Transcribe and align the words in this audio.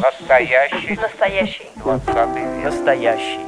Настоящий. 0.00 0.94
Настоящий. 0.94 1.66
Двадцатый 1.74 2.42
век. 2.42 2.64
Настоящий. 2.64 3.40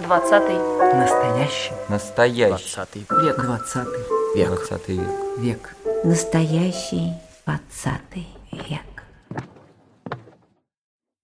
Двадцатый. 0.00 0.56
Настоящий. 0.94 1.72
Настоящий. 1.88 2.48
Двадцатый 2.50 3.06
век. 3.08 3.36
Двадцатый 3.40 4.02
век. 4.34 4.48
Двадцатый 4.48 4.96
век. 4.96 5.08
Век. 5.38 5.76
Настоящий 6.04 7.12
двадцатый 7.46 8.26
век. 8.52 9.04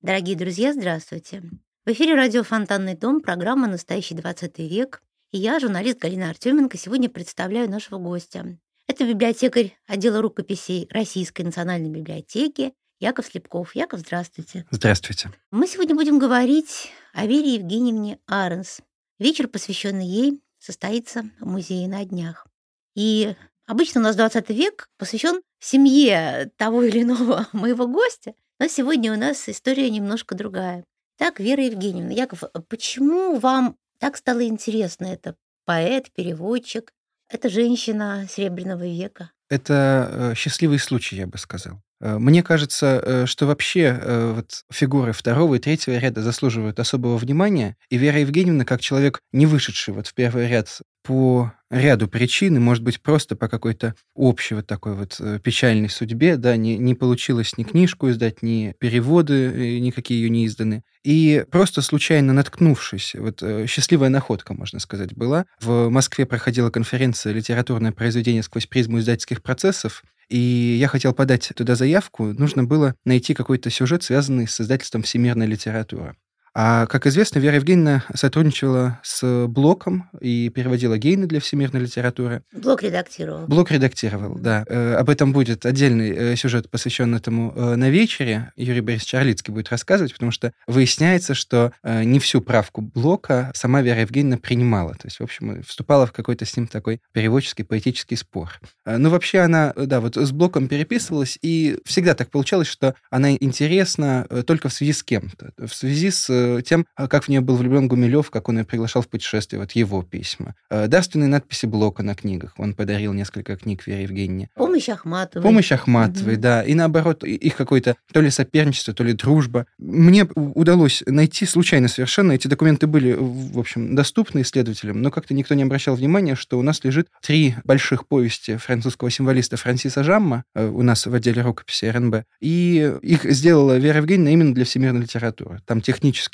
Дорогие 0.01 0.37
друзья, 0.37 0.73
здравствуйте. 0.73 1.43
В 1.85 1.91
эфире 1.91 2.15
радио 2.15 2.43
«Фонтанный 2.45 2.95
дом», 2.95 3.21
программа 3.21 3.67
«Настоящий 3.67 4.15
двадцатый 4.15 4.69
век». 4.69 5.03
И 5.33 5.39
я, 5.39 5.61
журналист 5.61 5.99
Галина 5.99 6.31
Артеменко, 6.31 6.79
сегодня 6.79 7.11
представляю 7.11 7.69
нашего 7.69 7.99
гостя. 7.99 8.57
Это 8.89 9.05
библиотекарь 9.05 9.77
отдела 9.87 10.23
рукописей 10.23 10.89
Российской 10.91 11.43
национальной 11.43 11.90
библиотеки 11.90 12.72
Яков 12.99 13.27
Слепков. 13.27 13.75
Яков, 13.75 14.00
здравствуйте. 14.00 14.64
Здравствуйте. 14.71 15.31
Мы 15.50 15.67
сегодня 15.67 15.95
будем 15.95 16.18
говорить 16.18 16.93
о 17.13 17.27
Вере 17.27 17.54
Евгеньевне 17.54 18.18
Аренс. 18.27 18.81
Вечер, 19.18 19.49
посвященный 19.49 20.07
ей, 20.07 20.41
состоится 20.59 21.25
в 21.40 21.46
музее 21.46 21.89
на 21.89 22.04
днях. 22.04 22.46
И 22.95 23.35
обычно 23.67 24.01
у 24.01 24.04
нас 24.04 24.17
20 24.17 24.49
век 24.51 24.89
посвящен 24.96 25.43
семье 25.61 26.51
того 26.57 26.82
или 26.82 27.03
иного 27.03 27.46
моего 27.53 27.87
гостя, 27.87 28.35
но 28.59 28.68
сегодня 28.68 29.13
у 29.13 29.17
нас 29.17 29.49
история 29.49 29.90
немножко 29.90 30.35
другая. 30.35 30.85
Так, 31.18 31.40
Вера 31.40 31.65
Евгеньевна, 31.65 32.12
Яков, 32.12 32.45
почему 32.69 33.39
вам 33.39 33.77
так 33.98 34.17
стало 34.17 34.47
интересно 34.47 35.06
это 35.06 35.34
поэт, 35.65 36.12
переводчик, 36.12 36.92
это 37.28 37.48
женщина 37.48 38.27
Серебряного 38.31 38.84
века? 38.87 39.31
Это 39.48 40.09
э, 40.11 40.34
счастливый 40.34 40.78
случай, 40.78 41.17
я 41.17 41.27
бы 41.27 41.39
сказал. 41.39 41.81
Э, 42.00 42.19
Мне 42.19 42.42
кажется, 42.42 43.00
э, 43.05 43.27
что 43.27 43.47
вообще 43.47 43.98
э, 44.01 44.33
вот 44.37 44.65
фигуры 44.73 45.12
второго 45.12 45.55
и 45.57 45.59
третьего 45.59 45.97
ряда 45.97 46.23
заслуживают 46.23 46.79
особого 46.79 47.17
внимания, 47.17 47.77
и 47.91 47.97
Вера 47.97 48.20
Евгеньевна, 48.20 48.65
как 48.65 48.81
человек, 48.81 49.20
не 49.33 49.47
вышедший 49.47 49.95
вот 49.95 50.07
в 50.07 50.15
первый 50.15 50.48
ряд 50.48 50.81
по 51.07 51.53
ряду 51.71 52.09
причин, 52.09 52.57
и, 52.57 52.61
может 52.61 52.83
быть, 52.83 53.01
просто 53.01 53.37
по 53.37 53.49
какой-то 53.49 53.95
общей 54.15 54.55
вот 54.55 54.67
такой 54.67 54.95
вот 54.95 55.17
э, 55.21 55.41
печальной 55.43 55.89
судьбе, 55.89 56.37
да, 56.37 56.57
не, 56.57 56.77
не 56.79 56.95
получилось 56.95 57.57
ни 57.59 57.65
книжку 57.65 58.11
издать, 58.11 58.43
ни 58.43 58.75
переводы, 58.79 59.35
э, 59.35 59.79
никакие 59.79 60.21
ее 60.21 60.31
не 60.31 60.47
изданы. 60.47 60.83
И 61.05 61.45
просто 61.51 61.83
случайно 61.83 62.33
наткнувшись, 62.33 63.15
вот 63.17 63.43
э, 63.43 63.67
счастливая 63.67 64.09
находка, 64.09 64.55
можно 64.55 64.79
сказать, 64.79 65.15
была. 65.15 65.47
В 65.61 65.89
Москве 65.89 66.27
проходила 66.27 66.71
конференция 66.71 67.33
«Литературное 67.33 67.93
произведение 67.93 68.43
сквозь 68.43 68.67
призму 68.67 68.98
издательских 68.98 69.43
процессов», 69.43 70.03
и 70.29 70.77
я 70.81 70.89
хотел 70.89 71.15
подать 71.15 71.53
туда 71.55 71.77
заявку, 71.77 72.33
нужно 72.33 72.65
было 72.65 72.95
найти 73.05 73.33
какой-то 73.33 73.70
сюжет, 73.70 74.03
связанный 74.03 74.48
с 74.48 74.61
издательством 74.61 75.03
«Всемирная 75.03 75.47
литература». 75.47 76.17
А, 76.59 76.87
как 76.87 77.07
известно, 77.07 77.39
Вера 77.39 77.57
Евгеньевна 77.57 78.05
сотрудничала 78.15 78.99
с 79.03 79.47
Блоком 79.47 80.09
и 80.23 80.49
переводила 80.49 80.97
Гейны 80.97 81.27
для 81.27 81.39
всемирной 81.39 81.83
литературы. 81.83 82.45
Блок 82.51 82.83
редактировал. 82.83 83.47
Блок 83.47 83.71
редактировал, 83.71 84.39
да. 84.39 84.65
Э, 84.67 84.95
об 84.95 85.11
этом 85.11 85.35
будет 85.35 85.67
отдельный 85.67 86.09
э, 86.09 86.37
сюжет, 86.37 86.71
посвященный 86.71 87.19
этому 87.19 87.53
э, 87.55 87.77
на 87.77 87.91
вечере. 87.91 88.53
Юрий 88.57 88.81
Борисович 88.81 89.17
Орлицкий 89.17 89.53
будет 89.53 89.69
рассказывать, 89.69 90.15
потому 90.15 90.31
что 90.31 90.51
выясняется, 90.67 91.35
что 91.35 91.73
не 91.85 92.19
всю 92.21 92.41
правку 92.41 92.81
Блока 92.81 93.53
сама 93.55 93.83
Вера 93.83 94.01
Евгеньевна 94.01 94.39
принимала. 94.39 94.95
То 94.95 95.09
есть, 95.09 95.20
в 95.20 95.25
общем, 95.25 95.63
вступала 95.63 96.07
в 96.07 96.13
какой-то 96.13 96.47
с 96.47 96.57
ним 96.57 96.69
такой 96.69 97.03
переводческий, 97.13 97.67
поэтический 97.67 98.17
спор. 98.17 98.59
Ну, 98.87 99.11
вообще 99.11 99.41
она, 99.41 99.75
да, 99.77 100.01
вот 100.01 100.17
с 100.17 100.33
Блоком 100.33 100.69
переписывалась, 100.69 101.39
и 101.43 101.79
всегда 101.85 102.15
так 102.15 102.31
получалось, 102.31 102.69
что 102.69 102.95
она 103.11 103.33
интересна 103.35 104.27
только 104.47 104.70
в 104.70 104.73
связи 104.73 104.95
с 104.95 105.03
кем-то. 105.03 105.53
В 105.59 105.75
связи 105.75 106.11
с 106.11 106.45
тем, 106.64 106.86
э, 106.98 107.08
как 107.08 107.25
в 107.25 107.28
нее 107.28 107.40
был 107.40 107.57
влюблен 107.57 107.89
Гумилев, 107.89 108.30
как 108.30 108.48
он 108.48 108.58
ее 108.58 108.64
приглашал 108.64 109.02
в 109.02 109.08
путешествие, 109.08 109.61
вот 109.61 109.73
его 109.73 110.02
письма. 110.02 110.55
Э, 110.70 110.86
Дарственные 110.89 111.29
надписи 111.29 111.67
Блока 111.67 112.02
на 112.02 112.14
книгах. 112.14 112.55
Он 112.58 112.74
подарил 112.74 113.12
несколько 113.12 113.57
книг 113.57 113.86
Вере 113.86 114.02
Евгеньевне. 114.05 114.48
Помощь 114.55 114.89
Ахматовой. 114.89 115.42
Помощь 115.42 115.73
Ахматовой, 115.73 116.35
Мгм. 116.35 116.40
да. 116.40 116.62
И 116.62 116.74
наоборот, 116.74 117.24
их 117.24 117.56
какое-то 117.56 117.96
то 118.12 118.20
ли 118.20 118.30
соперничество, 118.30 118.95
то 118.95 119.05
ли 119.05 119.12
дружба. 119.12 119.67
Мне 119.79 120.24
удалось 120.35 121.02
найти 121.06 121.46
случайно 121.46 121.89
совершенно. 121.89 122.33
Эти 122.33 122.48
документы 122.48 122.86
были, 122.86 123.14
в 123.18 123.58
общем, 123.58 123.95
доступны 123.95 124.42
исследователям, 124.42 125.02
но 125.02 125.11
как-то 125.11 125.35
никто 125.35 125.55
не 125.55 125.62
обращал 125.62 125.96
внимания, 125.96 126.35
что 126.35 126.58
у 126.58 126.62
нас 126.62 126.83
лежит 126.85 127.08
три 127.23 127.55
больших 127.64 128.06
повести 128.06 128.56
французского 128.56 129.10
символиста 129.10 129.56
Франсиса 129.56 130.02
Жамма 130.04 130.44
э, 130.54 130.66
у 130.66 130.82
нас 130.82 131.06
в 131.06 131.14
отделе 131.14 131.42
рукописи 131.42 131.86
РНБ. 131.86 132.24
И 132.40 132.92
их 133.02 133.24
сделала 133.24 133.76
Вера 133.78 133.98
Евгеньевна 133.98 134.30
именно 134.30 134.54
для 134.54 134.64
всемирной 134.64 135.02
литературы. 135.02 135.60
Там 135.66 135.80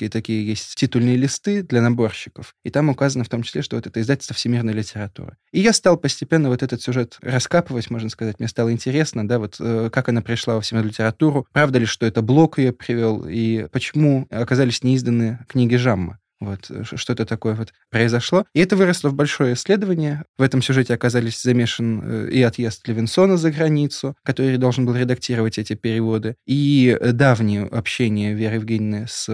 технические 0.02 0.10
такие 0.10 0.46
есть 0.46 0.74
титульные 0.74 1.16
листы 1.16 1.62
для 1.62 1.80
наборщиков. 1.80 2.54
И 2.64 2.70
там 2.70 2.88
указано 2.88 3.24
в 3.24 3.28
том 3.28 3.42
числе, 3.42 3.62
что 3.62 3.76
вот 3.76 3.86
это 3.86 4.00
издательство 4.00 4.34
всемирной 4.34 4.72
литературы. 4.72 5.36
И 5.52 5.60
я 5.60 5.72
стал 5.72 5.96
постепенно 5.96 6.48
вот 6.48 6.62
этот 6.62 6.82
сюжет 6.82 7.18
раскапывать, 7.22 7.90
можно 7.90 8.08
сказать. 8.08 8.38
Мне 8.40 8.48
стало 8.48 8.72
интересно, 8.72 9.26
да, 9.26 9.38
вот 9.38 9.56
э, 9.60 9.90
как 9.92 10.08
она 10.08 10.22
пришла 10.22 10.54
во 10.54 10.60
всемирную 10.60 10.90
литературу, 10.90 11.46
правда 11.52 11.78
ли, 11.78 11.86
что 11.86 12.06
это 12.06 12.22
Блок 12.22 12.58
ее 12.58 12.72
привел, 12.72 13.24
и 13.28 13.68
почему 13.70 14.26
оказались 14.30 14.82
неизданы 14.82 15.38
книги 15.48 15.76
Жамма. 15.76 16.19
Вот 16.44 16.70
э, 16.70 16.84
ш- 16.84 16.97
что-то 16.97 17.25
такое 17.25 17.54
вот 17.54 17.72
произошло. 17.91 18.44
И 18.54 18.60
это 18.60 18.76
выросло 18.76 19.08
в 19.08 19.14
большое 19.14 19.54
исследование. 19.54 20.25
В 20.38 20.42
этом 20.42 20.62
сюжете 20.62 20.94
оказались 20.94 21.41
замешан 21.42 22.03
э, 22.03 22.30
и 22.30 22.42
отъезд 22.42 22.86
Левинсона 22.88 23.36
за 23.36 23.50
границу, 23.50 24.16
который 24.25 24.56
должен 24.56 24.84
был 24.86 24.94
редактировать 24.97 25.58
эти 25.58 25.75
переводы, 25.75 26.36
и 26.47 26.97
э, 27.00 27.12
давнее 27.12 27.64
общение 27.64 28.34
Веры 28.34 28.56
Евгеньевны 28.56 29.06
с 29.08 29.26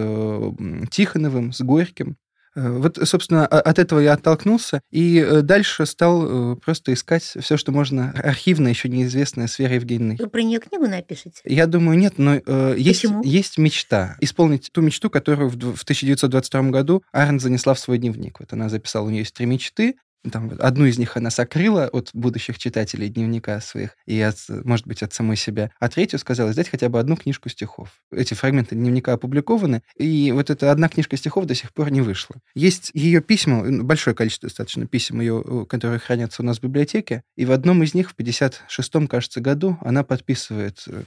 Тихоновым, 0.91 1.51
с 1.51 1.61
Горьким. 1.61 2.17
Э, 2.55 2.69
Вот, 2.69 2.97
собственно, 3.03 3.45
от 3.45 3.79
этого 3.79 3.99
я 3.99 4.13
оттолкнулся 4.13 4.81
и 4.91 5.19
э, 5.19 5.41
дальше 5.41 5.85
стал 5.85 6.53
э, 6.53 6.55
просто 6.57 6.93
искать 6.93 7.23
все, 7.23 7.57
что 7.57 7.71
можно 7.71 8.11
архивное, 8.11 8.71
еще 8.71 8.89
неизвестное 8.89 9.47
с 9.47 9.59
Верой 9.59 9.75
Евгеньевной. 9.75 10.17
Вы 10.19 10.29
про 10.29 10.41
нее 10.41 10.59
книгу 10.59 10.87
напишете? 10.87 11.41
Я 11.45 11.67
думаю, 11.67 11.97
нет, 11.97 12.17
но 12.17 12.35
э, 12.35 12.75
есть, 12.77 13.01
Почему? 13.01 13.23
есть 13.23 13.57
мечта. 13.57 14.17
Исполнить 14.19 14.69
ту 14.71 14.81
мечту, 14.81 15.09
которую 15.09 15.49
в, 15.49 15.53
в 15.53 15.83
1922 15.83 16.61
году 16.69 17.03
Арен 17.11 17.39
занесла 17.39 17.73
в 17.73 17.79
свой 17.79 17.97
дневник. 17.97 18.39
Вот 18.39 18.53
она 18.53 18.69
записала, 18.69 19.05
у 19.05 19.09
нее 19.09 19.19
есть 19.19 19.33
три 19.33 19.45
мечты. 19.45 19.95
Там, 20.29 20.51
одну 20.59 20.85
из 20.85 20.97
них 20.97 21.15
она 21.15 21.29
сокрыла 21.29 21.87
от 21.87 22.09
будущих 22.13 22.57
читателей 22.57 23.07
дневника 23.07 23.61
своих 23.61 23.95
и, 24.05 24.19
от, 24.19 24.35
может 24.49 24.85
быть, 24.85 25.01
от 25.01 25.13
самой 25.13 25.37
себя. 25.37 25.71
А 25.79 25.87
третью 25.87 26.19
сказала 26.19 26.51
издать 26.51 26.69
хотя 26.69 26.89
бы 26.89 26.99
одну 26.99 27.15
книжку 27.15 27.47
стихов. 27.49 28.01
Эти 28.11 28.33
фрагменты 28.33 28.75
дневника 28.75 29.13
опубликованы, 29.13 29.81
и 29.97 30.31
вот 30.33 30.49
эта 30.49 30.71
одна 30.71 30.89
книжка 30.89 31.15
стихов 31.15 31.45
до 31.45 31.55
сих 31.55 31.73
пор 31.73 31.91
не 31.91 32.01
вышла. 32.01 32.35
Есть 32.53 32.91
ее 32.93 33.21
письма, 33.21 33.83
большое 33.83 34.15
количество 34.15 34.49
достаточно 34.49 34.85
писем 34.87 35.21
ее, 35.21 35.65
которые 35.69 35.99
хранятся 35.99 36.41
у 36.41 36.45
нас 36.45 36.59
в 36.59 36.63
библиотеке, 36.63 37.23
и 37.37 37.45
в 37.45 37.51
одном 37.51 37.83
из 37.83 37.93
них 37.93 38.11
в 38.11 38.15
56-м, 38.15 39.07
кажется, 39.07 39.39
году 39.39 39.77
она 39.81 40.03
подписывает 40.03 40.83
э, 40.87 41.03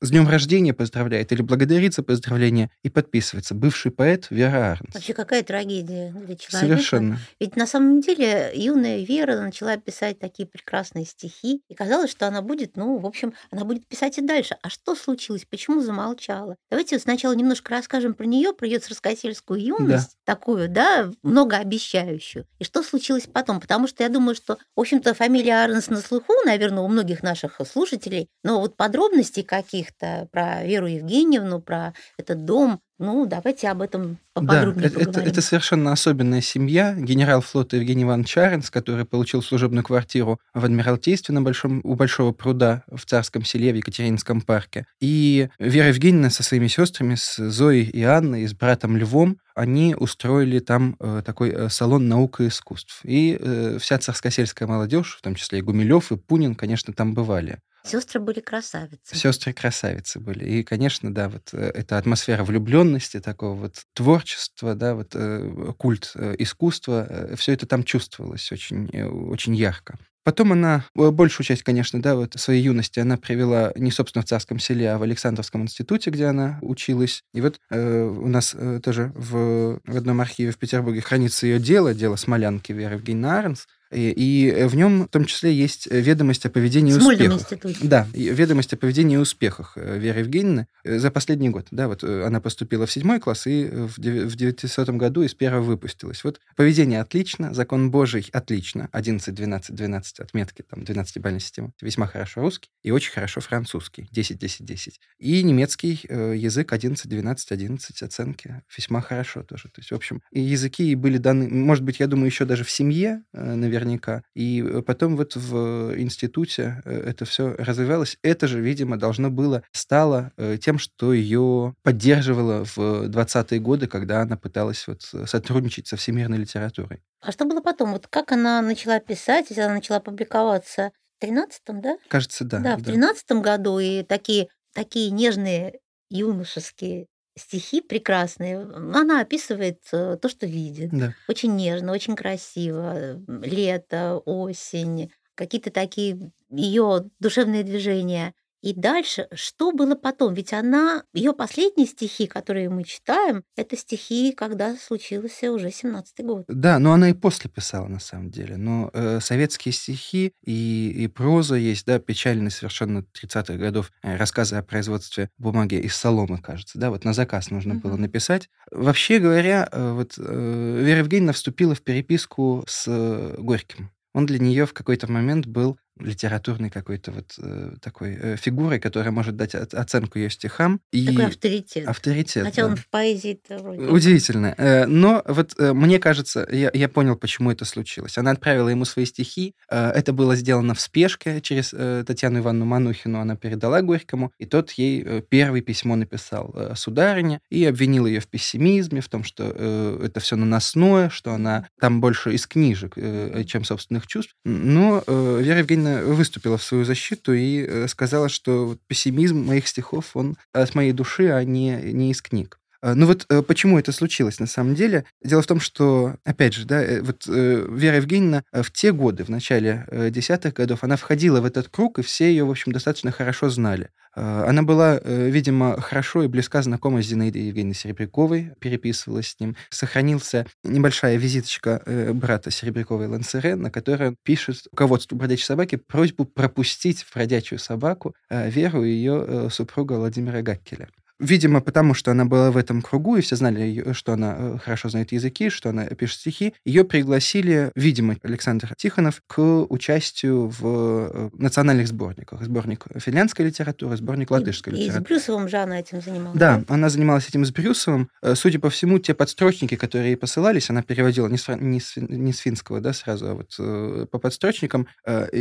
«С 0.00 0.10
днем 0.10 0.28
рождения» 0.28 0.74
поздравляет, 0.74 1.32
или 1.32 1.40
благодарит 1.40 1.94
за 1.94 2.02
поздравление, 2.02 2.70
и 2.82 2.90
подписывается 2.90 3.54
«Бывший 3.54 3.90
поэт 3.90 4.26
Вера 4.30 4.72
Арнс». 4.72 4.94
Вообще 4.94 5.14
какая 5.14 5.42
трагедия 5.42 6.12
для 6.12 6.36
человека. 6.36 6.58
Совершенно. 6.58 7.18
Ведь 7.40 7.56
на 7.56 7.66
самом 7.66 8.00
деле 8.00 8.49
юная 8.52 9.04
Вера 9.04 9.40
начала 9.40 9.76
писать 9.76 10.18
такие 10.18 10.46
прекрасные 10.46 11.04
стихи, 11.04 11.62
и 11.68 11.74
казалось, 11.74 12.10
что 12.10 12.26
она 12.26 12.42
будет, 12.42 12.76
ну, 12.76 12.98
в 12.98 13.06
общем, 13.06 13.34
она 13.50 13.64
будет 13.64 13.86
писать 13.86 14.18
и 14.18 14.22
дальше. 14.22 14.56
А 14.62 14.70
что 14.70 14.94
случилось? 14.94 15.44
Почему 15.48 15.80
замолчала? 15.80 16.56
Давайте 16.70 16.96
вот 16.96 17.02
сначала 17.02 17.32
немножко 17.34 17.70
расскажем 17.70 18.14
про 18.14 18.24
нее, 18.26 18.52
про 18.52 18.66
ее 18.66 18.78
царскосельскую 18.78 19.60
юность, 19.60 20.16
такую, 20.24 20.68
да, 20.68 21.10
многообещающую. 21.22 22.46
И 22.58 22.64
что 22.64 22.82
случилось 22.82 23.26
потом? 23.32 23.60
Потому 23.60 23.86
что 23.86 24.02
я 24.02 24.08
думаю, 24.08 24.34
что, 24.34 24.58
в 24.76 24.80
общем-то, 24.80 25.14
фамилия 25.14 25.64
Арнс 25.64 25.88
на 25.88 26.00
слуху, 26.00 26.32
наверное, 26.44 26.82
у 26.82 26.88
многих 26.88 27.22
наших 27.22 27.60
слушателей, 27.66 28.28
но 28.42 28.60
вот 28.60 28.76
подробностей 28.76 29.42
каких-то 29.42 30.28
про 30.32 30.64
Веру 30.64 30.86
Евгеньевну, 30.86 31.60
про 31.60 31.94
этот 32.18 32.44
дом, 32.44 32.80
ну, 33.00 33.24
давайте 33.24 33.68
об 33.68 33.80
этом 33.80 34.18
поподробнее 34.34 34.88
да, 34.88 34.88
это, 34.88 35.00
это, 35.00 35.06
поговорим. 35.06 35.32
это 35.32 35.40
совершенно 35.40 35.92
особенная 35.92 36.42
семья. 36.42 36.94
Генерал 36.94 37.40
флота 37.40 37.76
Евгений 37.76 38.02
Иванович 38.02 38.28
Чаренс, 38.28 38.70
который 38.70 39.06
получил 39.06 39.42
служебную 39.42 39.82
квартиру 39.82 40.38
в 40.52 40.64
Адмиралтействе 40.64 41.34
на 41.34 41.40
большом, 41.40 41.80
у 41.82 41.94
Большого 41.94 42.32
пруда 42.32 42.84
в 42.92 43.06
Царском 43.06 43.42
селе 43.42 43.72
в 43.72 43.76
Екатерининском 43.76 44.42
парке. 44.42 44.86
И 45.00 45.48
Вера 45.58 45.88
Евгеньевна 45.88 46.28
со 46.28 46.42
своими 46.42 46.66
сестрами, 46.66 47.14
с 47.14 47.36
Зоей 47.36 47.84
и 47.84 48.02
Анной, 48.02 48.42
и 48.42 48.46
с 48.46 48.52
братом 48.52 48.98
Львом, 48.98 49.38
они 49.54 49.94
устроили 49.94 50.58
там 50.58 50.96
э, 51.00 51.22
такой 51.24 51.50
э, 51.50 51.68
салон 51.68 52.08
наук 52.08 52.40
и 52.40 52.48
искусств. 52.48 53.00
И 53.04 53.36
э, 53.38 53.78
вся 53.78 53.98
царскосельская 53.98 54.68
молодежь, 54.68 55.16
в 55.16 55.22
том 55.22 55.34
числе 55.34 55.58
и 55.58 55.62
Гумилев, 55.62 56.12
и 56.12 56.16
Пунин, 56.16 56.54
конечно, 56.54 56.92
там 56.92 57.14
бывали. 57.14 57.58
Сестры 57.82 58.20
были 58.20 58.40
красавицы. 58.40 59.16
Сестры 59.16 59.52
красавицы 59.52 60.20
были. 60.20 60.44
И, 60.44 60.62
конечно, 60.62 61.12
да, 61.12 61.28
вот 61.28 61.50
э, 61.52 61.70
эта 61.74 61.96
атмосфера 61.98 62.44
влюбленности, 62.44 63.20
такого 63.20 63.54
вот 63.54 63.82
творчества, 63.94 64.74
да, 64.74 64.94
вот 64.94 65.12
э, 65.14 65.72
культ 65.78 66.12
э, 66.14 66.34
искусства, 66.38 67.30
все 67.36 67.52
это 67.52 67.66
там 67.66 67.84
чувствовалось 67.84 68.52
очень, 68.52 68.90
э, 68.92 69.06
очень 69.06 69.54
ярко. 69.54 69.98
Потом 70.22 70.52
она, 70.52 70.84
э, 70.96 71.10
большую 71.10 71.46
часть, 71.46 71.62
конечно, 71.62 72.00
да, 72.02 72.14
вот 72.14 72.34
своей 72.36 72.62
юности 72.62 73.00
она 73.00 73.16
провела 73.16 73.72
не, 73.74 73.90
собственно, 73.90 74.22
в 74.22 74.26
Царском 74.26 74.58
селе, 74.58 74.92
а 74.92 74.98
в 74.98 75.02
Александровском 75.02 75.62
институте, 75.62 76.10
где 76.10 76.26
она 76.26 76.58
училась. 76.60 77.22
И 77.32 77.40
вот 77.40 77.58
э, 77.70 78.02
у 78.02 78.28
нас 78.28 78.54
э, 78.54 78.80
тоже 78.82 79.12
в, 79.14 79.80
в 79.84 79.96
одном 79.96 80.20
архиве 80.20 80.50
в 80.50 80.58
Петербурге 80.58 81.00
хранится 81.00 81.46
ее 81.46 81.58
дело, 81.58 81.94
дело 81.94 82.16
Смолянки 82.16 82.72
Веры 82.72 82.96
Евгеньевны 82.96 83.26
Арнс. 83.26 83.66
И, 83.92 84.10
и 84.10 84.64
в 84.64 84.76
нем 84.76 85.04
в 85.04 85.08
том 85.08 85.24
числе 85.24 85.52
есть 85.52 85.86
ведомость 85.90 86.46
о 86.46 86.50
поведении 86.50 86.92
и 86.92 86.96
успехах. 86.96 87.82
Да, 87.82 88.06
ведомость 88.12 88.72
о 88.72 88.76
поведении 88.76 89.14
и 89.14 89.18
успехах 89.18 89.72
э, 89.76 89.98
Веры 89.98 90.20
Евгеньевны 90.20 90.68
э, 90.84 90.98
за 90.98 91.10
последний 91.10 91.48
год. 91.48 91.66
Да, 91.70 91.88
вот 91.88 92.04
э, 92.04 92.24
она 92.24 92.40
поступила 92.40 92.86
в 92.86 92.92
седьмой 92.92 93.18
класс 93.18 93.46
и 93.46 93.68
в 93.68 93.98
900 93.98 94.90
году 94.90 95.22
из 95.22 95.34
первого 95.34 95.62
выпустилась. 95.62 96.22
Вот 96.22 96.40
поведение 96.56 97.00
отлично, 97.00 97.52
закон 97.52 97.90
Божий 97.90 98.28
отлично. 98.32 98.88
11, 98.92 99.34
12, 99.34 99.74
12 99.74 100.20
отметки, 100.20 100.62
там, 100.62 100.80
12-бальная 100.80 101.40
система. 101.40 101.72
Весьма 101.80 102.06
хорошо 102.06 102.42
русский 102.42 102.70
и 102.82 102.92
очень 102.92 103.12
хорошо 103.12 103.40
французский. 103.40 104.08
10, 104.12 104.38
10, 104.38 104.64
10. 104.64 105.00
И 105.18 105.42
немецкий 105.42 106.00
язык 106.08 106.72
11, 106.72 107.08
12, 107.08 107.52
11 107.52 108.02
оценки. 108.02 108.62
Весьма 108.76 109.00
хорошо 109.00 109.42
тоже. 109.42 109.64
То 109.64 109.80
есть, 109.80 109.90
в 109.90 109.94
общем, 109.94 110.22
и 110.30 110.40
языки 110.40 110.94
были 110.94 111.18
даны, 111.18 111.48
может 111.48 111.84
быть, 111.84 112.00
я 112.00 112.06
думаю, 112.06 112.26
еще 112.26 112.44
даже 112.44 112.64
в 112.64 112.70
семье, 112.70 113.22
наверное, 113.32 113.79
наверняка. 113.80 114.22
И 114.34 114.62
э, 114.62 114.82
потом 114.82 115.16
вот 115.16 115.36
в 115.36 115.94
институте 115.98 116.82
э, 116.84 117.10
это 117.10 117.24
все 117.24 117.54
развивалось. 117.58 118.18
Это 118.22 118.46
же, 118.46 118.60
видимо, 118.60 118.96
должно 118.96 119.30
было, 119.30 119.62
стало 119.72 120.32
э, 120.36 120.58
тем, 120.58 120.78
что 120.78 121.12
ее 121.12 121.74
поддерживало 121.82 122.64
в 122.64 122.78
20-е 122.78 123.60
годы, 123.60 123.86
когда 123.86 124.22
она 124.22 124.36
пыталась 124.36 124.86
вот 124.86 125.02
сотрудничать 125.02 125.86
со 125.86 125.96
всемирной 125.96 126.38
литературой. 126.38 127.02
А 127.20 127.32
что 127.32 127.44
было 127.44 127.60
потом? 127.60 127.92
Вот 127.92 128.06
как 128.06 128.32
она 128.32 128.62
начала 128.62 129.00
писать, 129.00 129.46
если 129.50 129.62
она 129.62 129.74
начала 129.74 130.00
публиковаться 130.00 130.92
в 131.18 131.24
13-м, 131.24 131.80
да? 131.80 131.96
Кажется, 132.08 132.44
да. 132.44 132.60
Да, 132.60 132.76
в 132.76 132.82
13-м 132.82 133.42
году, 133.42 133.78
и 133.78 134.02
такие, 134.02 134.48
такие 134.74 135.10
нежные 135.10 135.80
юношеские 136.10 137.06
стихи 137.36 137.80
прекрасные. 137.80 138.60
Она 138.60 139.20
описывает 139.20 139.80
э, 139.92 140.16
то, 140.20 140.28
что 140.28 140.46
видит. 140.46 140.90
Да. 140.92 141.14
Очень 141.28 141.56
нежно, 141.56 141.92
очень 141.92 142.16
красиво. 142.16 143.20
Лето, 143.26 144.18
осень, 144.24 145.10
какие-то 145.34 145.70
такие 145.70 146.32
ее 146.50 147.10
душевные 147.18 147.62
движения. 147.62 148.34
И 148.62 148.74
дальше, 148.74 149.28
что 149.32 149.72
было 149.72 149.94
потом? 149.94 150.34
Ведь 150.34 150.52
она, 150.52 151.04
ее 151.14 151.32
последние 151.32 151.86
стихи, 151.86 152.26
которые 152.26 152.68
мы 152.68 152.84
читаем, 152.84 153.42
это 153.56 153.76
стихи, 153.76 154.32
когда 154.32 154.76
случился 154.76 155.50
уже 155.50 155.68
17-й 155.68 156.22
год. 156.22 156.44
Да, 156.48 156.78
но 156.78 156.92
она 156.92 157.10
и 157.10 157.14
после 157.14 157.50
писала, 157.50 157.86
на 157.88 158.00
самом 158.00 158.30
деле. 158.30 158.56
Но 158.56 158.90
э, 158.92 159.20
советские 159.20 159.72
стихи 159.72 160.32
и, 160.44 160.90
и 160.90 161.06
проза 161.08 161.54
есть, 161.54 161.86
да, 161.86 161.98
печальные 161.98 162.50
совершенно 162.50 162.98
30-х 162.98 163.54
годов 163.54 163.90
э, 164.02 164.16
рассказы 164.16 164.56
о 164.56 164.62
производстве 164.62 165.30
бумаги 165.38 165.76
из 165.76 165.96
соломы, 165.96 166.38
кажется, 166.38 166.78
да, 166.78 166.90
вот 166.90 167.04
на 167.04 167.14
заказ 167.14 167.50
нужно 167.50 167.74
mm-hmm. 167.74 167.80
было 167.80 167.96
написать. 167.96 168.48
Вообще 168.70 169.18
говоря, 169.18 169.68
э, 169.70 169.92
вот 169.92 170.14
э, 170.18 170.82
Вера 170.84 170.98
Евгеньевна 170.98 171.32
вступила 171.32 171.74
в 171.74 171.82
переписку 171.82 172.64
с 172.68 172.84
э, 172.88 173.36
Горьким. 173.38 173.90
Он 174.12 174.26
для 174.26 174.38
нее 174.38 174.66
в 174.66 174.74
какой-то 174.74 175.10
момент 175.10 175.46
был 175.46 175.78
литературной 175.98 176.70
какой-то 176.70 177.12
вот 177.12 177.34
э, 177.38 177.72
такой 177.80 178.14
э, 178.14 178.36
фигурой, 178.36 178.80
которая 178.80 179.10
может 179.10 179.36
дать 179.36 179.54
от, 179.54 179.74
оценку 179.74 180.18
ее 180.18 180.30
стихам. 180.30 180.80
И 180.92 181.06
такой 181.06 181.26
авторитет. 181.26 181.88
Авторитет, 181.88 182.44
Хотя 182.44 182.62
да. 182.62 182.68
он 182.68 182.76
в 182.76 182.88
поэзии 182.88 183.40
вроде... 183.48 183.86
Удивительно. 183.86 184.54
Э, 184.56 184.86
но 184.86 185.22
вот 185.26 185.54
э, 185.58 185.72
мне 185.72 185.98
кажется, 185.98 186.46
я, 186.50 186.70
я 186.72 186.88
понял, 186.88 187.16
почему 187.16 187.50
это 187.50 187.64
случилось. 187.64 188.18
Она 188.18 188.32
отправила 188.32 188.68
ему 188.68 188.84
свои 188.84 189.04
стихи. 189.04 189.54
Э, 189.70 189.90
это 189.90 190.12
было 190.12 190.36
сделано 190.36 190.74
в 190.74 190.80
спешке 190.80 191.40
через 191.40 191.72
э, 191.72 192.04
Татьяну 192.06 192.38
Ивановну 192.38 192.64
Манухину. 192.66 193.20
Она 193.20 193.36
передала 193.36 193.82
Горькому, 193.82 194.32
и 194.38 194.46
тот 194.46 194.70
ей 194.72 195.02
э, 195.04 195.22
первое 195.28 195.60
письмо 195.60 195.96
написал 195.96 196.52
э, 196.54 196.74
сударыне 196.76 197.40
и 197.50 197.64
обвинил 197.64 198.06
ее 198.06 198.20
в 198.20 198.28
пессимизме, 198.28 199.00
в 199.00 199.08
том, 199.08 199.24
что 199.24 199.52
э, 199.54 200.00
это 200.04 200.20
все 200.20 200.36
наносное, 200.36 201.10
что 201.10 201.32
она 201.32 201.68
там 201.80 202.00
больше 202.00 202.34
из 202.34 202.46
книжек, 202.46 202.94
э, 202.96 203.44
чем 203.46 203.64
собственных 203.64 204.06
чувств. 204.06 204.34
Но 204.44 205.02
э, 205.06 205.40
Вера 205.42 205.58
Евгеньевна 205.58 205.79
выступила 205.84 206.56
в 206.56 206.62
свою 206.62 206.84
защиту 206.84 207.32
и 207.32 207.64
э, 207.64 207.88
сказала, 207.88 208.28
что 208.28 208.76
пессимизм 208.86 209.38
моих 209.44 209.66
стихов, 209.66 210.16
он 210.16 210.36
от 210.52 210.74
моей 210.74 210.92
души, 210.92 211.28
а 211.28 211.42
не, 211.44 211.92
не 211.92 212.10
из 212.10 212.22
книг. 212.22 212.59
А, 212.82 212.94
ну 212.94 213.06
вот 213.06 213.26
э, 213.28 213.42
почему 213.42 213.78
это 213.78 213.92
случилось 213.92 214.40
на 214.40 214.46
самом 214.46 214.74
деле? 214.74 215.04
Дело 215.22 215.42
в 215.42 215.46
том, 215.46 215.60
что, 215.60 216.16
опять 216.24 216.54
же, 216.54 216.64
да, 216.64 216.82
э, 216.82 217.02
вот 217.02 217.26
Вера 217.26 217.96
Евгеньевна 217.96 218.44
в 218.52 218.70
те 218.70 218.92
годы, 218.92 219.24
в 219.24 219.28
начале 219.28 219.86
десятых 220.10 220.54
годов, 220.54 220.82
она 220.82 220.96
входила 220.96 221.40
в 221.40 221.44
этот 221.44 221.68
круг, 221.68 221.98
и 221.98 222.02
все 222.02 222.30
ее, 222.30 222.44
в 222.44 222.50
общем, 222.50 222.72
достаточно 222.72 223.10
хорошо 223.10 223.50
знали. 223.50 223.90
А, 224.14 224.46
она 224.48 224.62
была, 224.62 224.98
видимо, 225.04 225.80
хорошо 225.80 226.22
и 226.22 226.28
близка 226.28 226.62
знакома 226.62 227.02
с 227.02 227.06
Зинаидой 227.06 227.42
Евгеньевной 227.42 227.74
Серебряковой, 227.74 228.52
переписывалась 228.60 229.28
с 229.28 229.40
ним. 229.40 229.56
Сохранился 229.68 230.46
небольшая 230.64 231.16
визиточка 231.16 231.82
брата 232.14 232.50
Серебряковой 232.50 233.08
Лансере, 233.08 233.56
на 233.56 233.70
которой 233.70 234.08
он 234.08 234.16
пишет 234.22 234.66
руководству 234.72 235.16
бродячей 235.16 235.44
собаки 235.44 235.76
просьбу 235.76 236.24
пропустить 236.24 237.02
в 237.02 237.14
бродячую 237.14 237.58
собаку 237.58 238.14
Веру 238.30 238.84
и 238.84 238.90
ее 238.90 239.48
супруга 239.50 239.94
Владимира 239.94 240.42
Гаккеля. 240.42 240.88
Видимо, 241.20 241.60
потому 241.60 241.92
что 241.92 242.10
она 242.10 242.24
была 242.24 242.50
в 242.50 242.56
этом 242.56 242.80
кругу, 242.80 243.16
и 243.16 243.20
все 243.20 243.36
знали, 243.36 243.92
что 243.92 244.14
она 244.14 244.36
э, 244.38 244.58
хорошо 244.64 244.88
знает 244.88 245.12
языки, 245.12 245.50
что 245.50 245.68
она 245.68 245.84
пишет 245.84 246.20
стихи, 246.20 246.54
ее 246.64 246.82
пригласили, 246.82 247.70
видимо, 247.74 248.16
Александр 248.22 248.74
Тихонов 248.74 249.22
к 249.26 249.38
участию 249.68 250.48
в 250.48 250.60
э, 250.62 251.30
национальных 251.34 251.88
сборниках. 251.88 252.42
Сборник 252.42 252.86
финляндской 252.96 253.44
литературы, 253.44 253.98
сборник 253.98 254.30
латышской 254.30 254.72
и, 254.72 254.76
литературы. 254.76 255.02
И 255.02 255.04
с 255.04 255.08
Брюсовым 255.08 255.48
же 255.50 255.58
она 255.58 255.80
этим 255.80 256.00
занималась. 256.00 256.38
Да, 256.38 256.56
да, 256.56 256.74
она 256.74 256.88
занималась 256.88 257.28
этим 257.28 257.44
с 257.44 257.52
Брюсовым. 257.52 258.08
Э, 258.22 258.34
судя 258.34 258.58
по 258.58 258.70
всему, 258.70 258.98
те 258.98 259.12
подстрочники, 259.12 259.76
которые 259.76 260.12
ей 260.12 260.16
посылались, 260.16 260.70
она 260.70 260.82
переводила 260.82 261.28
не 261.28 261.36
с, 261.36 261.54
не 261.54 261.80
с, 261.80 261.96
не 261.96 262.32
с 262.32 262.38
финского, 262.38 262.80
да, 262.80 262.94
сразу, 262.94 263.26
а 263.28 263.34
вот 263.34 264.08
по 264.10 264.18
подстрочникам. 264.18 264.86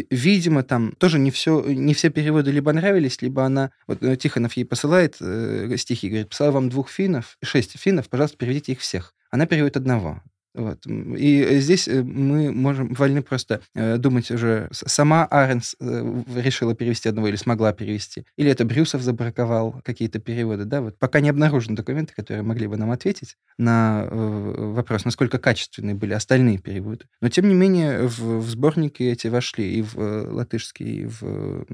Видимо, 0.09 0.63
там 0.63 0.91
тоже 0.97 1.19
не 1.19 1.31
все, 1.31 1.63
не 1.63 1.93
все 1.93 2.09
переводы 2.09 2.51
либо 2.51 2.73
нравились, 2.73 3.21
либо 3.21 3.45
она, 3.45 3.71
вот 3.87 3.99
Тихонов 4.19 4.53
ей 4.53 4.65
посылает 4.65 5.15
стихи, 5.77 6.09
говорит, 6.09 6.29
писала 6.29 6.51
вам 6.51 6.69
двух 6.69 6.89
финнов, 6.89 7.37
шесть 7.43 7.77
финнов, 7.77 8.09
пожалуйста, 8.09 8.37
переведите 8.37 8.73
их 8.73 8.79
всех. 8.79 9.13
Она 9.31 9.45
переводит 9.45 9.77
одного. 9.77 10.21
Вот. 10.55 10.85
И 10.87 11.59
здесь 11.59 11.87
э, 11.87 12.01
мы 12.01 12.51
можем 12.51 12.93
вольны 12.93 13.21
просто 13.21 13.61
э, 13.75 13.97
думать 13.97 14.31
уже, 14.31 14.67
сама 14.71 15.25
Аренс 15.25 15.75
э, 15.79 16.23
решила 16.35 16.73
перевести 16.73 17.07
одного 17.07 17.27
или 17.27 17.35
смогла 17.35 17.71
перевести, 17.71 18.25
или 18.35 18.49
это 18.49 18.65
Брюсов 18.65 19.01
забраковал 19.01 19.81
какие-то 19.83 20.19
переводы, 20.19 20.65
да, 20.65 20.81
вот 20.81 20.97
пока 20.97 21.19
не 21.19 21.29
обнаружены 21.29 21.75
документы, 21.75 22.13
которые 22.15 22.41
могли 22.43 22.67
бы 22.67 22.77
нам 22.77 22.91
ответить 22.91 23.37
на 23.57 24.07
вопрос, 24.09 25.05
насколько 25.05 25.37
качественные 25.37 25.95
были 25.95 26.13
остальные 26.13 26.57
переводы. 26.57 27.05
Но, 27.21 27.29
тем 27.29 27.47
не 27.47 27.53
менее, 27.53 28.07
в, 28.07 28.39
в 28.39 28.49
сборники 28.49 29.03
эти 29.03 29.27
вошли 29.27 29.75
и 29.75 29.81
в 29.81 29.95
латышский, 29.97 31.01
и 31.01 31.05
в 31.05 31.65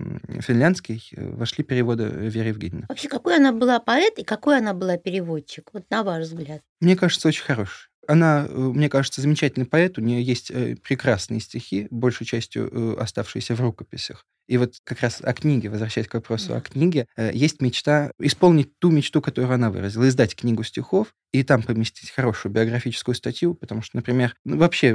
финляндский 0.41 1.01
вошли 1.15 1.63
переводы 1.63 2.05
Веры 2.05 2.49
Евгеньевны. 2.49 2.85
Вообще, 2.89 3.07
какой 3.07 3.37
она 3.37 3.51
была 3.51 3.79
поэт 3.79 4.17
и 4.17 4.23
какой 4.23 4.57
она 4.57 4.73
была 4.73 4.97
переводчик, 4.97 5.69
вот 5.73 5.85
на 5.89 6.03
ваш 6.03 6.25
взгляд? 6.25 6.61
Мне 6.81 6.95
кажется, 6.95 7.27
очень 7.27 7.43
хороший. 7.43 7.89
Она, 8.07 8.45
э, 8.47 8.53
мне 8.53 8.89
кажется, 8.89 9.21
замечательный 9.21 9.65
поэт. 9.65 9.97
У 9.97 10.01
нее 10.01 10.21
есть 10.21 10.51
э, 10.51 10.75
прекрасные 10.75 11.39
стихи, 11.39 11.87
большей 11.91 12.25
частью 12.25 12.69
э, 12.71 12.95
оставшиеся 12.99 13.55
в 13.55 13.61
рукописях. 13.61 14.25
И 14.47 14.57
вот 14.57 14.75
как 14.83 15.01
раз 15.01 15.21
о 15.23 15.33
книге, 15.33 15.69
возвращаясь 15.69 16.07
к 16.07 16.13
вопросу 16.13 16.49
да. 16.49 16.57
о 16.57 16.61
книге, 16.61 17.07
есть 17.33 17.61
мечта 17.61 18.11
исполнить 18.19 18.77
ту 18.77 18.91
мечту, 18.91 19.19
которую 19.19 19.51
она 19.51 19.71
выразила, 19.71 20.07
издать 20.07 20.35
книгу 20.35 20.63
стихов 20.63 21.13
и 21.39 21.43
там 21.43 21.61
поместить 21.63 22.11
хорошую 22.11 22.51
биографическую 22.53 23.13
статью, 23.13 23.55
потому 23.55 23.81
что, 23.81 23.97
например, 23.97 24.35
ну, 24.45 24.57
вообще, 24.57 24.93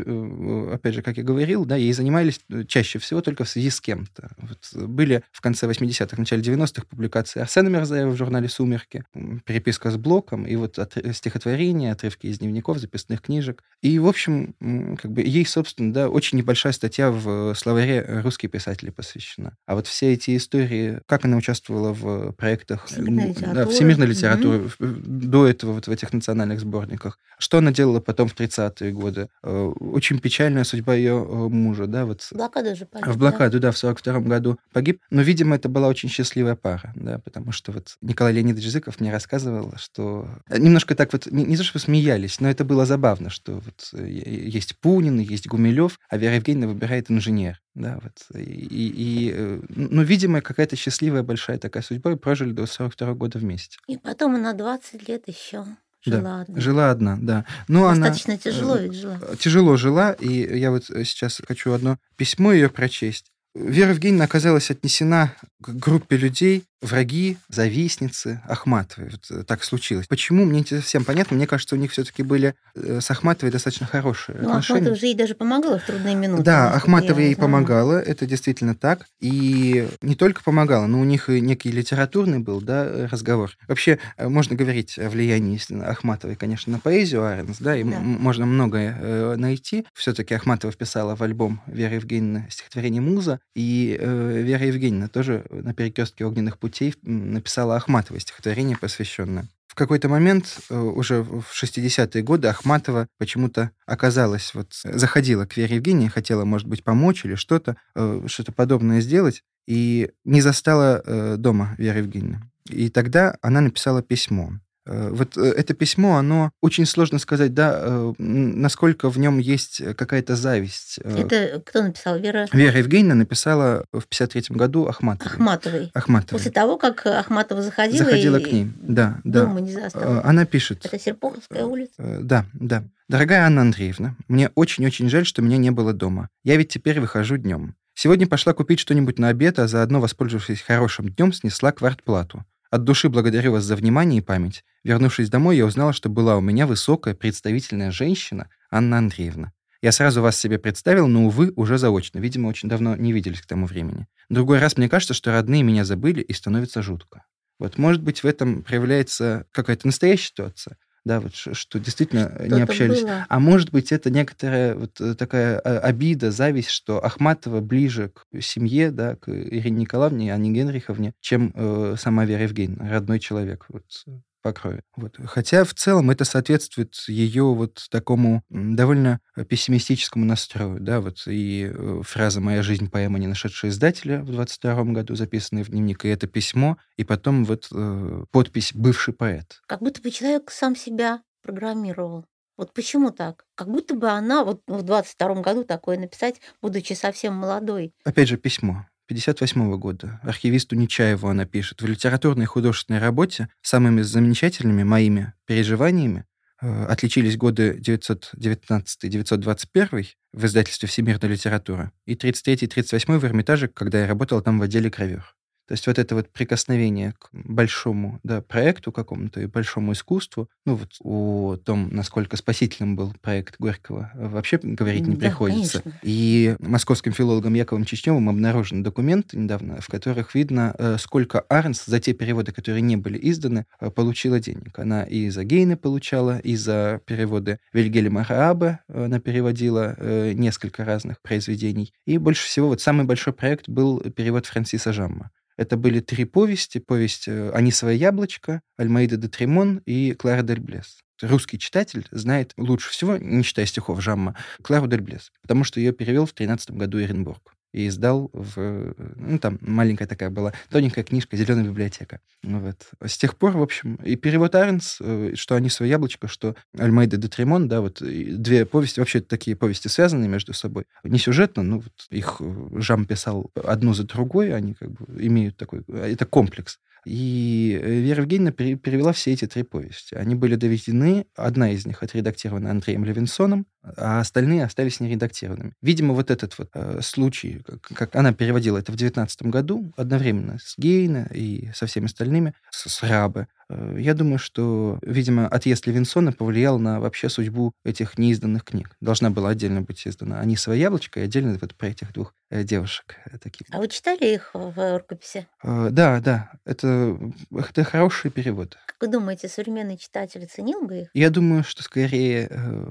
опять 0.72 0.94
же, 0.94 1.02
как 1.02 1.18
я 1.18 1.22
говорил, 1.22 1.66
да, 1.66 1.76
ей 1.76 1.92
занимались 1.92 2.40
чаще 2.66 2.98
всего 2.98 3.20
только 3.20 3.44
в 3.44 3.48
связи 3.48 3.68
с 3.68 3.80
кем-то. 3.80 4.30
Вот 4.38 4.88
были 4.88 5.22
в 5.32 5.40
конце 5.40 5.66
80-х, 5.66 6.16
начале 6.16 6.42
90-х 6.42 6.86
публикации 6.88 7.40
Арсена 7.40 7.68
Мерзаева 7.68 8.10
в 8.10 8.16
журнале 8.16 8.48
«Сумерки», 8.48 9.04
переписка 9.44 9.90
с 9.90 9.96
Блоком, 9.96 10.46
и 10.46 10.56
вот 10.56 10.78
от, 10.78 10.96
стихотворения, 11.12 11.92
отрывки 11.92 12.26
из 12.26 12.38
дневников, 12.38 12.78
записных 12.78 13.20
книжек. 13.20 13.62
И, 13.82 13.98
в 13.98 14.06
общем, 14.06 14.54
как 15.00 15.12
бы 15.12 15.20
ей, 15.20 15.44
собственно, 15.44 15.92
да, 15.92 16.08
очень 16.08 16.38
небольшая 16.38 16.72
статья 16.72 17.10
в 17.10 17.54
словаре 17.54 18.22
«Русские 18.22 18.48
писатели» 18.48 18.90
посвящена. 18.90 19.56
А 19.66 19.74
вот 19.74 19.86
все 19.86 20.12
эти 20.14 20.36
истории, 20.36 21.00
как 21.06 21.24
она 21.24 21.36
участвовала 21.36 21.92
в 21.92 22.32
проектах 22.32 22.86
всемирной 22.86 23.34
да, 23.34 23.66
всемирной 23.66 24.06
литературы, 24.06 24.58
mm-hmm. 24.58 25.02
до 25.04 25.46
этого 25.46 25.72
вот 25.72 25.86
в 25.86 25.90
этих 25.90 26.12
национальных 26.12 26.29
национальных 26.30 26.60
сборниках. 26.60 27.18
Что 27.38 27.58
она 27.58 27.72
делала 27.72 28.00
потом 28.00 28.28
в 28.28 28.34
30-е 28.34 28.92
годы? 28.92 29.28
Э, 29.42 29.72
очень 29.80 30.18
печальная 30.18 30.64
судьба 30.64 30.94
ее 30.94 31.26
э, 31.26 31.48
мужа, 31.48 31.86
да, 31.86 32.04
вот 32.04 32.26
Блокада 32.32 32.74
же 32.74 32.86
погиб, 32.86 33.08
в 33.08 33.18
блокаду, 33.18 33.60
да, 33.60 33.70
в 33.70 33.78
42 33.78 34.20
году 34.20 34.58
погиб. 34.72 35.00
Но, 35.10 35.22
видимо, 35.22 35.56
это 35.56 35.68
была 35.68 35.88
очень 35.88 36.08
счастливая 36.08 36.54
пара, 36.54 36.92
да, 36.94 37.18
потому 37.18 37.52
что 37.52 37.72
вот 37.72 37.96
Николай 38.02 38.34
Леонидович 38.34 38.70
Зыков 38.70 39.00
мне 39.00 39.10
рассказывал, 39.10 39.72
что 39.76 40.28
немножко 40.50 40.94
так 40.94 41.12
вот, 41.12 41.26
не, 41.26 41.44
не 41.44 41.56
то, 41.56 41.64
что 41.64 41.78
смеялись, 41.78 42.40
но 42.40 42.50
это 42.50 42.64
было 42.64 42.84
забавно, 42.86 43.30
что 43.30 43.54
вот 43.54 43.90
э, 43.94 44.06
есть 44.08 44.76
Пунин, 44.78 45.18
есть 45.18 45.46
Гумилев, 45.46 45.98
а 46.08 46.16
Вера 46.16 46.34
Евгеньевна 46.34 46.68
выбирает 46.68 47.10
инженер. 47.10 47.60
Да, 47.74 48.00
вот. 48.02 48.36
И, 48.36 48.42
и, 48.42 49.32
э, 49.32 49.60
ну, 49.68 50.02
видимо, 50.02 50.40
какая-то 50.40 50.76
счастливая 50.76 51.22
большая 51.22 51.58
такая 51.58 51.82
судьба, 51.82 52.12
и 52.12 52.16
прожили 52.16 52.52
до 52.52 52.66
42 52.66 53.14
года 53.14 53.38
вместе. 53.38 53.78
И 53.86 53.96
потом 53.96 54.34
она 54.34 54.52
20 54.52 55.08
лет 55.08 55.28
еще 55.28 55.64
жила 56.04 56.20
да, 56.20 56.40
одна. 56.42 56.60
Жила 56.60 56.90
одна, 56.90 57.18
да. 57.20 57.44
Но 57.68 57.88
Достаточно 57.90 58.34
она, 58.34 58.38
тяжело 58.38 58.76
ведь 58.76 58.94
жила. 58.94 59.20
Тяжело 59.38 59.76
жила, 59.76 60.12
и 60.12 60.58
я 60.58 60.70
вот 60.70 60.84
сейчас 60.84 61.40
хочу 61.46 61.72
одно 61.72 61.98
письмо 62.16 62.52
ее 62.52 62.68
прочесть. 62.68 63.26
Вера 63.54 63.90
Евгеньевна 63.90 64.24
оказалась 64.24 64.70
отнесена 64.70 65.34
к 65.60 65.70
группе 65.70 66.16
людей, 66.16 66.64
враги, 66.80 67.36
завистницы 67.48 68.42
Ахматовой. 68.48 69.10
Вот 69.10 69.30
э, 69.30 69.44
так 69.44 69.64
случилось. 69.64 70.06
Почему, 70.06 70.44
мне 70.44 70.60
не 70.60 70.66
совсем 70.66 71.04
понятно. 71.04 71.36
Мне 71.36 71.46
кажется, 71.46 71.74
у 71.74 71.78
них 71.78 71.92
все-таки 71.92 72.22
были 72.22 72.54
э, 72.74 73.00
с 73.00 73.10
Ахматовой 73.10 73.52
достаточно 73.52 73.86
хорошие 73.86 74.38
ну, 74.40 74.48
отношения. 74.48 74.78
Ахматова 74.78 74.96
же 74.96 75.06
ей 75.06 75.14
даже 75.14 75.34
помогала 75.34 75.78
в 75.78 75.84
трудные 75.84 76.14
минуты. 76.14 76.42
Да, 76.42 76.72
Ахматова 76.72 77.18
ей 77.18 77.34
знаю. 77.34 77.48
помогала, 77.48 78.00
это 78.00 78.26
действительно 78.26 78.74
так. 78.74 79.06
И 79.20 79.88
не 80.00 80.14
только 80.14 80.42
помогала, 80.42 80.86
но 80.86 81.00
у 81.00 81.04
них 81.04 81.28
и 81.28 81.40
некий 81.40 81.70
литературный 81.70 82.38
был 82.38 82.60
да, 82.60 83.08
разговор. 83.10 83.52
Вообще, 83.68 83.98
э, 84.16 84.28
можно 84.28 84.56
говорить 84.56 84.98
о 84.98 85.10
влиянии 85.10 85.60
Ахматовой, 85.84 86.36
конечно, 86.36 86.72
на 86.72 86.78
поэзию 86.78 87.24
Аренс, 87.24 87.58
да, 87.58 87.76
и 87.76 87.84
Да. 87.84 87.98
можно 87.98 88.46
многое 88.46 88.96
э, 88.98 89.36
найти. 89.36 89.84
Все-таки 89.94 90.34
Ахматова 90.34 90.72
вписала 90.72 91.14
в 91.14 91.22
альбом 91.22 91.60
Веры 91.66 91.96
Евгеньевны 91.96 92.46
стихотворение 92.50 93.02
«Муза», 93.02 93.40
и 93.54 93.96
э, 94.00 94.42
Вера 94.42 94.64
Евгеньевна 94.64 95.08
тоже 95.08 95.44
на 95.50 95.74
перекрестке 95.74 96.24
огненных 96.24 96.56
путей 96.58 96.69
м, 97.04 97.32
написала 97.34 97.76
Ахматовой 97.76 98.20
стихотворение, 98.20 98.76
посвященное. 98.76 99.46
В 99.68 99.74
какой-то 99.76 100.08
момент, 100.08 100.58
э, 100.68 100.76
уже 100.78 101.22
в 101.22 101.44
60-е 101.52 102.22
годы, 102.24 102.48
Ахматова 102.48 103.06
почему-то 103.18 103.70
оказалась, 103.86 104.52
вот, 104.52 104.72
заходила 104.82 105.46
к 105.46 105.56
Вере 105.56 105.76
Евгении, 105.76 106.08
хотела, 106.08 106.44
может 106.44 106.66
быть, 106.66 106.82
помочь 106.82 107.24
или 107.24 107.36
что-то, 107.36 107.76
э, 107.94 108.24
что-то 108.26 108.50
подобное 108.50 109.00
сделать, 109.00 109.42
и 109.68 110.10
не 110.24 110.40
застала 110.40 111.02
э, 111.04 111.36
дома 111.36 111.76
Веры 111.78 112.00
Евгеньевны. 112.00 112.40
И 112.68 112.88
тогда 112.88 113.36
она 113.42 113.60
написала 113.60 114.02
письмо. 114.02 114.54
Э, 114.90 115.08
Вот 115.10 115.36
э, 115.36 115.40
это 115.42 115.72
письмо, 115.72 116.16
оно 116.16 116.50
очень 116.60 116.84
сложно 116.84 117.18
сказать, 117.18 117.54
да, 117.54 117.78
э, 117.80 118.12
насколько 118.18 119.08
в 119.08 119.18
нем 119.18 119.38
есть 119.38 119.82
какая-то 119.96 120.34
зависть. 120.34 120.98
Это 120.98 121.62
кто 121.64 121.82
написал? 121.82 122.18
Вера 122.18 122.48
Вера 122.52 122.78
Евгеньевна 122.78 123.14
написала 123.14 123.84
в 123.92 124.06
53 124.06 124.56
году 124.56 124.86
Ахматовой. 124.86 125.32
Ахматовой. 125.32 125.90
Ахматовой. 125.94 126.38
После 126.38 126.50
того, 126.50 126.76
как 126.76 127.06
Ахматова 127.06 127.62
заходила, 127.62 128.04
Заходила 128.04 128.36
и 128.36 128.44
к 128.44 128.52
ней, 128.52 128.72
да, 128.80 129.20
да. 129.22 129.44
дома 129.44 129.60
не 129.60 129.72
застала. 129.72 130.22
Она 130.24 130.44
пишет. 130.44 130.84
Это 130.84 130.98
Серпуховская 130.98 131.64
улица. 131.64 132.18
Да, 132.20 132.46
да. 132.52 132.84
Дорогая 133.08 133.46
Анна 133.46 133.62
Андреевна, 133.62 134.16
мне 134.28 134.50
очень-очень 134.54 135.08
жаль, 135.08 135.26
что 135.26 135.42
меня 135.42 135.56
не 135.56 135.70
было 135.70 135.92
дома. 135.92 136.28
Я 136.44 136.56
ведь 136.56 136.68
теперь 136.68 137.00
выхожу 137.00 137.36
днем. 137.36 137.74
Сегодня 137.94 138.26
пошла 138.26 138.54
купить 138.54 138.80
что-нибудь 138.80 139.18
на 139.18 139.28
обед, 139.28 139.58
а 139.58 139.68
заодно, 139.68 140.00
воспользовавшись 140.00 140.62
хорошим 140.62 141.10
днем, 141.10 141.32
снесла 141.32 141.70
квартплату. 141.72 142.44
От 142.70 142.84
души 142.84 143.08
благодарю 143.08 143.52
вас 143.52 143.64
за 143.64 143.74
внимание 143.74 144.18
и 144.18 144.24
память. 144.24 144.64
Вернувшись 144.84 145.28
домой, 145.28 145.56
я 145.56 145.66
узнала, 145.66 145.92
что 145.92 146.08
была 146.08 146.36
у 146.36 146.40
меня 146.40 146.68
высокая, 146.68 147.14
представительная 147.14 147.90
женщина 147.90 148.48
Анна 148.70 148.98
Андреевна. 148.98 149.52
Я 149.82 149.90
сразу 149.90 150.22
вас 150.22 150.36
себе 150.36 150.56
представил, 150.58 151.08
но, 151.08 151.24
увы, 151.24 151.52
уже 151.56 151.78
заочно. 151.78 152.20
Видимо, 152.20 152.46
очень 152.46 152.68
давно 152.68 152.94
не 152.94 153.12
виделись 153.12 153.40
к 153.40 153.46
тому 153.46 153.66
времени. 153.66 154.06
Другой 154.28 154.60
раз 154.60 154.76
мне 154.76 154.88
кажется, 154.88 155.14
что 155.14 155.32
родные 155.32 155.64
меня 155.64 155.84
забыли, 155.84 156.20
и 156.20 156.32
становится 156.32 156.80
жутко. 156.80 157.24
Вот, 157.58 157.76
может 157.76 158.02
быть, 158.02 158.22
в 158.22 158.26
этом 158.26 158.62
проявляется 158.62 159.46
какая-то 159.50 159.88
настоящая 159.88 160.28
ситуация, 160.28 160.76
да, 161.04 161.20
вот, 161.20 161.34
что 161.34 161.78
действительно 161.78 162.36
не 162.40 162.48
Что-то 162.48 162.62
общались. 162.64 163.02
было. 163.02 163.26
А 163.28 163.40
может 163.40 163.70
быть, 163.70 163.90
это 163.92 164.10
некоторая 164.10 164.74
вот 164.74 165.00
э, 165.00 165.14
такая 165.14 165.58
э, 165.58 165.78
обида, 165.78 166.30
зависть, 166.30 166.70
что 166.70 167.04
Ахматова 167.04 167.60
ближе 167.60 168.10
к 168.10 168.26
семье, 168.42 168.90
да, 168.90 169.16
к 169.16 169.28
Ирине 169.28 169.80
Николаевне, 169.82 170.32
а 170.34 170.36
не 170.36 170.52
Генриховне, 170.52 171.14
чем 171.20 171.52
э, 171.54 171.94
сама 171.98 172.24
Вера 172.24 172.42
Евгеньевна, 172.42 172.90
родной 172.90 173.18
человек 173.18 173.64
вот, 173.68 173.84
э, 174.06 174.10
по 174.42 174.52
крови. 174.52 174.82
Вот. 174.96 175.16
Хотя 175.24 175.64
в 175.64 175.74
целом 175.74 176.10
это 176.10 176.24
соответствует 176.24 176.94
ее 177.08 177.44
вот 177.44 177.86
такому 177.90 178.42
довольно 178.48 179.20
пессимистическому 179.48 180.24
настрою, 180.24 180.80
да, 180.80 181.00
вот 181.00 181.26
и 181.26 181.70
э, 181.72 182.02
фраза 182.04 182.40
«Моя 182.40 182.62
жизнь» 182.62 182.90
поэма, 182.90 183.18
не 183.18 183.26
нашедшая 183.26 183.70
издателя 183.70 184.22
в 184.22 184.30
22 184.30 184.84
году, 184.84 185.14
записанная 185.14 185.64
в 185.64 185.68
дневник, 185.68 186.04
и 186.04 186.08
это 186.08 186.26
письмо, 186.26 186.78
и 186.96 187.04
потом 187.04 187.44
вот 187.44 187.68
э, 187.72 188.24
подпись 188.30 188.72
«Бывший 188.74 189.14
поэт». 189.14 189.60
Как 189.66 189.80
будто 189.80 190.00
бы 190.00 190.10
человек 190.10 190.50
сам 190.50 190.76
себя 190.76 191.22
программировал. 191.42 192.26
Вот 192.56 192.74
почему 192.74 193.10
так? 193.10 193.46
Как 193.54 193.70
будто 193.70 193.94
бы 193.94 194.10
она 194.10 194.44
вот 194.44 194.60
в 194.66 194.82
22 194.82 195.40
году 195.40 195.64
такое 195.64 195.98
написать, 195.98 196.42
будучи 196.60 196.92
совсем 196.92 197.34
молодой. 197.34 197.94
Опять 198.04 198.28
же, 198.28 198.36
письмо. 198.36 198.86
58 199.10 199.76
года. 199.76 200.20
Архивисту 200.22 200.76
Нечаеву 200.76 201.26
она 201.26 201.44
пишет. 201.44 201.82
В 201.82 201.86
литературной 201.86 202.44
и 202.44 202.46
художественной 202.46 203.00
работе 203.00 203.48
самыми 203.60 204.02
замечательными 204.02 204.84
моими 204.84 205.32
переживаниями 205.46 206.26
э, 206.62 206.84
отличились 206.84 207.36
годы 207.36 207.76
919-921 207.84 210.06
в 210.32 210.44
издательстве 210.44 210.88
«Всемирная 210.88 211.28
литература» 211.28 211.90
и 212.06 212.14
33-38 212.14 213.18
в 213.18 213.24
Эрмитаже, 213.24 213.66
когда 213.66 213.98
я 213.98 214.06
работал 214.06 214.40
там 214.42 214.60
в 214.60 214.62
отделе 214.62 214.92
«Кровер». 214.92 215.34
То 215.70 215.74
есть 215.74 215.86
вот 215.86 216.00
это 216.00 216.16
вот 216.16 216.28
прикосновение 216.30 217.14
к 217.16 217.28
большому 217.32 218.18
да, 218.24 218.40
проекту 218.40 218.90
какому-то 218.90 219.40
и 219.40 219.46
большому 219.46 219.92
искусству, 219.92 220.48
ну 220.66 220.74
вот 220.74 220.96
о 220.98 221.58
том, 221.64 221.90
насколько 221.92 222.36
спасительным 222.36 222.96
был 222.96 223.14
проект 223.22 223.54
Горького, 223.60 224.10
вообще 224.16 224.58
говорить 224.60 225.06
не 225.06 225.14
Да, 225.14 225.28
приходится. 225.28 225.82
конечно. 225.82 226.00
И 226.02 226.56
московским 226.58 227.12
филологом 227.12 227.54
Яковом 227.54 227.84
Чечневым 227.84 228.28
обнаружены 228.28 228.82
документы 228.82 229.38
недавно, 229.38 229.80
в 229.80 229.86
которых 229.86 230.34
видно, 230.34 230.74
э, 230.76 230.96
сколько 230.98 231.38
Арнс 231.48 231.84
за 231.86 232.00
те 232.00 232.14
переводы, 232.14 232.50
которые 232.50 232.82
не 232.82 232.96
были 232.96 233.20
изданы, 233.30 233.64
э, 233.78 233.90
получила 233.90 234.40
денег. 234.40 234.76
Она 234.76 235.04
и 235.04 235.28
за 235.30 235.44
Гейна 235.44 235.76
получала, 235.76 236.38
и 236.38 236.56
за 236.56 237.00
переводы 237.06 237.60
Вильгельма 237.72 238.26
Раабе 238.28 238.80
э, 238.88 239.04
она 239.04 239.20
переводила 239.20 239.94
э, 239.96 240.32
несколько 240.32 240.84
разных 240.84 241.22
произведений. 241.22 241.92
И 242.06 242.18
больше 242.18 242.44
всего 242.44 242.66
вот 242.66 242.80
самый 242.80 243.06
большой 243.06 243.34
проект 243.34 243.68
был 243.68 244.00
перевод 244.00 244.46
Франсиса 244.46 244.92
Жамма. 244.92 245.30
Это 245.60 245.76
были 245.76 246.00
три 246.00 246.24
повести. 246.24 246.78
Повесть 246.78 247.28
э, 247.28 247.50
«Анисовое 247.50 247.92
яблочко», 247.92 248.62
«Альмаида 248.78 249.18
де 249.18 249.28
Тремон» 249.28 249.82
и 249.84 250.14
«Клара 250.14 250.40
дель 250.40 250.58
Блес». 250.58 251.00
Русский 251.20 251.58
читатель 251.58 252.08
знает 252.10 252.54
лучше 252.56 252.88
всего, 252.88 253.18
не 253.18 253.44
читая 253.44 253.66
стихов 253.66 254.00
Жамма, 254.00 254.36
Клару 254.62 254.86
дель 254.86 255.02
Блес, 255.02 255.30
потому 255.42 255.64
что 255.64 255.78
ее 255.78 255.92
перевел 255.92 256.24
в 256.24 256.32
13 256.32 256.70
году 256.70 256.98
Эренбург 256.98 257.54
и 257.72 257.88
издал 257.88 258.30
в... 258.32 258.94
Ну, 259.16 259.38
там 259.38 259.58
маленькая 259.60 260.06
такая 260.06 260.30
была, 260.30 260.52
тоненькая 260.70 261.04
книжка 261.04 261.36
«Зеленая 261.36 261.64
библиотека». 261.64 262.20
Ну 262.42 262.60
Вот. 262.60 262.90
С 263.04 263.16
тех 263.16 263.36
пор, 263.36 263.56
в 263.56 263.62
общем, 263.62 263.96
и 263.96 264.16
перевод 264.16 264.54
Аренс, 264.54 264.98
э, 265.00 265.32
что 265.34 265.54
«Они 265.54 265.68
свое 265.68 265.90
яблочко», 265.90 266.28
что 266.28 266.56
«Альмейда 266.76 267.16
де 267.16 267.28
Тремон», 267.28 267.68
да, 267.68 267.80
вот 267.80 268.00
две 268.00 268.66
повести, 268.66 269.00
вообще 269.00 269.20
такие 269.20 269.56
повести 269.56 269.88
связанные 269.88 270.28
между 270.28 270.52
собой. 270.52 270.84
Не 271.04 271.18
сюжетно, 271.18 271.62
ну, 271.62 271.80
вот 271.80 271.92
их 272.10 272.36
э, 272.40 272.68
Жам 272.76 273.04
писал 273.04 273.50
одну 273.54 273.94
за 273.94 274.04
другой, 274.04 274.54
они 274.54 274.74
как 274.74 274.90
бы 274.90 275.24
имеют 275.24 275.56
такой... 275.56 275.82
Это 275.88 276.26
комплекс. 276.26 276.78
И 277.06 277.78
э, 277.82 278.00
Вера 278.00 278.22
Евгеньевна 278.22 278.52
пере- 278.52 278.76
перевела 278.76 279.12
все 279.12 279.32
эти 279.32 279.46
три 279.46 279.62
повести. 279.62 280.14
Они 280.14 280.34
были 280.34 280.56
доведены, 280.56 281.26
одна 281.34 281.70
из 281.70 281.86
них 281.86 282.02
отредактирована 282.02 282.70
Андреем 282.70 283.04
Левинсоном, 283.04 283.66
а 283.82 284.20
остальные 284.20 284.64
остались 284.64 285.00
нередактированными. 285.00 285.72
Видимо, 285.82 286.14
вот 286.14 286.30
этот 286.30 286.56
вот 286.58 286.68
э, 286.74 287.00
случай, 287.02 287.60
как, 287.66 287.80
как 287.82 288.16
она 288.16 288.32
переводила 288.32 288.78
это 288.78 288.92
в 288.92 288.96
19 288.96 289.42
году, 289.44 289.92
одновременно 289.96 290.58
с 290.62 290.74
Гейна 290.76 291.28
и 291.32 291.70
со 291.74 291.86
всеми 291.86 292.06
остальными, 292.06 292.54
с, 292.70 292.88
с 292.90 293.02
Рабе, 293.02 293.48
э, 293.68 293.96
я 293.98 294.14
думаю, 294.14 294.38
что, 294.38 294.98
видимо, 295.02 295.46
отъезд 295.48 295.86
Левинсона 295.86 296.32
повлиял 296.32 296.78
на 296.78 297.00
вообще 297.00 297.28
судьбу 297.28 297.72
этих 297.84 298.18
неизданных 298.18 298.64
книг. 298.64 298.96
Должна 299.00 299.30
была 299.30 299.50
отдельно 299.50 299.80
быть 299.82 300.06
издана 300.06 300.40
«Они 300.40 300.56
свое 300.56 300.80
яблочко» 300.80 301.20
и 301.20 301.24
отдельно 301.24 301.56
вот 301.60 301.74
про 301.74 301.88
этих 301.88 302.12
двух 302.12 302.34
э, 302.50 302.62
девушек. 302.64 303.16
э, 303.32 303.38
таких. 303.38 303.66
А 303.70 303.78
вы 303.78 303.88
читали 303.88 304.34
их 304.34 304.50
в 304.52 304.98
рукописи? 304.98 305.46
Э, 305.62 305.88
Да, 305.90 306.20
да, 306.20 306.50
это, 306.66 307.18
это 307.50 307.84
хороший 307.84 308.30
перевод. 308.30 308.76
Как 308.86 308.96
вы 309.00 309.08
думаете, 309.08 309.48
современный 309.48 309.96
читатель 309.96 310.46
ценил 310.46 310.82
бы 310.82 311.02
их? 311.02 311.08
Я 311.14 311.30
думаю, 311.30 311.64
что 311.64 311.82
скорее 311.82 312.48
э, 312.50 312.86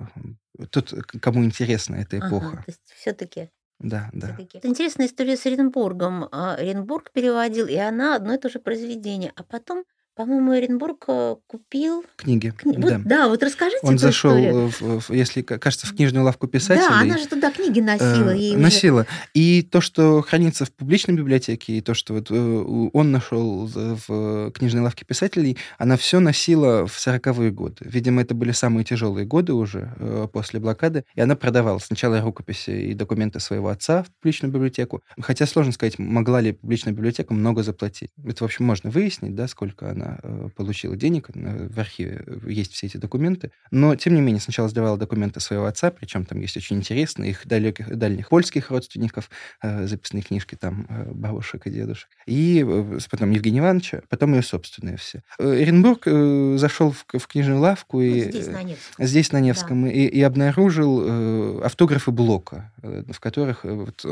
тот, 0.67 0.91
к- 0.91 1.19
кому 1.19 1.43
интересна 1.45 1.95
эта 1.95 2.19
Ага, 2.19 2.27
эпоха. 2.27 2.57
то 2.57 2.71
есть 2.71 2.81
все-таки. 2.93 3.49
Да, 3.79 4.09
да. 4.13 4.41
Это 4.53 4.67
интересная 4.67 5.07
история 5.07 5.37
с 5.37 5.45
Оренбургом. 5.45 6.25
А, 6.31 6.55
Оренбург 6.55 7.11
переводил, 7.11 7.67
и 7.67 7.75
она 7.75 8.15
одно 8.15 8.33
и 8.33 8.37
то 8.37 8.49
же 8.49 8.59
произведение. 8.59 9.31
А 9.35 9.43
потом 9.43 9.85
По-моему, 10.19 10.53
Эренбург 10.53 11.05
э, 11.07 11.35
купил... 11.47 12.03
Книги. 12.17 12.51
кни- 12.61 12.75
вот, 12.75 12.91
да. 12.91 13.01
да. 13.05 13.27
вот 13.29 13.41
расскажите 13.41 13.79
Он 13.83 13.93
эту 13.93 14.01
зашел, 14.01 14.35
в, 14.67 14.99
в- 14.99 15.13
если, 15.13 15.41
кажется, 15.43 15.87
в 15.87 15.95
книжную 15.95 16.25
лавку 16.25 16.45
писателей. 16.45 16.89
Да, 16.89 16.99
она 16.99 17.17
же 17.17 17.25
туда 17.25 17.49
книги 17.53 17.79
носила. 17.79 18.31
э, 18.31 18.37
ей 18.37 18.51
уже- 18.51 18.59
носила. 18.61 19.05
И 19.33 19.61
то, 19.61 19.79
что 19.79 20.21
хранится 20.21 20.65
в 20.65 20.73
публичной 20.73 21.15
библиотеке, 21.15 21.77
и 21.77 21.79
то, 21.79 21.93
что 21.93 22.15
вот 22.15 22.27
э, 22.31 22.35
он 22.35 23.11
нашел 23.13 23.65
в 23.73 24.51
книжной 24.51 24.81
лавке 24.81 25.05
писателей, 25.05 25.55
она 25.77 25.95
все 25.95 26.19
носила 26.19 26.85
в 26.85 26.97
40-е 26.97 27.51
годы. 27.51 27.77
Видимо, 27.79 28.21
это 28.21 28.35
были 28.35 28.51
самые 28.51 28.83
тяжелые 28.83 29.25
годы 29.25 29.53
уже 29.53 29.93
э, 29.99 30.27
после 30.33 30.59
блокады, 30.59 31.05
и 31.15 31.21
она 31.21 31.37
продавала 31.37 31.79
сначала 31.79 32.19
рукописи 32.19 32.71
и 32.71 32.93
документы 32.93 33.39
своего 33.39 33.69
отца 33.69 34.03
в 34.03 34.11
публичную 34.15 34.51
библиотеку. 34.51 35.01
Хотя 35.21 35.45
сложно 35.45 35.71
сказать, 35.71 35.97
могла 35.97 36.41
ли 36.41 36.51
публичная 36.51 36.91
библиотека 36.91 37.33
много 37.33 37.63
заплатить. 37.63 38.11
Это, 38.21 38.43
в 38.43 38.47
общем, 38.47 38.65
можно 38.65 38.89
выяснить, 38.89 39.33
да, 39.33 39.47
сколько 39.47 39.89
она 39.89 40.08
э, 40.23 40.49
получила 40.55 40.95
денег. 40.95 41.29
Э, 41.33 41.67
В 41.69 41.79
архиве 41.79 42.25
есть 42.47 42.73
все 42.73 42.87
эти 42.87 42.97
документы. 42.97 43.51
Но, 43.71 43.95
тем 43.95 44.15
не 44.15 44.21
менее, 44.21 44.41
сначала 44.41 44.69
сдавала 44.69 44.97
документы 44.97 45.39
своего 45.39 45.65
отца, 45.65 45.91
причем 45.91 46.25
там 46.25 46.39
есть 46.39 46.57
очень 46.57 46.77
интересные 46.77 47.31
их 47.31 47.45
далеких, 47.45 47.95
дальних 47.95 48.29
польских 48.29 48.71
родственников, 48.71 49.29
э, 49.61 49.87
записные 49.87 50.23
книжки 50.23 50.55
там 50.55 50.87
бабушек 51.11 51.67
и 51.67 51.69
дедушек. 51.71 52.09
И 52.25 52.65
потом 53.11 53.31
Евгения 53.31 53.59
Ивановича, 53.59 54.01
потом 54.09 54.33
ее 54.33 54.43
собственные 54.43 54.97
все. 54.97 55.23
Эренбург 55.39 56.03
э, 56.05 56.55
зашел 56.57 56.91
в, 56.91 57.05
в 57.17 57.27
книжную 57.27 57.59
лавку 57.59 57.97
Вот 57.97 58.03
и... 58.03 58.21
здесь, 58.31 58.47
э, 58.47 58.51
на 58.51 58.63
Невском. 58.63 59.05
Здесь, 59.05 59.31
на 59.31 59.39
Невском, 59.39 59.87
и, 59.87 60.05
и 60.05 60.21
обнаружил 60.21 61.61
автографы 61.63 62.11
Блока, 62.11 62.71
в 62.81 63.19
которых, 63.19 63.63
вот, 63.63 64.05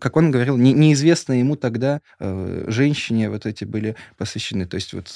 как 0.00 0.16
он 0.16 0.30
говорил, 0.30 0.56
не- 0.56 0.72
неизвестные 0.72 1.40
ему 1.40 1.56
тогда 1.56 2.00
женщине 2.20 3.30
вот 3.30 3.46
эти 3.46 3.64
были 3.64 3.96
посвящены. 4.16 4.66
То 4.66 4.76
есть 4.76 4.92
вот 4.94 5.14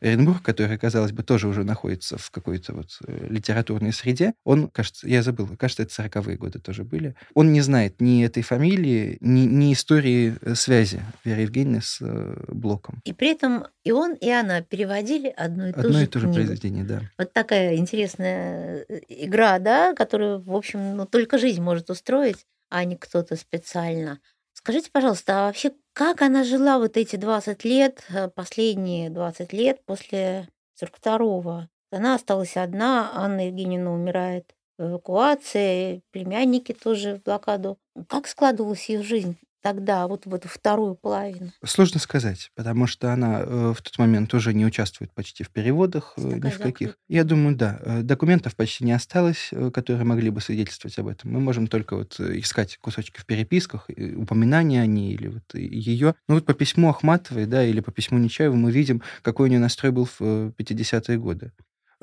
Эренбург, 0.00 0.42
который, 0.42 0.78
казалось 0.78 1.12
бы, 1.12 1.22
тоже 1.22 1.48
уже 1.48 1.64
находится 1.64 2.18
в 2.18 2.30
какой-то 2.30 2.74
вот 2.74 2.98
э, 3.06 3.26
литературной 3.28 3.92
среде, 3.92 4.34
он, 4.44 4.68
кажется, 4.68 5.08
я 5.08 5.22
забыл, 5.22 5.48
кажется, 5.56 5.82
это 5.82 5.92
40-е 5.92 6.36
годы 6.36 6.58
тоже 6.58 6.84
были, 6.84 7.14
он 7.34 7.52
не 7.52 7.60
знает 7.60 8.00
ни 8.00 8.24
этой 8.24 8.42
фамилии, 8.42 9.18
ни, 9.20 9.40
ни 9.40 9.72
истории 9.72 10.36
э, 10.40 10.54
связи 10.54 11.02
Веры 11.24 11.42
Евгеньевны 11.42 11.80
с 11.82 11.98
э, 12.00 12.44
Блоком. 12.48 13.00
И 13.04 13.12
при 13.12 13.30
этом 13.30 13.66
и 13.84 13.92
он, 13.92 14.14
и 14.14 14.30
она 14.30 14.62
переводили 14.62 15.28
одну 15.28 15.68
и 15.68 15.72
ту 15.72 15.80
Одно 15.80 15.98
же 15.98 16.04
и 16.04 16.06
то 16.06 16.18
же 16.18 16.26
книгу. 16.26 16.46
произведение, 16.46 16.84
да. 16.84 17.02
Вот 17.18 17.32
такая 17.32 17.76
интересная 17.76 18.84
игра, 19.08 19.58
да, 19.58 19.94
которую, 19.94 20.42
в 20.42 20.54
общем, 20.54 20.96
ну, 20.96 21.06
только 21.06 21.38
жизнь 21.38 21.62
может 21.62 21.90
устроить, 21.90 22.46
а 22.70 22.84
не 22.84 22.96
кто-то 22.96 23.36
специально. 23.36 24.20
Скажите, 24.52 24.90
пожалуйста, 24.90 25.42
а 25.42 25.46
вообще 25.46 25.72
как 25.94 26.22
она 26.22 26.44
жила 26.44 26.78
вот 26.78 26.96
эти 26.96 27.16
20 27.16 27.64
лет, 27.64 28.04
э, 28.10 28.28
последние 28.28 29.10
20 29.10 29.52
лет 29.52 29.84
после 29.86 30.48
42-го? 30.74 31.68
Она 31.90 32.16
осталась 32.16 32.56
одна, 32.56 33.12
Анна 33.14 33.46
Евгеньевна 33.46 33.92
умирает 33.92 34.54
в 34.76 34.82
эвакуации, 34.88 36.02
племянники 36.10 36.72
тоже 36.72 37.16
в 37.16 37.22
блокаду. 37.22 37.78
Как 38.08 38.26
складывалась 38.26 38.88
ее 38.88 39.02
жизнь 39.02 39.38
тогда, 39.64 40.06
вот 40.06 40.26
в 40.26 40.34
эту 40.34 40.46
вторую 40.46 40.94
половину? 40.94 41.50
Сложно 41.64 41.98
сказать, 41.98 42.50
потому 42.54 42.86
что 42.86 43.14
она 43.14 43.40
э, 43.40 43.72
в 43.74 43.80
тот 43.80 43.96
момент 43.98 44.32
уже 44.34 44.52
не 44.52 44.66
участвует 44.66 45.10
почти 45.14 45.42
в 45.42 45.48
переводах, 45.48 46.12
э, 46.18 46.20
ни 46.20 46.34
в 46.34 46.40
каких. 46.40 46.58
закрытая. 46.58 46.94
Я 47.08 47.24
думаю, 47.24 47.56
да. 47.56 47.80
э, 47.80 48.02
Документов 48.02 48.56
почти 48.56 48.84
не 48.84 48.92
осталось, 48.92 49.48
э, 49.52 49.70
которые 49.70 50.04
могли 50.04 50.28
бы 50.28 50.42
свидетельствовать 50.42 50.98
об 50.98 51.08
этом. 51.08 51.32
Мы 51.32 51.40
можем 51.40 51.66
только 51.66 51.96
вот 51.96 52.20
э, 52.20 52.40
искать 52.40 52.76
кусочки 52.76 53.18
в 53.18 53.24
переписках, 53.24 53.88
упоминания 53.88 54.82
о 54.82 54.86
ней 54.86 55.14
или 55.14 55.28
вот 55.28 55.54
ее. 55.54 56.14
Ну 56.28 56.34
вот 56.34 56.44
по 56.44 56.52
письму 56.52 56.90
Ахматовой, 56.90 57.46
да, 57.46 57.64
или 57.64 57.80
по 57.80 57.90
письму 57.90 58.18
Нечаева 58.18 58.54
мы 58.54 58.70
видим, 58.70 59.00
какой 59.22 59.46
у 59.46 59.50
нее 59.50 59.60
настрой 59.60 59.92
был 59.92 60.04
в 60.04 60.20
э, 60.20 60.52
50-е 60.58 61.16
годы. 61.16 61.52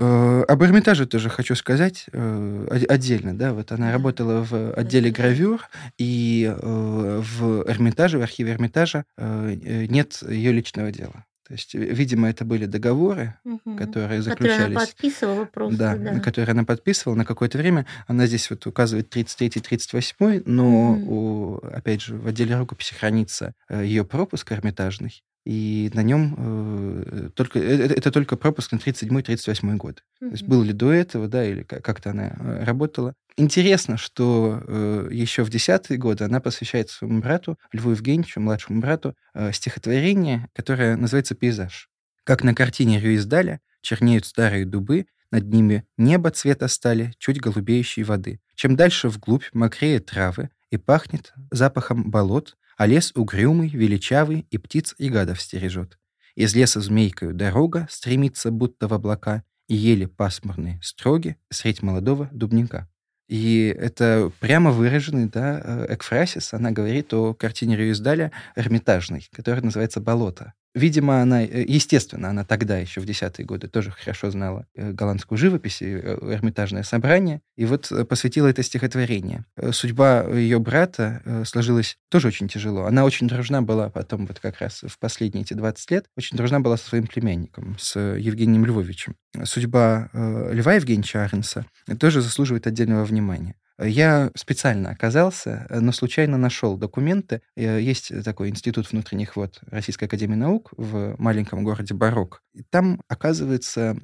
Э, 0.04 0.44
Об 0.48 0.64
Эрмитаже 0.64 1.06
тоже 1.06 1.30
хочу 1.30 1.54
сказать 1.56 2.06
э, 2.12 2.68
отдельно, 2.90 3.38
да, 3.38 3.54
вот 3.54 3.72
она 3.72 3.92
работала 3.92 4.44
в 4.44 4.74
отделе 4.74 5.12
гравюр, 5.12 5.62
и 6.00 6.52
э, 6.52 7.22
в 7.24 7.70
Эрмитаже, 7.70 8.18
в 8.18 8.24
архиве 8.24 8.54
Эрмитажа 8.54 9.06
нет 9.18 10.24
ее 10.28 10.52
личного 10.52 10.92
дела. 10.92 11.26
То 11.48 11.54
есть, 11.54 11.74
видимо, 11.76 12.30
это 12.30 12.46
были 12.46 12.66
договоры, 12.66 13.36
Мгм. 13.44 13.78
которые 13.78 14.24
Которые 14.24 14.56
она 14.56 14.64
заключались. 14.64 14.76
подписывала 14.90 15.46
просто, 15.46 15.78
Да, 15.78 15.96
да. 15.98 16.14
на 16.14 16.20
которые 16.22 16.54
она 16.54 16.64
подписывала 16.64 17.16
на 17.18 17.26
какое-то 17.26 17.58
время. 17.58 17.86
Она 18.08 18.26
здесь 18.26 18.50
вот 18.50 18.66
указывает 18.66 19.10
33-38, 19.10 20.44
но, 20.46 20.94
Мгм. 20.94 21.10
у- 21.10 21.56
опять 21.58 22.02
же, 22.02 22.16
в 22.18 22.26
отделе 22.26 22.58
рукописи 22.58 22.94
хранится 22.96 23.54
ее 23.70 24.04
пропуск 24.06 24.52
эрмитажный, 24.52 25.22
и 25.46 25.90
на 25.94 26.04
нем 26.04 26.36
э, 26.38 27.30
только, 27.36 27.60
э, 27.60 27.64
это, 27.86 27.94
это 27.96 28.12
только 28.12 28.38
пропуск 28.38 28.72
на 28.72 28.78
37-38 28.78 29.78
год. 29.78 30.04
То 30.20 30.26
есть 30.28 30.44
Мгм. 30.44 30.52
был 30.52 30.64
ли 30.64 30.74
до 30.74 30.92
этого, 30.92 31.28
да, 31.28 31.44
или 31.46 31.64
ка- 31.64 31.82
как-то 31.82 32.12
она 32.12 32.36
э, 32.40 32.64
работала. 32.64 33.14
Интересно, 33.38 33.98
что 33.98 34.62
э, 34.68 35.10
еще 35.12 35.44
в 35.44 35.50
десятые 35.50 35.98
годы 35.98 36.26
она 36.26 36.40
посвящает 36.42 36.90
своему 36.90 37.22
брату, 37.22 37.58
Льву 37.72 37.92
Евгеньевичу, 37.92 38.40
младшему 38.40 38.82
брату, 38.82 39.16
э, 39.34 39.52
стихотворение, 39.52 40.48
которое 40.54 40.96
называется 40.96 41.34
«Пейзаж». 41.36 41.90
Как 42.24 42.44
на 42.44 42.54
картине 42.54 43.00
Рюиздаля 43.00 43.62
чернеют 43.82 44.26
старые 44.26 44.66
дубы, 44.66 45.08
над 45.32 45.46
ними 45.46 45.86
небо 45.98 46.30
цвета 46.30 46.68
стали, 46.68 47.14
чуть 47.18 47.40
голубеющей 47.40 48.04
воды. 48.04 48.42
Чем 48.56 48.76
дальше 48.76 49.08
вглубь 49.10 49.46
мокреют 49.54 50.08
травы 50.08 50.50
и 50.70 50.78
пахнет 50.78 51.34
запахом 51.52 52.12
болот, 52.12 52.58
а 52.82 52.88
лес 52.88 53.12
угрюмый, 53.14 53.70
величавый 53.70 54.48
и 54.50 54.58
птиц 54.58 54.96
и 54.98 55.10
гадов 55.10 55.40
стережет. 55.40 56.00
Из 56.34 56.56
леса 56.56 56.82
змейкою 56.82 57.32
дорога 57.32 57.86
стремится 57.92 58.50
будто 58.50 58.88
в 58.88 58.94
облака, 58.96 59.44
и 59.68 59.76
еле 59.76 60.08
пасмурные 60.08 60.80
строги 60.82 61.38
средь 61.52 61.84
молодого 61.84 62.28
дубника. 62.32 62.90
И 63.28 63.68
это 63.68 64.32
прямо 64.40 64.72
выраженный 64.72 65.30
да, 65.30 65.62
э, 65.64 65.94
экфрасис. 65.94 66.56
Она 66.56 66.72
говорит 66.72 67.14
о 67.14 67.36
картине 67.36 67.78
Рюиздаля 67.78 68.32
«Эрмитажной», 68.56 69.30
которая 69.32 69.62
называется 69.62 70.02
«Болото». 70.02 70.56
Видимо, 70.74 71.22
она, 71.22 71.44
э, 71.44 71.66
естественно, 71.68 72.30
она 72.30 72.46
тогда, 72.46 72.78
еще 72.78 73.02
в 73.02 73.06
десятые 73.06 73.46
годы, 73.46 73.68
тоже 73.68 73.92
хорошо 73.92 74.32
знала 74.32 74.66
э, 74.74 74.92
голландскую 74.94 75.38
живопись 75.38 75.82
и 75.82 75.86
э, 75.86 76.18
Эрмитажное 76.22 76.84
собрание, 76.84 77.42
и 77.58 77.66
вот 77.66 77.92
посвятила 78.08 78.48
это 78.48 78.64
стихотворение. 78.64 79.46
Судьба 79.72 80.24
ее 80.24 80.60
брата 80.60 81.44
сложилась 81.46 81.98
тоже 82.10 82.30
очень 82.30 82.48
тяжело. 82.48 82.86
Она 82.86 83.04
очень 83.04 83.28
дружна 83.28 83.62
была 83.62 83.90
потом, 83.90 84.26
вот 84.26 84.40
как 84.40 84.60
раз 84.60 84.84
в 84.88 84.98
последние 84.98 85.44
эти 85.44 85.54
20 85.54 85.92
лет, 85.92 86.06
очень 86.16 86.38
дружна 86.38 86.60
была 86.60 86.78
со 86.78 86.88
своим 86.88 87.06
племянником, 87.06 87.78
с 87.78 88.00
Евгением 88.00 88.66
Львовичем. 88.66 89.16
Судьба 89.44 90.10
Льва 90.14 90.74
Евгеньевича 90.74 91.24
Аренса 91.24 91.66
тоже 92.00 92.22
заслуживает 92.22 92.68
отдельного 92.68 93.04
внимания. 93.04 93.56
Я 93.84 94.32
специально 94.36 94.90
оказался, 94.92 95.66
э, 95.70 95.80
но 95.80 95.92
случайно 95.92 96.38
нашел 96.38 96.78
документы. 96.78 97.42
Э, 97.56 97.82
Есть 97.82 98.12
такой 98.24 98.50
институт 98.50 98.92
внутренних 98.92 99.36
вод 99.36 99.60
Российской 99.68 100.06
Академии 100.06 100.36
Наук 100.36 100.74
в 100.78 101.16
маленьком 101.18 101.64
городе 101.64 101.94
Барок. 101.94 102.42
И 102.54 102.64
там 102.70 103.02
оказывается 103.08 103.96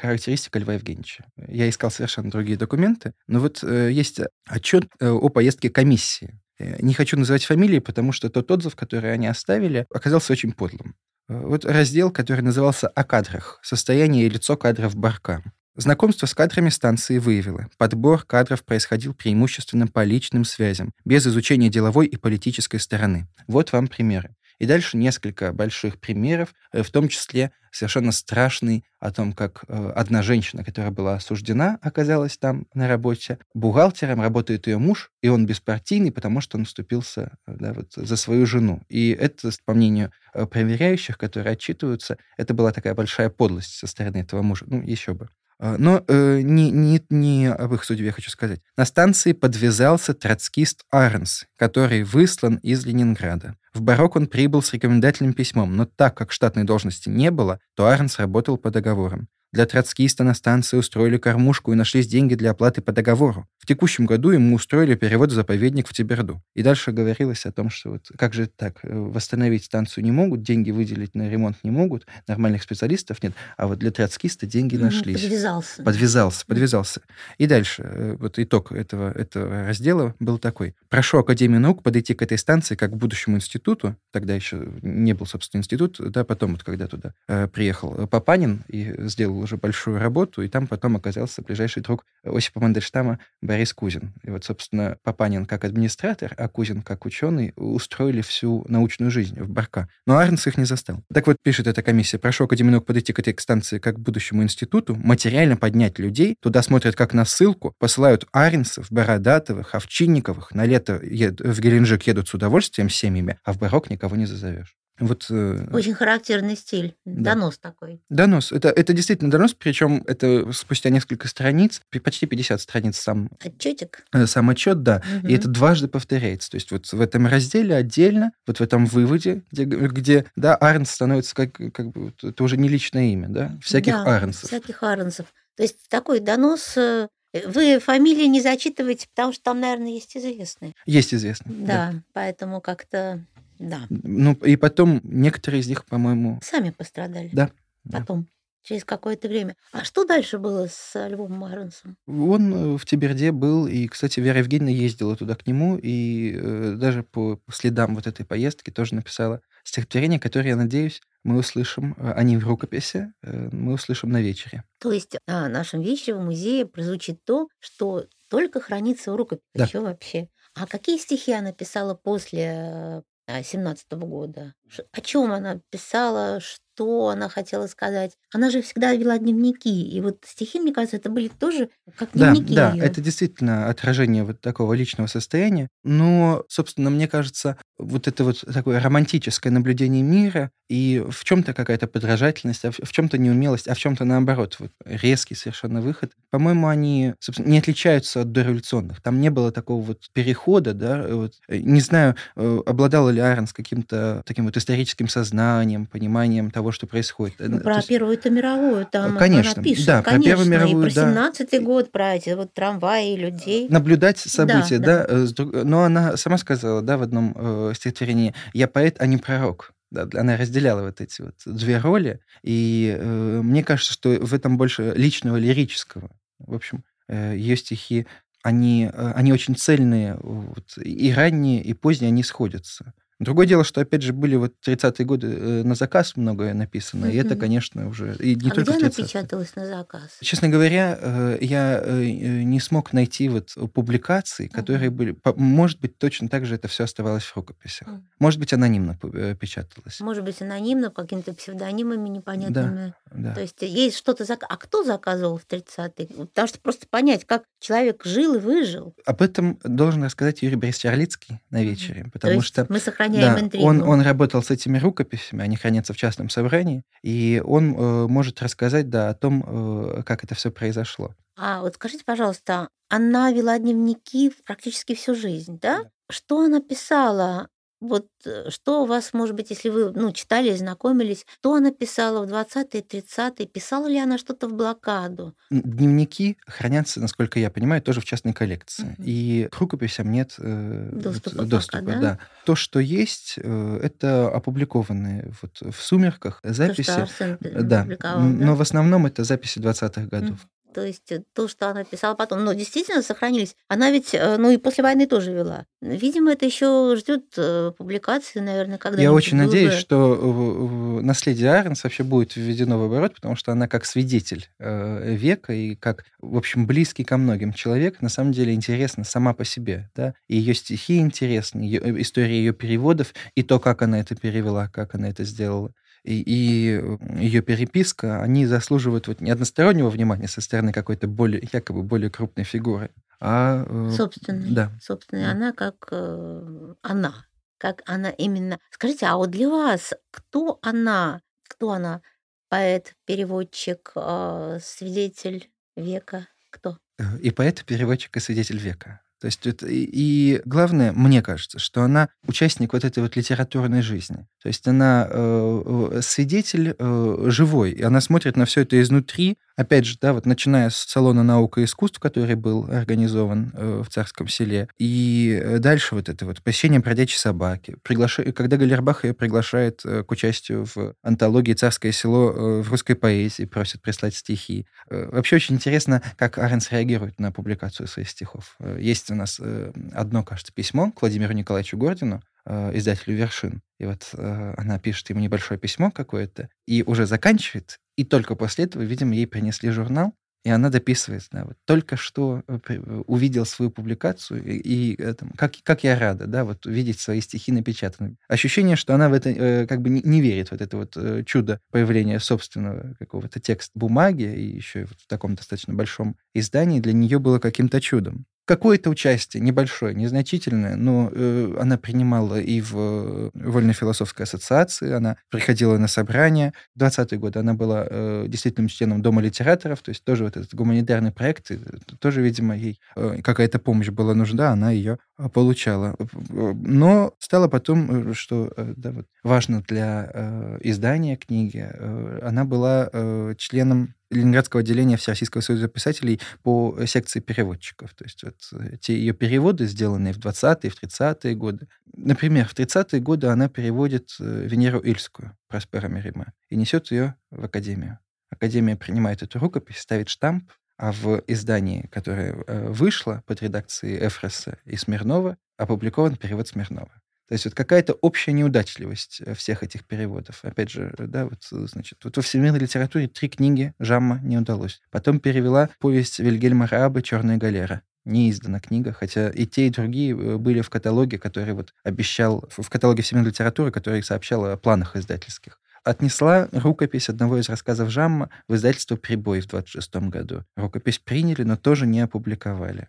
характеристика 0.00 0.58
Льва 0.58 0.74
Евгеньевича. 0.74 1.24
Я 1.48 1.68
искал 1.68 1.90
совершенно 1.90 2.30
другие 2.30 2.56
документы, 2.58 3.12
но 3.26 3.40
вот 3.40 3.64
э, 3.64 3.90
есть 3.92 4.20
отчет 4.48 4.88
о 5.00 5.28
поездке 5.28 5.70
комиссии. 5.70 6.38
Не 6.58 6.94
хочу 6.94 7.18
называть 7.18 7.44
фамилии, 7.44 7.80
потому 7.80 8.12
что 8.12 8.30
тот 8.30 8.50
отзыв, 8.50 8.76
который 8.76 9.12
они 9.12 9.26
оставили, 9.26 9.86
оказался 9.92 10.32
очень 10.32 10.52
подлым. 10.52 10.94
Вот 11.28 11.64
раздел, 11.64 12.10
который 12.10 12.40
назывался 12.40 12.88
«О 12.88 13.04
кадрах. 13.04 13.58
Состояние 13.62 14.26
и 14.26 14.30
лицо 14.30 14.56
кадров 14.56 14.94
Барка». 14.96 15.42
Знакомство 15.78 16.24
с 16.24 16.32
кадрами 16.34 16.70
станции 16.70 17.18
выявило. 17.18 17.68
Подбор 17.76 18.24
кадров 18.24 18.64
происходил 18.64 19.12
преимущественно 19.12 19.86
по 19.86 20.04
личным 20.04 20.46
связям, 20.46 20.94
без 21.04 21.26
изучения 21.26 21.68
деловой 21.68 22.06
и 22.06 22.16
политической 22.16 22.78
стороны. 22.78 23.28
Вот 23.46 23.72
вам 23.72 23.86
примеры. 23.86 24.34
И 24.58 24.64
дальше 24.64 24.96
несколько 24.96 25.52
больших 25.52 26.00
примеров, 26.00 26.54
э, 26.72 26.82
в 26.82 26.90
том 26.90 27.08
числе 27.08 27.52
совершенно 27.70 28.10
страшный 28.10 28.86
о 29.00 29.12
том, 29.12 29.34
как 29.34 29.64
э, 29.68 29.92
одна 29.94 30.22
женщина, 30.22 30.64
которая 30.64 30.90
была 30.92 31.16
осуждена, 31.16 31.78
оказалась 31.82 32.38
там 32.38 32.66
на 32.72 32.88
работе. 32.88 33.38
Бухгалтером 33.52 34.22
работает 34.22 34.66
ее 34.66 34.78
муж, 34.78 35.10
и 35.20 35.28
он 35.28 35.44
беспартийный, 35.44 36.10
потому 36.10 36.40
что 36.40 36.56
он 36.56 36.64
вступился 36.64 37.36
э, 37.46 37.54
да, 37.54 37.74
вот, 37.74 37.92
за 37.94 38.16
свою 38.16 38.46
жену. 38.46 38.80
И 38.88 39.10
это, 39.10 39.50
по 39.66 39.74
мнению 39.74 40.10
проверяющих, 40.32 41.18
которые 41.18 41.52
отчитываются, 41.52 42.16
это 42.38 42.54
была 42.54 42.72
такая 42.72 42.94
большая 42.94 43.28
подлость 43.28 43.74
со 43.74 43.86
стороны 43.86 44.22
этого 44.22 44.40
мужа. 44.40 44.64
Ну, 44.66 44.80
еще 44.80 45.12
бы. 45.12 45.28
А, 45.58 45.76
Но 45.78 46.04
э, 46.06 46.40
не, 46.42 46.70
не, 46.70 47.02
не 47.08 47.46
об 47.46 47.72
их 47.74 47.84
судьбе 47.84 48.12
хочу 48.12 48.30
сказать. 48.30 48.60
На 48.76 48.84
станции 48.84 49.32
подвязался 49.32 50.12
троцкист 50.12 50.84
Арнс, 50.90 51.46
который 51.56 52.02
выслан 52.02 52.56
из 52.56 52.84
Ленинграда. 52.84 53.56
В 53.72 53.82
Барок 53.82 54.16
он 54.16 54.26
прибыл 54.26 54.62
с 54.62 54.72
рекомендательным 54.72 55.32
письмом, 55.32 55.76
но 55.76 55.86
так 55.86 56.16
как 56.16 56.32
штатной 56.32 56.64
должности 56.64 57.08
не 57.08 57.30
было, 57.30 57.60
то 57.74 57.86
Арнс 57.86 58.18
работал 58.18 58.58
по 58.58 58.70
договорам. 58.70 59.28
Для 59.56 59.64
троцкиста 59.64 60.22
на 60.22 60.34
станции 60.34 60.76
устроили 60.76 61.16
кормушку 61.16 61.72
и 61.72 61.76
нашлись 61.76 62.06
деньги 62.06 62.34
для 62.34 62.50
оплаты 62.50 62.82
по 62.82 62.92
договору. 62.92 63.48
В 63.56 63.64
текущем 63.64 64.04
году 64.04 64.28
ему 64.28 64.54
устроили 64.54 64.96
перевод 64.96 65.32
в 65.32 65.34
заповедник 65.34 65.88
в 65.88 65.94
Тиберду. 65.94 66.42
И 66.54 66.62
дальше 66.62 66.92
говорилось 66.92 67.46
о 67.46 67.52
том, 67.52 67.70
что 67.70 67.92
вот 67.92 68.02
как 68.18 68.34
же 68.34 68.48
так, 68.48 68.80
э, 68.82 68.94
восстановить 68.94 69.64
станцию 69.64 70.04
не 70.04 70.10
могут, 70.10 70.42
деньги 70.42 70.72
выделить 70.72 71.14
на 71.14 71.30
ремонт 71.30 71.56
не 71.62 71.70
могут, 71.70 72.06
нормальных 72.28 72.64
специалистов 72.64 73.22
нет, 73.22 73.32
а 73.56 73.66
вот 73.66 73.78
для 73.78 73.90
троцкиста 73.90 74.44
деньги 74.44 74.76
нашлись. 74.76 75.22
Подвязался. 75.22 75.82
Подвязался, 75.82 76.44
подвязался. 76.46 77.00
И 77.38 77.46
дальше, 77.46 77.82
э, 77.82 78.16
вот 78.20 78.38
итог 78.38 78.72
этого, 78.72 79.10
этого 79.10 79.64
раздела 79.64 80.14
был 80.20 80.36
такой. 80.36 80.74
Прошу 80.90 81.16
Академию 81.16 81.62
наук 81.62 81.82
подойти 81.82 82.12
к 82.12 82.20
этой 82.20 82.36
станции 82.36 82.74
как 82.74 82.90
к 82.90 82.96
будущему 82.96 83.36
институту. 83.36 83.96
Тогда 84.12 84.34
еще 84.34 84.68
не 84.82 85.14
был, 85.14 85.24
собственно, 85.24 85.60
институт, 85.60 85.98
да, 85.98 86.24
потом 86.24 86.52
вот 86.52 86.62
когда 86.62 86.86
туда 86.88 87.14
э, 87.26 87.48
приехал 87.48 88.06
Папанин 88.06 88.62
и 88.68 88.94
сделал 89.08 89.45
уже 89.46 89.56
большую 89.56 89.98
работу, 89.98 90.42
и 90.42 90.48
там 90.48 90.66
потом 90.66 90.96
оказался 90.96 91.42
ближайший 91.42 91.82
друг 91.82 92.04
Осипа 92.22 92.60
Мандельштама 92.60 93.18
Борис 93.40 93.72
Кузин. 93.72 94.12
И 94.22 94.30
вот, 94.30 94.44
собственно, 94.44 94.98
Папанин 95.02 95.46
как 95.46 95.64
администратор, 95.64 96.34
а 96.36 96.48
Кузин 96.48 96.82
как 96.82 97.06
ученый 97.06 97.52
устроили 97.56 98.20
всю 98.20 98.64
научную 98.68 99.10
жизнь 99.10 99.40
в 99.40 99.48
Барка. 99.48 99.88
Но 100.06 100.18
Арнс 100.18 100.46
их 100.46 100.58
не 100.58 100.64
застал. 100.64 101.02
Так 101.12 101.26
вот, 101.26 101.36
пишет 101.42 101.66
эта 101.66 101.82
комиссия, 101.82 102.18
прошу 102.18 102.44
Академию 102.44 102.72
наук 102.72 102.86
подойти 102.86 103.12
к 103.12 103.18
этой 103.18 103.34
станции 103.38 103.78
как 103.78 103.96
к 103.96 103.98
будущему 103.98 104.42
институту, 104.42 104.94
материально 104.96 105.56
поднять 105.56 105.98
людей, 105.98 106.36
туда 106.40 106.62
смотрят 106.62 106.96
как 106.96 107.14
на 107.14 107.24
ссылку, 107.24 107.74
посылают 107.78 108.26
Арнсов, 108.32 108.90
Бородатовых, 108.90 109.74
Овчинниковых, 109.74 110.52
на 110.54 110.66
лето 110.66 111.00
ед- 111.02 111.40
в 111.40 111.60
Геленджик 111.60 112.02
едут 112.06 112.28
с 112.28 112.34
удовольствием 112.34 112.90
семьями, 112.90 113.38
а 113.44 113.52
в 113.52 113.58
Барок 113.58 113.90
никого 113.90 114.16
не 114.16 114.26
зазовешь. 114.26 114.76
Вот, 114.98 115.26
э, 115.30 115.68
Очень 115.72 115.94
характерный 115.94 116.56
стиль. 116.56 116.94
Да. 117.04 117.34
Донос 117.34 117.58
такой. 117.58 118.00
Донос. 118.08 118.52
Это, 118.52 118.68
это 118.70 118.92
действительно 118.92 119.30
донос, 119.30 119.54
причем 119.54 120.02
это 120.06 120.50
спустя 120.52 120.90
несколько 120.90 121.28
страниц, 121.28 121.82
почти 122.02 122.26
50 122.26 122.60
страниц 122.60 122.98
сам, 122.98 123.28
Отчетик. 123.44 124.04
э, 124.12 124.26
сам 124.26 124.48
отчет, 124.50 124.82
да. 124.82 125.02
Мгм. 125.18 125.28
И 125.28 125.34
это 125.34 125.48
дважды 125.48 125.88
повторяется. 125.88 126.50
То 126.50 126.56
есть 126.56 126.70
вот 126.70 126.90
в 126.92 127.00
этом 127.00 127.26
разделе 127.26 127.74
отдельно, 127.74 128.32
вот 128.46 128.58
в 128.58 128.60
этом 128.62 128.86
выводе, 128.86 129.42
где, 129.52 129.64
где 129.64 130.24
да, 130.36 130.54
Арнс 130.56 130.90
становится 130.90 131.34
как, 131.34 131.52
как 131.72 131.90
бы, 131.90 132.12
это 132.22 132.42
уже 132.44 132.56
не 132.56 132.68
личное 132.68 133.12
имя, 133.12 133.28
да, 133.28 133.56
всяких 133.62 133.92
Да, 133.92 134.16
Арнсов. 134.16 134.48
Всяких 134.48 134.82
Арнсов. 134.82 135.26
То 135.56 135.62
есть 135.62 135.88
такой 135.88 136.20
донос... 136.20 136.76
э, 136.76 137.08
Вы 137.46 137.78
фамилии 137.80 138.26
не 138.26 138.40
зачитываете, 138.40 139.08
потому 139.14 139.32
что 139.32 139.42
там, 139.42 139.60
наверное, 139.60 139.90
есть 139.90 140.16
известные. 140.16 140.72
Есть 140.86 141.12
известно. 141.12 141.52
Да, 141.54 141.94
поэтому 142.14 142.60
как-то... 142.60 143.24
Да. 143.58 143.86
Ну, 143.90 144.34
и 144.34 144.56
потом 144.56 145.00
некоторые 145.04 145.60
из 145.60 145.68
них, 145.68 145.84
по-моему, 145.84 146.40
Сами 146.42 146.70
пострадали. 146.70 147.30
Да, 147.32 147.50
да. 147.84 148.00
Потом, 148.00 148.26
через 148.66 148.84
какое-то 148.84 149.28
время. 149.28 149.56
А 149.72 149.84
что 149.84 150.04
дальше 150.04 150.38
было 150.38 150.66
с 150.68 151.08
Львом 151.08 151.42
Арнсом? 151.44 151.96
Он 152.06 152.52
э, 152.52 152.78
в 152.78 152.84
Тиберде 152.84 153.32
был, 153.32 153.66
и, 153.66 153.86
кстати, 153.86 154.20
Вера 154.20 154.40
Евгеньевна 154.40 154.70
ездила 154.70 155.16
туда 155.16 155.36
к 155.36 155.46
нему, 155.46 155.78
и 155.80 156.36
э, 156.36 156.74
даже 156.76 157.02
по 157.02 157.40
следам 157.50 157.94
вот 157.94 158.06
этой 158.06 158.26
поездки 158.26 158.70
тоже 158.70 158.96
написала 158.96 159.40
стихотворение, 159.62 160.18
которое, 160.18 160.50
я 160.50 160.56
надеюсь, 160.56 161.00
мы 161.22 161.38
услышим, 161.38 161.94
э, 161.98 162.12
они 162.12 162.36
в 162.36 162.46
рукописи, 162.46 163.12
э, 163.22 163.48
мы 163.52 163.74
услышим 163.74 164.10
на 164.10 164.20
вечере. 164.20 164.64
То 164.80 164.90
есть 164.90 165.16
на 165.26 165.48
нашем 165.48 165.80
вечере 165.80 166.16
в 166.16 166.24
музее 166.24 166.66
прозвучит 166.66 167.24
то, 167.24 167.48
что 167.60 168.06
только 168.28 168.60
хранится 168.60 169.12
в 169.12 169.16
рукописи. 169.16 169.44
Да. 169.54 169.64
Еще 169.64 169.80
вообще. 169.80 170.28
А 170.54 170.66
какие 170.66 170.98
стихи 170.98 171.32
она 171.32 171.52
писала 171.52 171.94
после 171.94 172.52
э, 172.54 173.02
17 173.42 174.06
года? 174.06 174.54
Ш- 174.68 174.84
О 174.92 175.00
чем 175.00 175.32
она 175.32 175.60
писала? 175.70 176.40
Что 176.40 177.08
она 177.08 177.28
хотела 177.28 177.66
сказать? 177.66 178.12
Она 178.32 178.50
же 178.50 178.62
всегда 178.62 178.92
вела 178.94 179.18
дневники. 179.18 179.82
И 179.88 180.00
вот 180.00 180.24
стихи, 180.26 180.60
мне 180.60 180.72
кажется, 180.72 180.96
это 180.96 181.08
были 181.10 181.28
тоже 181.28 181.70
как 181.96 182.10
Да, 182.12 182.32
дневники 182.32 182.54
да, 182.54 182.72
её. 182.72 182.84
это 182.84 183.00
действительно 183.00 183.68
отражение 183.68 184.24
вот 184.24 184.40
такого 184.40 184.74
личного 184.74 185.06
состояния. 185.08 185.68
Но, 185.84 186.44
собственно, 186.48 186.90
мне 186.90 187.08
кажется, 187.08 187.56
вот 187.78 188.06
это 188.08 188.24
вот 188.24 188.44
такое 188.52 188.80
романтическое 188.80 189.52
наблюдение 189.52 190.02
мира 190.02 190.50
и 190.68 191.04
в 191.08 191.24
чем-то 191.24 191.54
какая-то 191.54 191.86
подражательность, 191.86 192.64
а 192.64 192.70
в, 192.72 192.90
чем-то 192.92 193.18
неумелость, 193.18 193.68
а 193.68 193.74
в 193.74 193.78
чем-то 193.78 194.04
наоборот, 194.04 194.56
вот 194.58 194.72
резкий 194.84 195.34
совершенно 195.34 195.80
выход. 195.80 196.12
По-моему, 196.30 196.66
они, 196.68 197.14
собственно, 197.20 197.48
не 197.48 197.58
отличаются 197.58 198.22
от 198.22 198.32
дореволюционных. 198.32 199.00
Там 199.00 199.20
не 199.20 199.30
было 199.30 199.52
такого 199.52 199.80
вот 199.82 200.02
перехода, 200.12 200.74
да, 200.74 201.06
вот. 201.08 201.34
Э, 201.48 201.58
Не 201.58 201.80
знаю, 201.80 202.16
э, 202.36 202.58
обладал 202.66 203.08
ли 203.10 203.20
Аренс 203.20 203.52
каким-то 203.52 204.22
таким 204.26 204.44
вот 204.46 204.56
историческим 204.56 205.08
сознанием, 205.08 205.86
пониманием 205.86 206.50
того, 206.50 206.72
что 206.72 206.86
происходит. 206.86 207.36
Ну, 207.38 207.58
Э, 207.58 207.60
про 207.60 207.76
есть- 207.76 207.88
Первую-то 207.88 208.30
мировую 208.30 208.86
там 208.86 209.16
Конечно, 209.18 209.52
она 209.54 209.62
пишет. 209.62 209.86
да, 209.86 210.02
про 210.02 210.10
конечно, 210.12 210.30
Первую 210.30 210.48
мировую, 210.48 210.86
и 210.86 210.90
про 210.90 210.94
да. 210.94 211.12
17-й 211.30 211.58
год, 211.60 211.92
про 211.92 212.14
эти 212.16 212.30
вот 212.30 212.52
трамваи 212.54 213.14
людей. 213.16 213.68
наблюдать 213.68 214.18
события, 214.18 214.78
Да, 214.78 215.06
да. 215.06 215.06
э, 215.08 215.26
друг- 215.28 215.54
Но 215.64 215.84
она 215.84 216.16
сама 216.16 216.38
сказала, 216.38 216.82
да, 216.82 216.96
в 216.98 217.02
одном 217.02 217.34
э, 217.36 217.72
стихотворении, 217.76 218.34
я 218.52 218.66
поэт, 218.68 218.96
а 218.98 219.06
не 219.06 219.16
пророк. 219.16 219.72
Да, 219.90 220.08
она 220.14 220.36
разделяла 220.36 220.82
вот 220.82 221.00
эти 221.00 221.22
вот 221.22 221.34
две 221.46 221.78
роли, 221.78 222.20
и 222.42 222.96
э, 222.98 223.40
мне 223.42 223.62
кажется, 223.62 223.92
что 223.92 224.10
в 224.10 224.34
этом 224.34 224.58
больше 224.58 224.92
личного, 224.96 225.36
лирического. 225.36 226.10
В 226.38 226.54
общем, 226.54 226.84
ее 227.08 227.56
стихи, 227.56 228.06
они, 228.42 228.90
э, 228.92 229.12
они 229.14 229.32
очень 229.32 229.56
цельные, 229.56 230.16
вот, 230.20 230.78
и 230.78 231.12
ранние, 231.12 231.62
и 231.62 231.72
поздние 231.74 232.08
они 232.08 232.22
сходятся. 232.22 232.94
Другое 233.18 233.46
дело, 233.46 233.64
что, 233.64 233.80
опять 233.80 234.02
же, 234.02 234.12
были 234.12 234.36
вот 234.36 234.54
30-е 234.66 235.04
годы 235.06 235.26
э, 235.28 235.62
на 235.62 235.74
заказ 235.74 236.16
многое 236.16 236.52
написано, 236.52 237.06
и 237.06 237.16
это, 237.16 237.34
конечно, 237.34 237.88
уже... 237.88 238.14
И 238.16 238.34
не 238.34 238.50
а 238.50 238.54
только 238.54 238.72
где 238.72 238.86
30-е. 238.88 239.04
печаталась 239.04 239.56
на 239.56 239.66
заказ? 239.66 240.18
Честно 240.20 240.48
говоря, 240.50 240.98
э, 241.00 241.38
я 241.40 241.80
э, 241.82 242.04
не 242.04 242.60
смог 242.60 242.92
найти 242.92 243.28
вот 243.30 243.54
публикации, 243.72 244.48
которые 244.48 244.90
были... 244.90 245.12
по- 245.12 245.32
Может 245.34 245.80
быть, 245.80 245.96
точно 245.96 246.28
так 246.28 246.44
же 246.44 246.56
это 246.56 246.68
все 246.68 246.84
оставалось 246.84 247.24
в 247.24 247.34
рукописях. 247.36 247.88
Мгм. 247.88 248.06
Может 248.18 248.38
быть, 248.38 248.52
анонимно 248.52 248.98
печаталось. 249.40 250.00
Может 250.00 250.22
быть, 250.24 250.42
анонимно, 250.42 250.90
какими-то 250.90 251.32
псевдонимами 251.32 252.08
непонятными. 252.10 252.92
Да. 253.12 253.34
То 253.34 253.40
есть 253.40 253.62
есть 253.62 253.96
что-то... 253.96 254.24
зак- 254.24 254.44
А 254.48 254.56
кто 254.58 254.84
заказывал 254.84 255.38
в 255.38 255.46
30-е? 255.46 256.06
Потому 256.26 256.48
что 256.48 256.60
просто 256.60 256.86
понять, 256.88 257.24
как 257.24 257.44
человек 257.60 258.04
жил 258.04 258.34
и 258.34 258.38
выжил. 258.40 258.94
Об 259.06 259.22
этом 259.22 259.58
должен 259.64 260.04
рассказать 260.04 260.42
Юрий 260.42 260.56
Борисович 260.56 260.86
Орлицкий 260.86 261.40
на 261.50 261.62
вечере, 261.62 262.04
То 262.04 262.10
потому 262.10 262.34
есть 262.34 262.46
что... 262.48 262.66
мы 262.68 262.78
сохраняем 263.08 263.34
Да, 263.34 263.40
интригу. 263.40 263.64
он, 263.66 263.82
он 263.82 264.00
работал 264.00 264.42
с 264.42 264.50
этими 264.50 264.78
рукописями, 264.78 265.42
они 265.42 265.56
хранятся 265.56 265.92
в 265.92 265.96
частном 265.96 266.28
собрании, 266.30 266.82
и 267.02 267.42
он 267.44 267.74
э, 267.74 268.06
может 268.08 268.42
рассказать, 268.42 268.88
да, 268.90 269.10
о 269.10 269.14
том, 269.14 269.44
э, 269.46 270.02
как 270.04 270.24
это 270.24 270.34
все 270.34 270.50
произошло. 270.50 271.14
А 271.36 271.60
вот 271.60 271.74
скажите, 271.74 272.04
пожалуйста, 272.04 272.68
она 272.88 273.30
вела 273.32 273.58
дневники 273.58 274.32
практически 274.44 274.94
всю 274.94 275.14
жизнь, 275.14 275.58
да? 275.60 275.82
Да. 275.82 275.90
Что 276.10 276.40
она 276.40 276.60
писала? 276.60 277.48
Вот 277.80 278.06
э, 278.24 278.48
что 278.50 278.84
у 278.84 278.86
вас, 278.86 279.12
может 279.12 279.34
быть, 279.34 279.50
если 279.50 279.68
вы 279.68 279.92
ну, 279.92 280.12
читали 280.12 280.54
знакомились, 280.54 281.26
что 281.40 281.54
она 281.54 281.70
писала 281.70 282.24
в 282.24 282.30
20-е, 282.30 282.80
30-е? 282.80 283.46
Писала 283.46 283.86
ли 283.86 283.98
она 283.98 284.16
что-то 284.16 284.48
в 284.48 284.54
блокаду? 284.54 285.34
Дневники 285.50 286.38
хранятся, 286.46 287.00
насколько 287.00 287.38
я 287.38 287.50
понимаю, 287.50 287.82
тоже 287.82 288.00
в 288.00 288.04
частной 288.04 288.32
коллекции. 288.32 288.96
Мгм. 288.98 289.04
И 289.04 289.48
к 289.50 289.58
рукописям 289.58 290.10
нет 290.10 290.34
э, 290.38 290.90
вот 290.92 291.02
Доступа 291.02 291.30
пока, 291.36 291.44
доступа, 291.44 291.82
да? 291.82 292.00
да? 292.00 292.18
То, 292.46 292.54
что 292.54 292.80
есть, 292.80 293.34
э, 293.36 293.80
это 293.82 294.28
опубликованные 294.28 295.32
вот 295.42 295.60
в 295.60 295.82
«Сумерках» 295.82 296.40
То, 296.42 296.54
записи. 296.54 296.90
что 296.90 297.02
Арсен 297.02 297.38
Э, 297.40 297.62
Да, 297.62 297.86
но 298.16 298.54
в 298.54 298.60
основном 298.60 299.06
это 299.06 299.24
записи 299.24 299.58
20-х 299.58 300.06
годов. 300.06 300.30
Мгм. 300.30 300.50
То 300.74 300.84
есть 300.84 301.10
э, 301.10 301.22
то, 301.34 301.48
что 301.48 301.68
она 301.68 301.84
писала 301.84 302.14
потом, 302.14 302.44
но 302.44 302.52
действительно 302.52 303.02
сохранились. 303.02 303.56
Она 303.68 303.90
ведь, 303.90 304.14
э, 304.14 304.36
ну 304.36 304.50
и 304.50 304.56
после 304.56 304.82
войны 304.84 305.06
тоже 305.06 305.32
вела. 305.32 305.66
Видимо, 305.80 306.32
это 306.32 306.44
еще 306.46 306.94
ждет 306.96 307.24
э, 307.36 307.72
публикации, 307.76 308.40
наверное, 308.40 308.78
когда 308.78 309.00
Я 309.00 309.12
очень 309.12 309.36
надеюсь, 309.36 309.74
что 309.74 310.14
э, 310.14 310.98
э, 310.98 311.00
наследие 311.02 311.52
Аренс 311.52 311.84
вообще 311.84 312.02
будет 312.02 312.36
введено 312.36 312.78
в 312.78 312.84
оборот, 312.84 313.14
потому 313.14 313.36
что 313.36 313.52
она 313.52 313.68
как 313.68 313.84
свидетель 313.84 314.48
века 314.58 315.52
и 315.52 315.74
как, 315.74 316.04
в 316.20 316.36
общем, 316.36 316.66
близкий 316.66 317.04
ко 317.04 317.16
многим 317.16 317.52
человек, 317.52 318.02
на 318.02 318.08
самом 318.08 318.32
деле 318.32 318.54
интересна 318.54 319.04
сама 319.04 319.32
по 319.34 319.44
себе. 319.44 319.90
Да? 319.94 320.14
И 320.28 320.36
ее 320.36 320.54
стихи 320.54 320.98
интересны, 320.98 321.76
э, 321.76 322.00
история 322.00 322.38
ее 322.38 322.52
переводов, 322.52 323.14
и 323.34 323.42
то, 323.42 323.58
как 323.60 323.82
она 323.82 324.00
это 324.00 324.14
перевела, 324.16 324.68
как 324.68 324.94
она 324.94 325.08
это 325.08 325.24
сделала. 325.24 325.72
И, 326.06 326.22
и 326.22 326.80
ее 327.20 327.42
переписка, 327.42 328.22
они 328.22 328.46
заслуживают 328.46 329.08
вот 329.08 329.20
не 329.20 329.30
одностороннего 329.32 329.90
внимания 329.90 330.28
со 330.28 330.40
стороны 330.40 330.72
какой-то 330.72 331.08
более, 331.08 331.48
якобы 331.52 331.82
более 331.82 332.10
крупной 332.10 332.44
фигуры, 332.44 332.90
а... 333.20 333.64
э, 333.68 333.90
Собственной. 333.90 334.50
Да. 334.50 334.70
Собственной. 334.80 335.24
Да. 335.24 335.30
Она 335.32 335.52
как 335.52 335.88
э, 335.90 336.74
она. 336.82 337.26
Как 337.58 337.82
она 337.86 338.10
именно. 338.10 338.60
Скажите, 338.70 339.06
а 339.06 339.16
вот 339.16 339.30
для 339.30 339.48
вас 339.48 339.94
кто 340.12 340.58
она? 340.62 341.22
Кто 341.48 341.70
она? 341.70 342.02
Поэт, 342.48 342.94
переводчик, 343.06 343.90
э, 343.96 344.58
свидетель 344.62 345.50
века? 345.76 346.28
Кто? 346.50 346.78
Э, 346.98 347.18
И 347.18 347.30
поэт, 347.32 347.60
и 347.62 347.64
переводчик, 347.64 348.16
и 348.16 348.20
свидетель 348.20 348.58
века. 348.58 349.00
То 349.20 349.26
есть 349.26 349.46
это, 349.46 349.66
и, 349.68 350.42
главное, 350.44 350.92
мне 350.92 351.22
кажется, 351.22 351.58
что 351.58 351.82
она 351.82 352.08
участник 352.26 352.74
вот 352.74 352.84
этой 352.84 353.02
вот 353.02 353.16
литературной 353.16 353.82
жизни. 353.82 354.26
То 354.42 354.48
есть 354.48 354.66
она 354.68 355.08
э, 355.10 355.90
э 355.92 356.02
свидетель 356.02 356.74
э, 356.78 357.24
живой, 357.28 357.72
и 357.72 357.82
она 357.82 358.00
смотрит 358.00 358.36
на 358.36 358.44
все 358.44 358.62
это 358.62 358.80
изнутри. 358.80 359.38
Опять 359.56 359.86
же, 359.86 359.96
да, 360.00 360.12
вот 360.12 360.26
начиная 360.26 360.68
с 360.68 360.76
салона 360.76 361.22
наук 361.22 361.56
и 361.56 361.64
искусств, 361.64 361.98
который 361.98 362.34
был 362.34 362.66
организован 362.70 363.52
э, 363.54 363.82
в 363.82 363.88
Царском 363.88 364.28
селе, 364.28 364.68
и 364.78 365.40
э, 365.42 365.58
дальше 365.58 365.94
вот 365.94 366.10
это 366.10 366.26
вот 366.26 366.42
посещение 366.42 366.80
бродячей 366.80 367.18
собаки. 367.18 367.76
Приглаш... 367.82 368.20
Когда 368.34 368.58
Галербах 368.58 369.06
ее 369.06 369.14
приглашает 369.14 369.80
э, 369.86 370.02
к 370.02 370.10
участию 370.10 370.66
в 370.66 370.94
антологии 371.02 371.54
«Царское 371.54 371.90
село» 371.90 372.32
э, 372.32 372.62
в 372.62 372.70
русской 372.70 372.94
поэзии, 372.94 373.46
просит 373.46 373.80
прислать 373.80 374.14
стихи. 374.14 374.66
Э, 374.90 375.08
вообще 375.10 375.36
очень 375.36 375.54
интересно, 375.54 376.02
как 376.16 376.36
Аренс 376.36 376.70
реагирует 376.70 377.18
на 377.18 377.32
публикацию 377.32 377.86
своих 377.86 378.10
стихов. 378.10 378.56
Э, 378.58 378.76
есть 378.78 379.10
у 379.10 379.14
нас 379.14 379.40
э, 379.40 379.72
одно, 379.94 380.22
кажется, 380.22 380.52
письмо 380.52 380.92
к 380.92 381.00
Владимиру 381.00 381.32
Николаевичу 381.32 381.78
Гордину, 381.78 382.22
э, 382.46 382.76
издателю 382.76 383.16
«Вершин». 383.16 383.62
И 383.78 383.84
вот 383.84 384.08
э, 384.14 384.54
она 384.56 384.78
пишет 384.78 385.10
ему 385.10 385.20
небольшое 385.20 385.60
письмо 385.60 385.90
какое-то 385.90 386.48
и 386.66 386.82
уже 386.82 387.06
заканчивает, 387.06 387.78
и 387.96 388.04
только 388.04 388.34
после 388.34 388.64
этого, 388.64 388.82
видимо, 388.82 389.14
ей 389.14 389.26
принесли 389.26 389.70
журнал, 389.70 390.14
и 390.46 390.48
она 390.48 390.70
дописывает, 390.70 391.26
да, 391.32 391.44
вот 391.44 391.56
только 391.64 391.96
что 391.96 392.44
э, 392.46 393.02
увидел 393.08 393.44
свою 393.44 393.68
публикацию, 393.68 394.44
и, 394.44 394.56
и 394.58 395.02
это, 395.02 395.26
как, 395.36 395.54
как 395.64 395.82
я 395.82 395.98
рада, 395.98 396.28
да, 396.28 396.44
вот 396.44 396.66
увидеть 396.66 397.00
свои 397.00 397.20
стихи 397.20 397.50
напечатанными. 397.50 398.16
Ощущение, 398.28 398.76
что 398.76 398.94
она 398.94 399.08
в 399.08 399.12
это 399.12 399.30
э, 399.30 399.66
как 399.66 399.82
бы 399.82 399.88
не, 399.88 400.02
не 400.02 400.20
верит, 400.20 400.52
вот 400.52 400.60
это 400.60 400.76
вот 400.76 400.96
э, 400.96 401.24
чудо 401.24 401.60
появления 401.72 402.20
собственного 402.20 402.94
какого-то 403.00 403.40
текста 403.40 403.76
бумаги, 403.76 404.22
и 404.22 404.54
еще 404.54 404.84
вот 404.84 405.00
в 405.00 405.08
таком 405.08 405.34
достаточно 405.34 405.74
большом 405.74 406.16
издании, 406.32 406.78
для 406.78 406.92
нее 406.92 407.18
было 407.18 407.40
каким-то 407.40 407.80
чудом 407.80 408.24
какое-то 408.46 408.90
участие, 408.90 409.42
небольшое, 409.42 409.94
незначительное, 409.94 410.76
но 410.76 411.10
э, 411.12 411.56
она 411.60 411.76
принимала 411.76 412.40
и 412.40 412.60
в 412.60 412.74
э, 412.76 413.30
Вольно-философской 413.34 414.24
ассоциации, 414.24 414.92
она 414.92 415.16
приходила 415.30 415.76
на 415.78 415.88
собрания. 415.88 416.54
В 416.74 416.80
20-е 416.80 417.18
годы 417.18 417.40
она 417.40 417.54
была 417.54 417.86
э, 417.88 418.24
действительным 418.28 418.68
членом 418.68 419.02
Дома 419.02 419.20
литераторов, 419.20 419.82
то 419.82 419.90
есть 419.90 420.04
тоже 420.04 420.24
вот 420.24 420.36
этот 420.36 420.54
гуманитарный 420.54 421.10
проект, 421.10 421.50
тоже, 421.98 422.22
видимо, 422.22 422.56
ей 422.56 422.80
э, 422.94 423.20
какая-то 423.22 423.58
помощь 423.58 423.88
была 423.88 424.14
нужна, 424.14 424.50
она 424.50 424.70
ее 424.70 424.98
э, 425.18 425.28
получала. 425.28 425.96
Но 426.30 427.14
стало 427.18 427.48
потом, 427.48 428.10
э, 428.10 428.14
что 428.14 428.52
э, 428.56 428.74
да, 428.76 428.92
вот, 428.92 429.06
важно 429.24 429.60
для 429.62 430.08
э, 430.14 430.58
издания 430.62 431.16
книги, 431.16 431.68
э, 431.68 432.20
она 432.22 432.44
была 432.44 432.88
э, 432.92 433.34
членом 433.38 433.94
Ленинградского 434.10 434.60
отделения 434.60 434.96
Всероссийского 434.96 435.40
союза 435.40 435.68
писателей 435.68 436.20
по 436.42 436.78
секции 436.86 437.20
переводчиков. 437.20 437.94
То 437.94 438.04
есть 438.04 438.22
вот 438.22 438.36
э, 438.52 438.76
те 438.78 438.96
ее 438.96 439.12
переводы, 439.12 439.66
сделанные 439.66 440.12
в 440.12 440.18
20-е, 440.18 440.70
в 440.70 440.82
30-е 440.82 441.34
годы. 441.34 441.68
Например, 441.96 442.48
в 442.48 442.54
30-е 442.54 443.00
годы 443.00 443.26
она 443.28 443.48
переводит 443.48 444.10
э, 444.20 444.46
Венеру 444.46 444.80
Ильскую, 444.80 445.36
Проспера 445.48 445.88
Мерима, 445.88 446.32
и 446.48 446.56
несет 446.56 446.90
ее 446.90 447.16
в 447.30 447.44
Академию. 447.44 447.98
Академия 448.30 448.76
принимает 448.76 449.22
эту 449.22 449.38
рукопись, 449.38 449.78
ставит 449.78 450.08
штамп, 450.08 450.50
а 450.78 450.92
в 450.92 451.22
издании, 451.26 451.88
которое 451.90 452.32
э, 452.46 452.68
вышло 452.68 453.22
под 453.26 453.42
редакцией 453.42 454.06
Эфроса 454.06 454.58
и 454.64 454.76
Смирнова, 454.76 455.36
опубликован 455.56 456.16
перевод 456.16 456.48
Смирнова. 456.48 456.92
То 457.28 457.32
есть 457.32 457.44
вот 457.44 457.54
какая-то 457.54 457.94
общая 457.94 458.32
неудачливость 458.32 459.20
э, 459.24 459.34
всех 459.34 459.62
этих 459.62 459.84
переводов. 459.84 460.40
Опять 460.42 460.70
же, 460.70 460.94
да, 460.96 461.24
вот, 461.24 461.46
э, 461.52 461.66
значит, 461.66 461.98
вот 462.04 462.16
во 462.16 462.22
всемирной 462.22 462.60
литературе 462.60 463.08
три 463.08 463.28
книги 463.28 463.74
Жамма 463.80 464.20
не 464.22 464.38
удалось. 464.38 464.80
Потом 464.90 465.18
перевела 465.18 465.70
повесть 465.80 466.20
Вильгельма 466.20 466.68
Раабы 466.68 467.02
«Черная 467.02 467.36
галера». 467.36 467.82
Не 468.04 468.30
издана 468.30 468.60
книга, 468.60 468.92
хотя 468.92 469.30
и 469.30 469.46
те, 469.46 469.66
и 469.66 469.70
другие 469.70 470.12
э, 470.12 470.36
были 470.36 470.60
в 470.60 470.70
каталоге, 470.70 471.18
который 471.18 471.54
вот 471.54 471.74
обещал, 471.82 472.48
в 472.48 472.70
каталоге 472.70 473.02
всемирной 473.02 473.30
литературы, 473.30 473.72
который 473.72 474.02
сообщал 474.02 474.44
о 474.44 474.56
планах 474.56 474.96
издательских 474.96 475.60
отнесла 475.82 476.48
рукопись 476.50 477.08
одного 477.08 477.38
из 477.38 477.48
рассказов 477.48 477.90
Жамма 477.90 478.28
в 478.48 478.56
издательство 478.56 478.96
«Прибой» 478.96 479.40
в 479.40 479.46
26 479.46 479.94
году. 480.08 480.42
Рукопись 480.56 480.98
приняли, 480.98 481.44
но 481.44 481.56
тоже 481.56 481.86
не 481.86 482.00
опубликовали. 482.00 482.88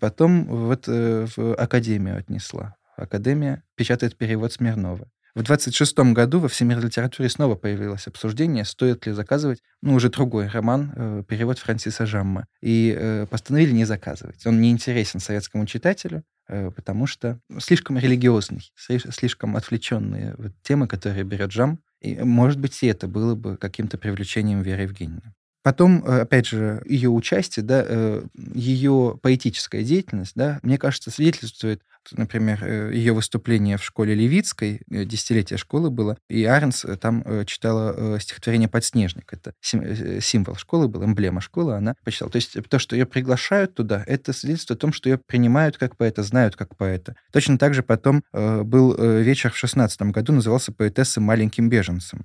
Потом 0.00 0.46
вот 0.46 0.86
в 0.86 1.54
Академию 1.56 2.16
отнесла. 2.16 2.77
Академия 2.98 3.62
печатает 3.76 4.16
перевод 4.16 4.52
Смирнова. 4.52 5.08
В 5.34 5.42
26 5.42 5.98
году 6.14 6.40
во 6.40 6.48
всемирной 6.48 6.86
литературе 6.86 7.28
снова 7.28 7.54
появилось 7.54 8.06
обсуждение, 8.08 8.64
стоит 8.64 9.06
ли 9.06 9.12
заказывать, 9.12 9.62
ну, 9.82 9.94
уже 9.94 10.08
другой 10.08 10.48
роман, 10.48 10.92
э, 10.96 11.22
перевод 11.28 11.58
Франсиса 11.58 12.06
Жамма. 12.06 12.46
И 12.60 12.92
э, 12.98 13.26
постановили 13.30 13.70
не 13.70 13.84
заказывать. 13.84 14.44
Он 14.46 14.60
не 14.60 14.70
интересен 14.70 15.20
советскому 15.20 15.64
читателю, 15.66 16.24
э, 16.48 16.72
потому 16.74 17.06
что 17.06 17.38
слишком 17.60 17.98
религиозный, 17.98 18.72
слишком 18.76 19.56
отвлеченные 19.56 20.34
вот, 20.38 20.52
темы, 20.62 20.88
которые 20.88 21.22
берет 21.22 21.52
Жам. 21.52 21.78
И, 22.00 22.16
может 22.16 22.58
быть, 22.58 22.82
и 22.82 22.86
это 22.88 23.06
было 23.06 23.36
бы 23.36 23.56
каким-то 23.56 23.96
привлечением 23.96 24.62
Веры 24.62 24.82
Евгеньевны. 24.82 25.34
Потом, 25.68 26.02
э, 26.04 26.20
опять 26.20 26.46
же, 26.46 26.82
ее 26.86 27.10
участие, 27.10 27.64
да, 27.64 27.84
э, 27.86 28.22
ее 28.54 29.18
поэтическая 29.20 29.82
деятельность, 29.82 30.32
да, 30.34 30.60
мне 30.62 30.78
кажется, 30.78 31.10
свидетельствует 31.10 31.82
например, 32.12 32.62
э, 32.62 32.92
ее 32.94 33.12
выступление 33.12 33.76
в 33.76 33.84
школе 33.84 34.14
Левицкой, 34.14 34.80
э, 34.90 35.04
десятилетие 35.04 35.58
школы 35.58 35.90
было, 35.90 36.16
и 36.28 36.44
Арнс 36.44 36.84
э, 36.84 36.96
там 36.96 37.24
читала 37.46 38.18
стихотворение 38.18 38.68
«Подснежник». 38.68 39.32
Это 39.32 39.52
символ 39.62 40.56
школы 40.56 40.88
был, 40.88 41.04
эмблема 41.04 41.40
школы, 41.40 41.74
она 41.74 41.94
почитала. 42.04 42.30
То 42.30 42.36
есть 42.36 42.56
то, 42.68 42.78
что 42.78 42.96
ее 42.96 43.06
приглашают 43.06 43.74
туда, 43.74 44.04
это 44.06 44.32
свидетельствует 44.32 44.78
о 44.78 44.80
том, 44.80 44.92
что 44.92 45.08
ее 45.08 45.18
принимают 45.18 45.76
как 45.78 45.96
поэта, 45.96 46.22
знают 46.22 46.56
как 46.56 46.76
поэта. 46.76 47.16
Точно 47.32 47.58
так 47.58 47.74
же 47.74 47.82
потом 47.82 48.22
был 48.32 48.94
вечер 48.96 49.52
в 49.52 49.56
шестнадцатом 49.56 50.12
году, 50.12 50.32
назывался 50.32 50.72
«Поэтесса 50.72 51.20
маленьким 51.20 51.68
беженцем». 51.68 52.24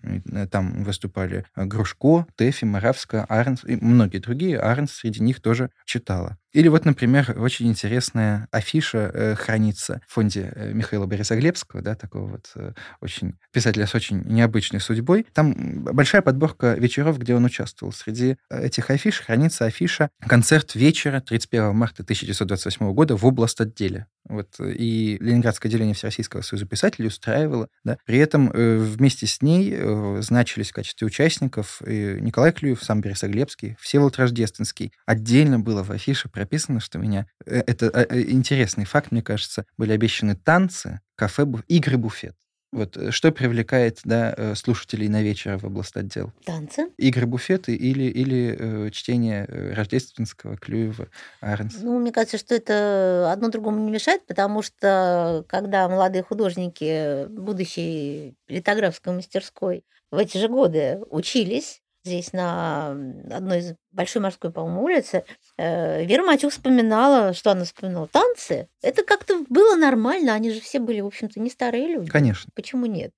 Там 0.52 0.84
выступали 0.84 1.46
Грушко, 1.56 2.26
Тэфи, 2.36 2.66
Моравская, 2.66 3.26
Арнс 3.30 3.64
и 3.66 3.76
многие 3.76 4.20
другие. 4.20 4.60
Арнс 4.60 4.92
среди 4.92 5.22
них 5.22 5.42
тоже 5.42 5.70
читала. 5.86 6.38
Или 6.54 6.68
вот, 6.68 6.86
например, 6.86 7.36
очень 7.38 7.68
интересная 7.68 8.48
афиша 8.52 9.12
э, 9.14 9.36
хранится 9.36 10.02
в 10.08 10.14
фонде 10.14 10.52
э, 10.56 10.72
Михаила 10.72 11.08
Борисоглебского, 11.08 11.82
да, 11.82 11.96
такого 11.96 12.28
вот 12.28 12.52
э, 12.56 12.74
очень 13.02 13.36
писателя 13.52 13.88
с 13.88 13.96
очень 13.96 14.22
необычной 14.22 14.80
судьбой. 14.80 15.26
Там 15.34 15.84
большая 15.84 16.22
подборка 16.22 16.76
вечеров, 16.76 17.18
где 17.18 17.36
он 17.36 17.44
участвовал. 17.46 17.92
Среди 17.92 18.38
э, 18.50 18.66
этих 18.66 18.92
афиш 18.92 19.22
хранится 19.22 19.66
афиша 19.66 20.10
«Концерт 20.28 20.76
вечера 20.76 21.22
31 21.22 21.76
марта 21.76 22.04
1928 22.04 22.94
года 22.94 23.18
в 23.18 23.26
область 23.26 23.60
отделе». 23.60 24.06
Вот, 24.28 24.56
э, 24.60 24.74
и 24.74 25.18
Ленинградское 25.20 25.70
отделение 25.70 25.94
Всероссийского 25.94 26.42
союза 26.42 26.66
писателей 26.66 27.08
устраивало. 27.08 27.68
Да. 27.84 27.98
При 28.06 28.20
этом 28.20 28.50
э, 28.52 28.78
вместе 28.78 29.28
с 29.28 29.42
ней 29.42 29.74
э, 29.76 30.22
значились 30.22 30.72
в 30.72 30.74
качестве 30.74 31.08
участников 31.08 31.82
и 31.86 32.18
Николай 32.22 32.52
Клюев, 32.52 32.84
сам 32.84 33.02
Борисоглебский, 33.02 33.76
Всеволод 33.80 34.18
Рождественский. 34.18 34.94
Отдельно 35.06 35.60
было 35.60 35.84
в 35.84 35.92
афише 35.92 36.30
прописано, 36.30 36.80
что 36.80 37.00
меня... 37.00 37.28
Э, 37.46 37.64
это 37.66 37.88
э, 37.88 38.22
интересный 38.30 38.86
факт, 38.86 39.12
мне 39.12 39.22
кажется. 39.22 39.66
Были 39.78 39.92
обещаны 39.92 40.36
танцы, 40.36 41.02
кафе, 41.16 41.46
игры, 41.68 41.98
буфет. 41.98 42.36
Вот 42.74 42.98
э, 42.98 43.12
что 43.12 43.32
привлекает 43.32 44.00
да, 44.04 44.34
э, 44.36 44.56
слушателей 44.56 45.08
на 45.08 45.22
вечер 45.22 45.58
в 45.58 45.64
областотдел? 45.64 46.32
Танцы. 46.44 46.90
Игры, 46.98 47.28
буфеты 47.28 47.76
или, 47.76 48.06
или 48.06 48.58
э, 48.88 48.90
чтение 48.90 49.46
э, 49.48 49.74
Рождественского, 49.74 50.58
Клюева, 50.58 51.08
Арнс? 51.40 51.76
Ну, 51.82 52.00
мне 52.00 52.12
кажется, 52.12 52.40
что 52.40 52.56
это 52.56 53.32
одно 53.32 53.50
другому 53.50 53.78
не 53.86 53.92
мешает, 53.92 54.26
потому 54.26 54.64
что 54.64 55.46
когда 55.48 55.88
молодые 55.88 56.24
художники 56.24 57.28
будущей 57.28 58.36
литографской 58.48 59.14
мастерской 59.14 59.84
в 60.10 60.18
эти 60.18 60.40
же 60.40 60.48
годы 60.48 61.00
учились, 61.12 61.83
здесь 62.04 62.34
на 62.34 62.92
одной 63.32 63.60
из 63.60 63.76
большой 63.92 64.22
морской, 64.22 64.52
по-моему, 64.52 64.84
улице, 64.84 65.24
э, 65.58 66.06
Вера 66.06 66.24
Матюк 66.24 66.52
вспоминала, 66.52 67.34
что 67.34 67.52
она 67.52 67.64
вспоминала, 67.64 68.08
танцы. 68.08 68.68
Это 68.82 69.04
как-то 69.04 69.44
было 69.50 69.76
нормально, 69.76 70.34
они 70.34 70.52
же 70.52 70.60
все 70.60 70.80
были, 70.80 71.02
в 71.02 71.08
общем-то, 71.08 71.40
не 71.40 71.50
старые 71.50 71.88
люди. 71.88 72.10
Конечно. 72.10 72.50
Почему 72.56 72.86
нет? 72.86 73.12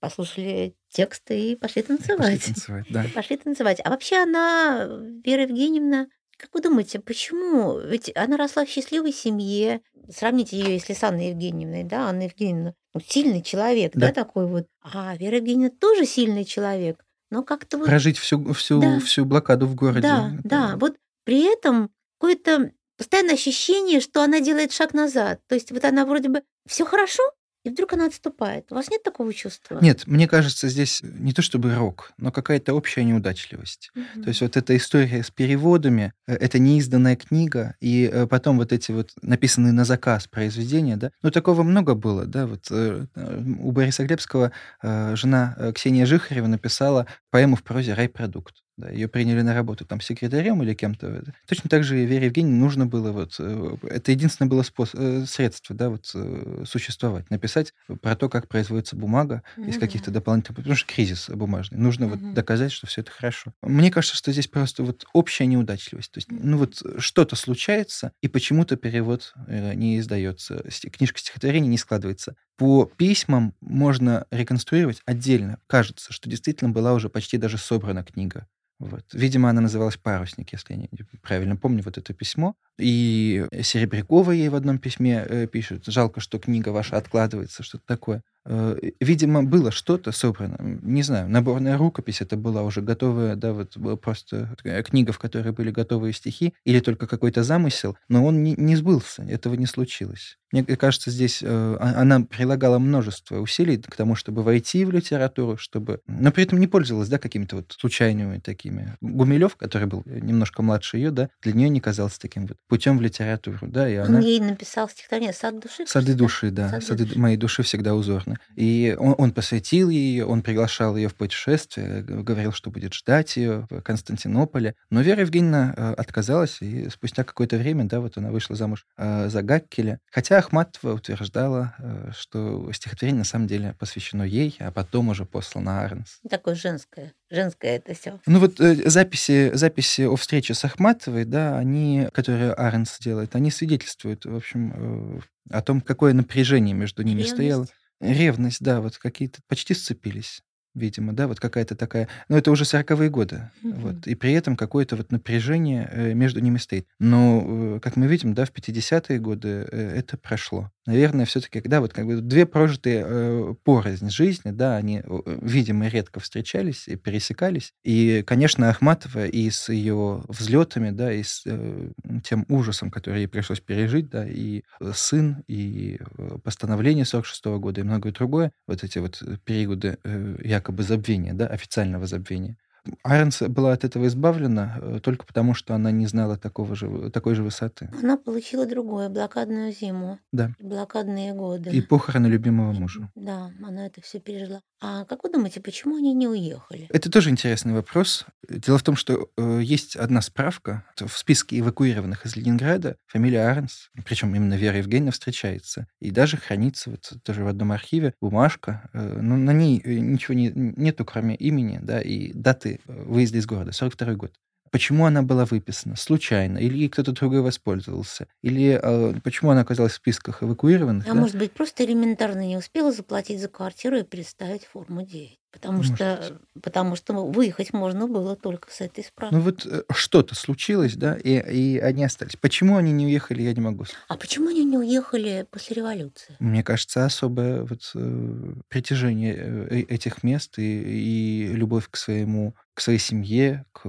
Послушали 0.00 0.74
тексты 0.88 1.52
и 1.52 1.56
пошли 1.56 1.82
танцевать. 1.82 2.34
И 2.34 2.38
пошли 2.38 2.54
танцевать, 2.54 2.86
да. 2.90 3.04
И 3.04 3.08
пошли 3.14 3.36
танцевать. 3.36 3.80
А 3.84 3.90
вообще 3.90 4.22
она, 4.22 4.88
Вера 5.24 5.42
Евгеньевна, 5.42 6.08
как 6.36 6.54
вы 6.54 6.62
думаете, 6.62 7.00
почему? 7.00 7.78
Ведь 7.78 8.10
она 8.16 8.36
росла 8.36 8.64
в 8.64 8.68
счастливой 8.68 9.12
семье. 9.12 9.82
Сравните 10.08 10.58
ее, 10.58 10.72
если 10.72 10.94
с 10.94 11.04
Анной 11.04 11.28
Евгеньевной, 11.28 11.84
да, 11.84 12.08
Анна 12.08 12.22
Евгеньевна, 12.22 12.74
ну, 12.94 13.00
сильный 13.06 13.42
человек, 13.42 13.92
да. 13.94 14.08
да, 14.08 14.12
такой 14.12 14.46
вот. 14.46 14.66
А 14.82 15.16
Вера 15.16 15.36
Евгеньевна 15.36 15.70
тоже 15.78 16.06
сильный 16.06 16.44
человек 16.44 17.04
но 17.30 17.42
как-то 17.42 17.78
вот... 17.78 17.86
Прожить 17.86 18.18
всю, 18.18 18.52
всю, 18.52 18.80
да. 18.80 19.00
всю 19.00 19.24
блокаду 19.24 19.66
в 19.66 19.74
городе. 19.74 20.02
Да, 20.02 20.32
это... 20.38 20.48
да. 20.48 20.76
Вот 20.76 20.96
при 21.24 21.52
этом 21.52 21.90
какое-то 22.18 22.72
постоянное 22.96 23.34
ощущение, 23.34 24.00
что 24.00 24.22
она 24.22 24.40
делает 24.40 24.72
шаг 24.72 24.92
назад. 24.92 25.40
То 25.46 25.54
есть 25.54 25.70
вот 25.72 25.84
она 25.84 26.04
вроде 26.04 26.28
бы 26.28 26.42
все 26.66 26.84
хорошо, 26.84 27.22
И 27.62 27.70
вдруг 27.70 27.92
она 27.92 28.06
отступает. 28.06 28.66
У 28.70 28.74
вас 28.74 28.90
нет 28.90 29.02
такого 29.02 29.34
чувства? 29.34 29.78
Нет, 29.82 30.06
мне 30.06 30.26
кажется, 30.26 30.68
здесь 30.68 31.00
не 31.02 31.32
то 31.32 31.42
чтобы 31.42 31.74
рок, 31.74 32.12
но 32.16 32.32
какая-то 32.32 32.72
общая 32.72 33.04
неудачливость. 33.04 33.90
Мгм. 33.94 34.22
То 34.22 34.28
есть 34.28 34.40
вот 34.40 34.56
эта 34.56 34.76
история 34.76 35.22
с 35.22 35.30
переводами, 35.30 36.12
э, 36.26 36.34
это 36.34 36.58
неизданная 36.58 37.16
книга, 37.16 37.74
и 37.80 38.08
э, 38.10 38.26
потом 38.26 38.56
вот 38.56 38.72
эти 38.72 38.92
вот 38.92 39.10
написанные 39.20 39.72
на 39.72 39.84
заказ 39.84 40.26
произведения, 40.26 40.96
да, 40.96 41.10
ну 41.22 41.30
такого 41.30 41.62
много 41.62 41.94
было, 41.94 42.24
да, 42.24 42.46
вот 42.46 42.66
э, 42.70 43.06
э, 43.14 43.42
у 43.60 43.72
Бориса 43.72 44.06
Глебского 44.06 44.52
э, 44.82 45.16
жена 45.16 45.54
э, 45.58 45.72
Ксения 45.72 46.06
Жихарева 46.06 46.46
написала 46.46 47.06
поэму 47.30 47.56
в 47.56 47.62
прозе 47.62 47.92
«Райпродукт». 47.92 48.62
Да, 48.80 48.90
ее 48.90 49.08
приняли 49.08 49.42
на 49.42 49.54
работу 49.54 49.84
там 49.84 50.00
секретарем 50.00 50.62
или 50.62 50.72
кем-то. 50.74 51.22
Точно 51.46 51.68
так 51.68 51.84
же 51.84 51.96
Вере 52.04 52.26
Евгеньевне 52.26 52.58
нужно 52.58 52.86
было 52.86 53.12
вот... 53.12 53.36
э, 53.38 53.76
Это 53.82 54.10
единственное 54.12 54.48
было 54.48 54.62
спос- 54.62 54.94
э, 54.94 55.26
средство, 55.26 55.76
да, 55.76 55.90
вот 55.90 56.10
э, 56.14 56.64
существовать. 56.66 57.28
Написать 57.30 57.74
про 58.00 58.16
то, 58.16 58.28
как 58.28 58.48
производится 58.48 58.96
бумага 58.96 59.42
из 59.58 59.74
Ну 59.74 59.80
каких-то 59.80 60.10
дополнительных... 60.10 60.56
Потому 60.56 60.74
что 60.76 60.92
кризис 60.92 61.28
бумажный. 61.28 61.78
Нужно 61.78 62.08
вот 62.08 62.20
Мгм. 62.20 62.34
доказать, 62.34 62.72
что 62.72 62.86
все 62.86 63.02
это 63.02 63.10
хорошо. 63.10 63.52
Мне 63.62 63.90
кажется, 63.90 64.16
что 64.16 64.32
здесь 64.32 64.48
просто 64.48 64.82
вот 64.82 65.04
общая 65.12 65.46
неудачливость. 65.46 66.10
То 66.12 66.18
есть, 66.18 66.28
ну 66.30 66.56
вот 66.56 66.82
что-то 66.98 67.36
случается, 67.36 68.12
и 68.22 68.28
почему-то 68.28 68.76
перевод 68.76 69.34
не 69.46 69.98
издается. 69.98 70.64
Книжка 70.90 71.18
стихотворений 71.18 71.68
не 71.68 71.78
складывается. 71.78 72.34
По 72.56 72.84
письмам 72.84 73.54
можно 73.60 74.26
реконструировать 74.30 75.00
отдельно. 75.06 75.58
Кажется, 75.66 76.12
что 76.12 76.28
действительно 76.28 76.70
была 76.70 76.92
уже 76.94 77.08
почти 77.08 77.38
даже 77.38 77.58
собрана 77.58 78.04
книга. 78.04 78.46
Вот. 78.80 79.04
Видимо, 79.12 79.50
она 79.50 79.60
называлась 79.60 79.98
«Парусник», 79.98 80.52
если 80.52 80.72
я 80.72 80.78
не 80.80 80.88
правильно 81.22 81.54
помню 81.54 81.82
вот 81.84 81.98
это 81.98 82.14
письмо. 82.14 82.56
И 82.80 83.46
Серебрякова 83.62 84.32
ей 84.32 84.48
в 84.48 84.54
одном 84.54 84.78
письме 84.78 85.24
э, 85.28 85.46
пишет, 85.46 85.84
жалко, 85.86 86.20
что 86.20 86.38
книга 86.38 86.70
ваша 86.70 86.96
откладывается, 86.96 87.62
что-то 87.62 87.84
такое. 87.86 88.22
Э, 88.46 88.76
видимо, 89.00 89.42
было 89.42 89.70
что-то 89.70 90.12
собрано. 90.12 90.56
Не 90.60 91.02
знаю, 91.02 91.28
наборная 91.28 91.76
рукопись 91.76 92.20
это 92.20 92.36
была 92.36 92.62
уже 92.62 92.80
готовая, 92.80 93.36
да, 93.36 93.52
вот 93.52 93.76
просто 94.00 94.56
книга, 94.84 95.12
в 95.12 95.18
которой 95.18 95.52
были 95.52 95.70
готовые 95.70 96.12
стихи, 96.12 96.54
или 96.64 96.80
только 96.80 97.06
какой-то 97.06 97.42
замысел, 97.42 97.96
но 98.08 98.24
он 98.24 98.42
не, 98.42 98.54
не 98.56 98.76
сбылся, 98.76 99.22
этого 99.22 99.54
не 99.54 99.66
случилось. 99.66 100.38
Мне 100.52 100.64
кажется, 100.64 101.10
здесь 101.10 101.42
э, 101.42 101.46
а- 101.48 102.00
она 102.00 102.22
прилагала 102.22 102.78
множество 102.78 103.38
усилий 103.38 103.76
к 103.76 103.94
тому, 103.94 104.16
чтобы 104.16 104.42
войти 104.42 104.84
в 104.84 104.90
литературу, 104.90 105.56
чтобы... 105.56 106.00
Но 106.06 106.32
при 106.32 106.42
этом 106.44 106.58
не 106.58 106.66
пользовалась, 106.66 107.08
да, 107.08 107.18
какими-то 107.18 107.56
вот 107.56 107.76
случайными 107.78 108.38
такими. 108.38 108.96
Гумилев, 109.00 109.54
который 109.56 109.86
был 109.86 110.02
немножко 110.06 110.62
младше 110.62 110.96
ее, 110.96 111.10
да, 111.10 111.30
для 111.42 111.52
нее 111.52 111.68
не 111.68 111.80
казался 111.80 112.18
таким 112.20 112.46
вот 112.46 112.56
путем 112.70 112.96
в 112.96 113.02
литературу, 113.02 113.58
да, 113.62 113.88
и 113.88 113.98
Он 113.98 114.06
она... 114.06 114.20
ей 114.20 114.40
написал 114.40 114.88
стихотворение 114.88 115.34
«Сад 115.34 115.58
души». 115.58 115.84
Сады 115.86 116.14
души, 116.14 116.50
да. 116.50 116.68
«Сады 116.70 116.86
Сады 116.86 117.04
души». 117.04 117.18
моей 117.18 117.36
души 117.36 117.62
всегда 117.62 117.94
узорны. 117.94 118.38
И 118.56 118.96
он, 118.98 119.14
он 119.18 119.32
посвятил 119.32 119.90
ее, 119.90 120.24
он 120.24 120.42
приглашал 120.42 120.96
ее 120.96 121.08
в 121.08 121.14
путешествие, 121.16 122.02
говорил, 122.02 122.52
что 122.52 122.70
будет 122.70 122.94
ждать 122.94 123.36
ее 123.36 123.66
в 123.68 123.82
Константинополе. 123.82 124.74
Но 124.88 125.00
Вера 125.00 125.22
Евгеньевна 125.22 125.74
э, 125.76 125.94
отказалась, 125.94 126.62
и 126.62 126.88
спустя 126.88 127.24
какое-то 127.24 127.56
время, 127.56 127.84
да, 127.84 128.00
вот 128.00 128.16
она 128.16 128.30
вышла 128.30 128.54
замуж 128.54 128.86
э, 128.96 129.28
за 129.28 129.42
Гаккеля. 129.42 129.98
Хотя 130.10 130.38
Ахматова 130.38 130.94
утверждала, 130.94 131.74
э, 131.78 132.12
что 132.16 132.72
стихотворение 132.72 133.18
на 133.18 133.24
самом 133.24 133.48
деле 133.48 133.74
посвящено 133.78 134.22
ей, 134.22 134.56
а 134.60 134.70
потом 134.70 135.08
уже 135.08 135.24
послано 135.24 135.82
Арнс. 135.82 136.20
Такое 136.30 136.54
женское. 136.54 137.12
Женское 137.30 137.76
это 137.76 137.94
все. 137.94 138.18
Ну 138.26 138.40
вот 138.40 138.60
э, 138.60 138.88
записи, 138.88 139.50
записи 139.54 140.02
о 140.02 140.16
встрече 140.16 140.54
с 140.54 140.64
Ахматовой, 140.64 141.24
да, 141.24 141.56
они, 141.58 142.08
которые 142.12 142.52
Аренс 142.52 142.98
делает, 142.98 143.36
они 143.36 143.50
свидетельствуют, 143.50 144.24
в 144.24 144.34
общем, 144.34 144.72
э, 144.74 145.20
о 145.50 145.62
том, 145.62 145.80
какое 145.80 146.12
напряжение 146.12 146.74
между 146.74 147.02
ними 147.02 147.22
стояло. 147.22 147.66
Ревность, 148.00 148.62
да, 148.62 148.80
вот 148.80 148.96
какие-то 148.98 149.40
почти 149.46 149.74
сцепились, 149.74 150.42
видимо, 150.74 151.12
да, 151.12 151.28
вот 151.28 151.38
какая-то 151.38 151.76
такая... 151.76 152.08
Ну, 152.28 152.36
это 152.36 152.50
уже 152.50 152.64
40-е 152.64 153.10
годы, 153.10 153.50
Мгм. 153.62 153.80
вот, 153.80 154.06
и 154.06 154.14
при 154.14 154.32
этом 154.32 154.56
какое-то 154.56 154.96
вот 154.96 155.12
напряжение 155.12 155.88
э, 155.92 156.14
между 156.14 156.40
ними 156.40 156.58
стоит. 156.58 156.86
Но, 156.98 157.76
э, 157.76 157.80
как 157.80 157.96
мы 157.96 158.06
видим, 158.06 158.34
да, 158.34 158.44
в 158.44 158.50
50-е 158.52 159.18
годы 159.18 159.68
э, 159.70 159.94
это 159.98 160.16
прошло. 160.16 160.70
Наверное, 160.90 161.24
все-таки, 161.24 161.60
да, 161.60 161.80
вот 161.80 161.92
как 161.92 162.04
бы 162.04 162.20
две 162.20 162.46
прожитые 162.46 163.04
э, 163.06 163.54
порознь 163.62 164.10
жизни, 164.10 164.50
да, 164.50 164.74
они, 164.74 165.02
э, 165.04 165.38
видимо, 165.40 165.86
редко 165.86 166.18
встречались 166.18 166.88
и 166.88 166.96
пересекались. 166.96 167.72
И, 167.84 168.24
конечно, 168.26 168.68
Ахматова 168.68 169.26
и 169.26 169.48
с 169.50 169.68
ее 169.68 170.24
взлетами, 170.26 170.90
да, 170.90 171.12
и 171.12 171.22
с 171.22 171.42
э, 171.46 171.92
тем 172.24 172.44
ужасом, 172.48 172.90
который 172.90 173.20
ей 173.20 173.28
пришлось 173.28 173.60
пережить, 173.60 174.10
да, 174.10 174.26
и 174.28 174.64
э, 174.80 174.90
сын, 174.92 175.44
и 175.46 176.00
э, 176.18 176.38
постановление 176.42 177.04
46 177.04 177.44
года, 177.60 177.82
и 177.82 177.84
многое 177.84 178.12
другое, 178.12 178.50
вот 178.66 178.82
эти 178.82 178.98
вот 178.98 179.22
периоды 179.44 179.98
э, 180.02 180.38
якобы 180.42 180.82
забвения, 180.82 181.34
да, 181.34 181.46
официального 181.46 182.08
забвения. 182.08 182.56
Айронс 183.02 183.42
была 183.42 183.72
от 183.72 183.84
этого 183.84 184.06
избавлена 184.06 184.78
э, 184.80 185.00
только 185.02 185.26
потому, 185.26 185.54
что 185.54 185.74
она 185.74 185.90
не 185.90 186.06
знала 186.06 186.36
такого 186.36 186.74
же, 186.74 187.10
такой 187.10 187.34
же 187.34 187.42
высоты. 187.42 187.90
Она 188.02 188.16
получила 188.16 188.66
другое, 188.66 189.08
блокадную 189.08 189.72
зиму, 189.72 190.18
Да. 190.32 190.52
блокадные 190.58 191.32
годы. 191.34 191.70
И 191.70 191.80
похороны 191.80 192.26
любимого 192.26 192.72
мужа. 192.72 193.10
Да, 193.14 193.50
она 193.64 193.86
это 193.86 194.00
все 194.00 194.20
пережила. 194.20 194.60
А 194.82 195.04
как 195.04 195.24
вы 195.24 195.30
думаете, 195.30 195.60
почему 195.60 195.96
они 195.96 196.14
не 196.14 196.26
уехали? 196.26 196.86
Это 196.88 197.10
тоже 197.10 197.28
интересный 197.28 197.74
вопрос. 197.74 198.24
Дело 198.48 198.78
в 198.78 198.82
том, 198.82 198.96
что 198.96 199.28
э, 199.36 199.60
есть 199.62 199.94
одна 199.94 200.22
справка 200.22 200.84
в 200.96 201.10
списке 201.10 201.58
эвакуированных 201.58 202.24
из 202.24 202.34
Ленинграда. 202.34 202.96
Фамилия 203.06 203.46
Арнс, 203.46 203.90
причем 204.06 204.34
именно 204.34 204.54
Вера 204.54 204.78
Евгеньевна 204.78 205.12
встречается. 205.12 205.86
И 206.00 206.10
даже 206.10 206.38
хранится 206.38 206.90
вот 206.90 207.12
тоже 207.22 207.44
в 207.44 207.48
одном 207.48 207.72
архиве 207.72 208.14
бумажка. 208.22 208.88
Э, 208.94 209.20
но 209.20 209.36
на 209.36 209.52
ней 209.52 209.82
э, 209.84 209.98
ничего 209.98 210.34
не, 210.34 210.50
нету, 210.54 211.04
кроме 211.04 211.34
имени 211.36 211.78
да, 211.82 212.00
и 212.00 212.32
даты 212.32 212.80
э, 212.86 213.02
выезда 213.04 213.36
из 213.36 213.46
города, 213.46 213.72
42 213.72 214.14
год. 214.14 214.32
Почему 214.70 215.06
она 215.06 215.22
была 215.22 215.44
выписана? 215.44 215.96
Случайно? 215.96 216.58
Или 216.58 216.88
кто-то 216.88 217.12
другой 217.12 217.40
воспользовался? 217.40 218.28
Или 218.42 218.78
э, 218.80 219.14
почему 219.24 219.50
она 219.50 219.62
оказалась 219.62 219.92
в 219.92 219.96
списках 219.96 220.42
эвакуированных? 220.44 221.06
А 221.06 221.14
да? 221.14 221.20
может 221.20 221.36
быть, 221.36 221.52
просто 221.52 221.84
элементарно 221.84 222.46
не 222.46 222.56
успела 222.56 222.92
заплатить 222.92 223.40
за 223.40 223.48
квартиру 223.48 223.96
и 223.96 224.04
представить 224.04 224.64
форму 224.64 225.02
9. 225.02 225.38
Потому 225.52 225.78
Может 225.78 225.96
что, 225.96 226.40
потому 226.62 226.96
что 226.96 227.12
выехать 227.26 227.72
можно 227.72 228.06
было 228.06 228.36
только 228.36 228.70
с 228.70 228.80
этой 228.80 229.02
справкой. 229.02 229.38
Ну 229.38 229.44
вот 229.44 229.66
э, 229.66 229.82
что-то 229.92 230.34
случилось, 230.36 230.94
да, 230.94 231.16
и, 231.16 231.38
и 231.38 231.78
они 231.78 232.04
остались. 232.04 232.36
Почему 232.36 232.76
они 232.76 232.92
не 232.92 233.06
уехали, 233.06 233.42
я 233.42 233.52
не 233.52 233.60
могу 233.60 233.84
сказать. 233.84 234.04
А 234.08 234.16
почему 234.16 234.48
они 234.48 234.64
не 234.64 234.78
уехали 234.78 235.46
после 235.50 235.76
революции? 235.76 236.36
Мне 236.38 236.62
кажется, 236.62 237.04
особое 237.04 237.64
вот, 237.64 237.90
э, 237.94 238.54
притяжение 238.68 239.34
э, 239.36 239.80
этих 239.88 240.22
мест 240.22 240.58
и, 240.58 240.62
и 240.62 241.52
любовь 241.52 241.88
к 241.90 241.96
своему, 241.96 242.54
к 242.74 242.80
своей 242.80 243.00
семье, 243.00 243.64
к 243.72 243.82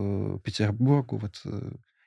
Петербургу. 0.43 1.17
Вот, 1.17 1.43